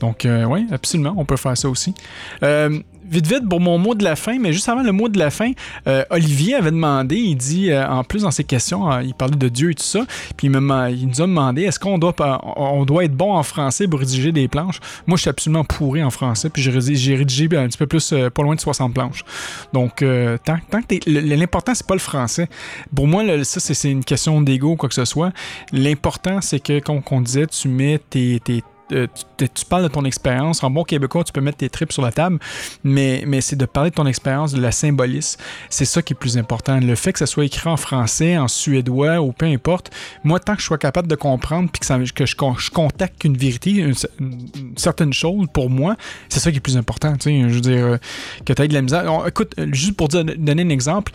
[0.00, 1.94] Donc, oui, absolument, on peut faire ça aussi.
[2.42, 2.80] Euh,
[3.10, 5.30] vite, vite, pour mon mot de la fin, mais juste avant le mot de la
[5.30, 5.52] fin,
[5.86, 9.36] euh, Olivier avait demandé, il dit, euh, en plus dans ses questions, euh, il parlait
[9.36, 10.00] de Dieu et tout ça,
[10.36, 12.14] puis il, il nous a demandé, est-ce qu'on doit,
[12.56, 14.80] on doit être bon en français pour rédiger des planches?
[15.06, 16.70] Moi, je suis absolument pourri en français, puis j'ai
[17.16, 19.24] rédigé, un petit peu plus, pas loin de 60 planches.
[19.72, 20.04] Donc,
[20.44, 22.48] tant, tant que l'important, c'est pas le français.
[22.94, 25.32] Pour moi, ça, c'est une question d'ego ou quoi que ce soit.
[25.72, 28.62] L'important, c'est que, comme on disait, tu mets tes, tes-
[28.92, 29.06] euh,
[29.36, 30.62] tu, parles de ton expérience.
[30.64, 32.38] En bon québécois, tu peux mettre tes tripes sur la table,
[32.84, 35.40] mais, c'est de parler de ton expérience, de la symbolisme.
[35.70, 36.78] C'est ça qui est plus important.
[36.80, 39.90] Le fait que ça soit écrit en français, en suédois ou peu importe,
[40.24, 41.80] moi, tant que je sois capable de comprendre puis
[42.14, 45.96] que, je, con- je contacte qu'une vérité, une, une- une certaine chose, pour moi,
[46.28, 47.12] c'est ça qui est plus important.
[47.16, 47.48] tu sais.
[47.48, 47.96] Je veux dire, euh,
[48.44, 49.04] que tu aies de la misère.
[49.12, 51.12] On- écoute, euh, juste pour donner un exemple,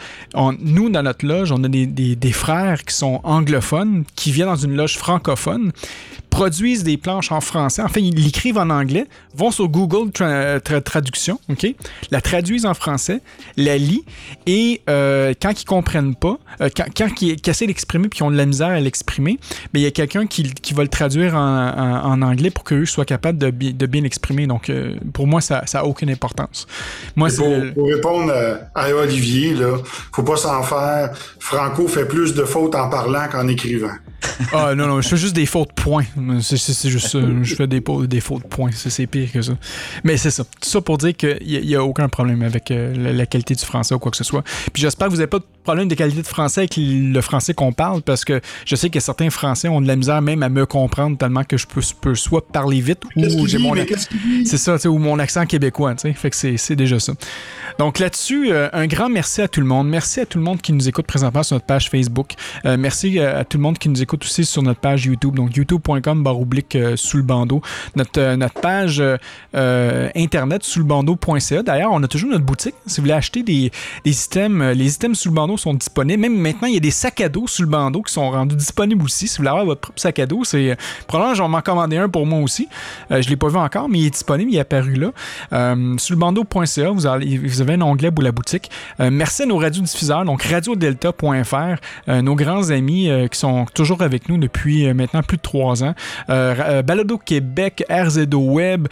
[0.59, 1.85] nous, dans notre loge, on a des-
[2.15, 5.71] des frères qui sont anglophones, qui viennent dans une loge francophone,
[6.29, 7.62] produisent des planches en français.
[7.67, 11.65] Enfin, ils l'écrivent en anglais, vont sur Google Tra- Tra- Traduction, OK?
[12.11, 13.21] La traduisent en français,
[13.57, 14.03] la lit,
[14.45, 18.31] et euh, quand ils comprennent pas, euh, quand, quand ils, essaient d'exprimer puis qu'ils ont
[18.31, 19.39] de la misère à l'exprimer,
[19.73, 22.63] mais il y a quelqu'un qui, qui va le traduire en, en- en anglais pour
[22.63, 24.47] qu'eux soient capables de, bi- de bien l'exprimer.
[24.47, 26.67] Donc, euh, pour moi, ça n'a aucune importance.
[27.15, 28.31] Moi, Pour, répondre
[28.75, 29.77] à, à Olivier, là,
[30.13, 31.11] faut pas s'en faire.
[31.39, 33.91] Franco fait plus de fautes en parlant qu'en écrivant.
[34.51, 36.05] Ah non, non, je fais juste des fautes points.
[36.41, 36.57] C'est,
[36.89, 37.19] juste ça.
[37.41, 38.71] Je fais des, des fautes points.
[38.73, 39.53] C'est, c'est pire que ça.
[40.03, 40.43] Mais c'est ça.
[40.43, 43.65] Tout ça pour dire qu'il n'y a, aucun problème avec euh, la, la qualité du
[43.65, 44.43] français ou quoi que ce soit.
[44.71, 47.53] Puis j'espère que vous n'avez pas de problème de qualité de français avec le français
[47.53, 50.49] qu'on parle parce que je sais que certains Français ont de la misère même à
[50.49, 53.73] me comprendre tellement que je peux, peux soit parler vite ou j'ai mon
[54.45, 56.13] c'est ça, tu sais, ou mon accent québécois, tu sais.
[56.13, 57.13] Fait que c'est, c'est déjà ça.
[57.79, 59.89] Donc là-dessus, euh, un grand merci à tout le monde.
[59.89, 62.33] Merci à tout le monde qui nous écoute présentement sur notre page Facebook.
[62.65, 65.35] Euh, merci à tout le monde qui nous écoute aussi sur notre page YouTube.
[65.35, 67.61] Donc youtube.com barre oblique euh, sous le bandeau.
[67.95, 69.01] Notre, euh, notre page
[69.55, 71.63] euh, internet sous le bandeau.ca.
[71.63, 72.75] D'ailleurs, on a toujours notre boutique.
[72.85, 73.71] Si vous voulez acheter des,
[74.03, 76.21] des items, les items sous le bandeau sont disponibles.
[76.21, 78.55] Même maintenant, il y a des sacs à dos sous le bandeau qui sont rendus
[78.55, 79.27] disponibles aussi.
[79.27, 80.77] Si vous voulez avoir votre propre sac à dos, c'est
[81.07, 82.67] probablement je vais m'en commander un pour moi aussi.
[83.09, 85.11] Je l'ai pas vu encore, mais il est disponible, il est apparu là.
[85.53, 88.69] Euh, le bandeau.ca, vous, vous avez un onglet pour la boutique.
[88.99, 94.85] Merci à nos radiodiffuseurs, donc radiodelta.fr, nos grands amis qui sont toujours avec nous depuis
[94.85, 95.93] euh, maintenant plus de trois ans.
[96.29, 98.87] Euh, euh, Balado Québec, RZO Web,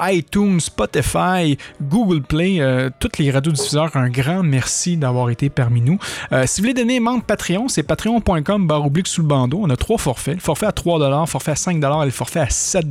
[0.00, 2.60] iTunes, Spotify, Google Play,
[2.98, 5.98] tous les radiodiffuseurs, un grand merci d'avoir été parmi nous.
[6.46, 9.60] Si vous voulez donner membre Patreon, c'est patreon.com barre oblique sous le bandeau.
[9.62, 10.34] On a trois forfaits.
[10.34, 12.86] Le forfait à 3 forfait à 5 et le forfait à 7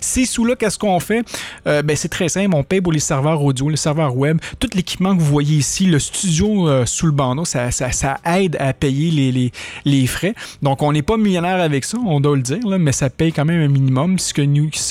[0.00, 1.24] Ces sous-là, qu'est-ce qu'on fait?
[1.64, 2.54] Ben, c'est très simple.
[2.54, 5.86] On paye pour les serveurs audio, les serveurs web, tout l'équipement que vous voyez ici,
[5.86, 7.68] le studio sous le bandeau, ça,
[8.24, 9.52] aide à payer les,
[9.84, 10.34] les frais.
[10.62, 13.44] Donc, on n'est pas millionnaire avec ça, on doit le dire, mais ça paye quand
[13.44, 14.32] même un minimum, ce,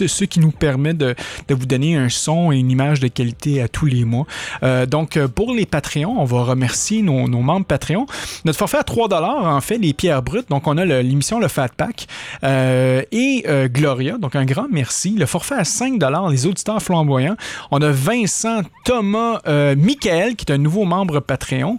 [0.08, 1.16] ce, qui nous permet de,
[1.50, 4.26] vous donner un son et une image de qualité à tous les mois.
[4.64, 8.06] Euh, donc, euh, pour les Patreons, on va remercier nos, membres Patreon.
[8.46, 10.50] Notre forfait à 3 en fait, les pierres brutes.
[10.50, 12.08] Donc, on a l'émission Le Fat Pack
[12.44, 14.18] euh, et Gloria.
[14.18, 15.12] Donc, un grand merci.
[15.12, 17.36] Le forfait à 5 les auditeurs flamboyants.
[17.72, 19.40] On a Vincent, Thomas,
[19.76, 21.78] Michael, qui est un nouveau membre Patreon,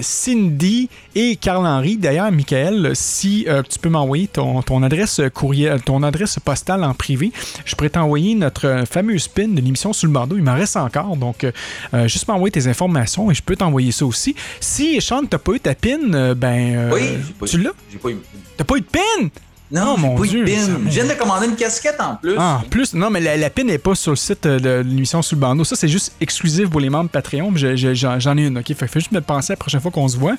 [0.00, 1.96] Cindy et Carl-Henri.
[1.96, 6.94] D'ailleurs, Michael, si euh, tu peux m'envoyer ton, ton adresse courriel, ton adresse postale en
[6.94, 7.32] privé,
[7.64, 10.36] je pourrais t'envoyer notre euh, fameux spin de l'émission Sous le bandeau.
[10.36, 11.16] Il m'en reste encore.
[11.16, 11.52] Donc, euh,
[11.94, 14.34] euh, juste m'envoyer tes informations et je peux t'envoyer ça aussi.
[14.60, 17.00] Si, Sean, t'as pas eu ta pin, euh, ben, euh, Oui,
[17.38, 17.70] pas eu- tu l'as?
[17.90, 18.18] J'ai pas eu.
[18.56, 19.28] T'as pas eu de pin?
[19.74, 20.80] Non, Oh, mon pas eu Dieu, ça- pin.
[20.84, 22.34] Je viens de commander une casquette en plus.
[22.36, 24.86] Ah, en plus, non, mais la, la pin n'est pas sur le site euh, de
[24.86, 25.64] l'émission sous le bandeau.
[25.64, 27.50] Ça, c'est juste exclusif pour les membres Patreon.
[27.52, 28.66] puis je- je- J'en ai une, OK?
[28.66, 30.34] Fait que fais juste me penser la prochaine fois qu'on se voit,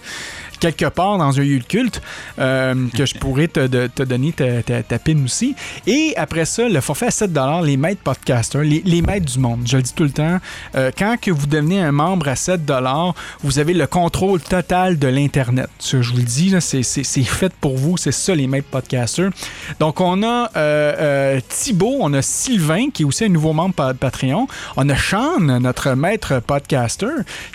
[0.71, 2.01] quelque part dans un lieu de culte,
[2.39, 3.67] euh, que je pourrais te,
[4.03, 5.55] donner ta, ta- pin aussi.
[5.87, 7.31] Et après ça, le forfait à 7
[7.63, 9.61] les maîtres podcasters, les, les maîtres du monde.
[9.65, 10.39] Je le dis tout le temps.
[10.75, 12.61] euh, quand que vous devenez un membre à 7
[13.43, 15.69] vous avez le contrôle total de l'Internet.
[15.83, 17.97] Je vous le dis, c'est fait pour vous.
[17.97, 19.31] C'est ça, les maîtres podcasters.
[19.79, 23.93] Donc, on a euh, Thibaut, on a Sylvain, qui est aussi un nouveau membre pa-
[23.93, 24.47] Patreon.
[24.77, 27.07] On a Sean, notre maître podcaster,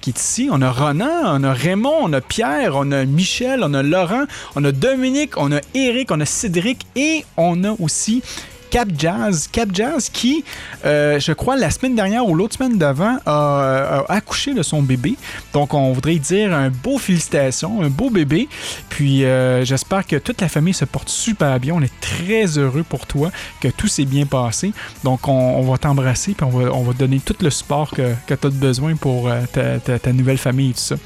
[0.03, 0.49] qui est ici.
[0.53, 4.27] On a Ronan, on a Raymond, on a Pierre, on a Michel, on a Laurent,
[4.57, 8.23] on a Dominique, on a Eric, on a Cédric et on a aussi
[8.71, 9.49] Cap Jazz.
[9.51, 10.45] Cap Jazz qui,
[10.85, 14.83] euh, je crois, la semaine dernière ou l'autre semaine d'avant, a, a accouché de son
[14.83, 15.17] bébé.
[15.53, 18.49] Donc, on voudrait dire un beau félicitations, un beau bébé.
[18.89, 21.75] Puis, euh, j'espère que toute la famille se porte super bien.
[21.75, 23.31] On est très heureux pour toi,
[23.61, 24.73] que tout s'est bien passé.
[25.05, 28.47] Donc, on, va t'embrasser, puis on va, te donner tout le support que, que tu
[28.47, 30.97] as besoin pour euh, ta, ta- nouvelle famille et tout ça.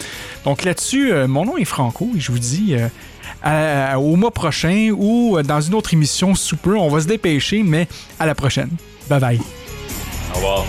[0.45, 2.75] Donc, là-dessus, euh, mon nom est Franco et je vous dis.
[3.45, 6.77] Euh, au mois prochain ou dans une autre émission sous peu.
[6.77, 7.89] On va se dépêcher, mais
[8.19, 8.71] à la prochaine.
[9.09, 9.41] Bye bye.
[10.33, 10.65] Au revoir.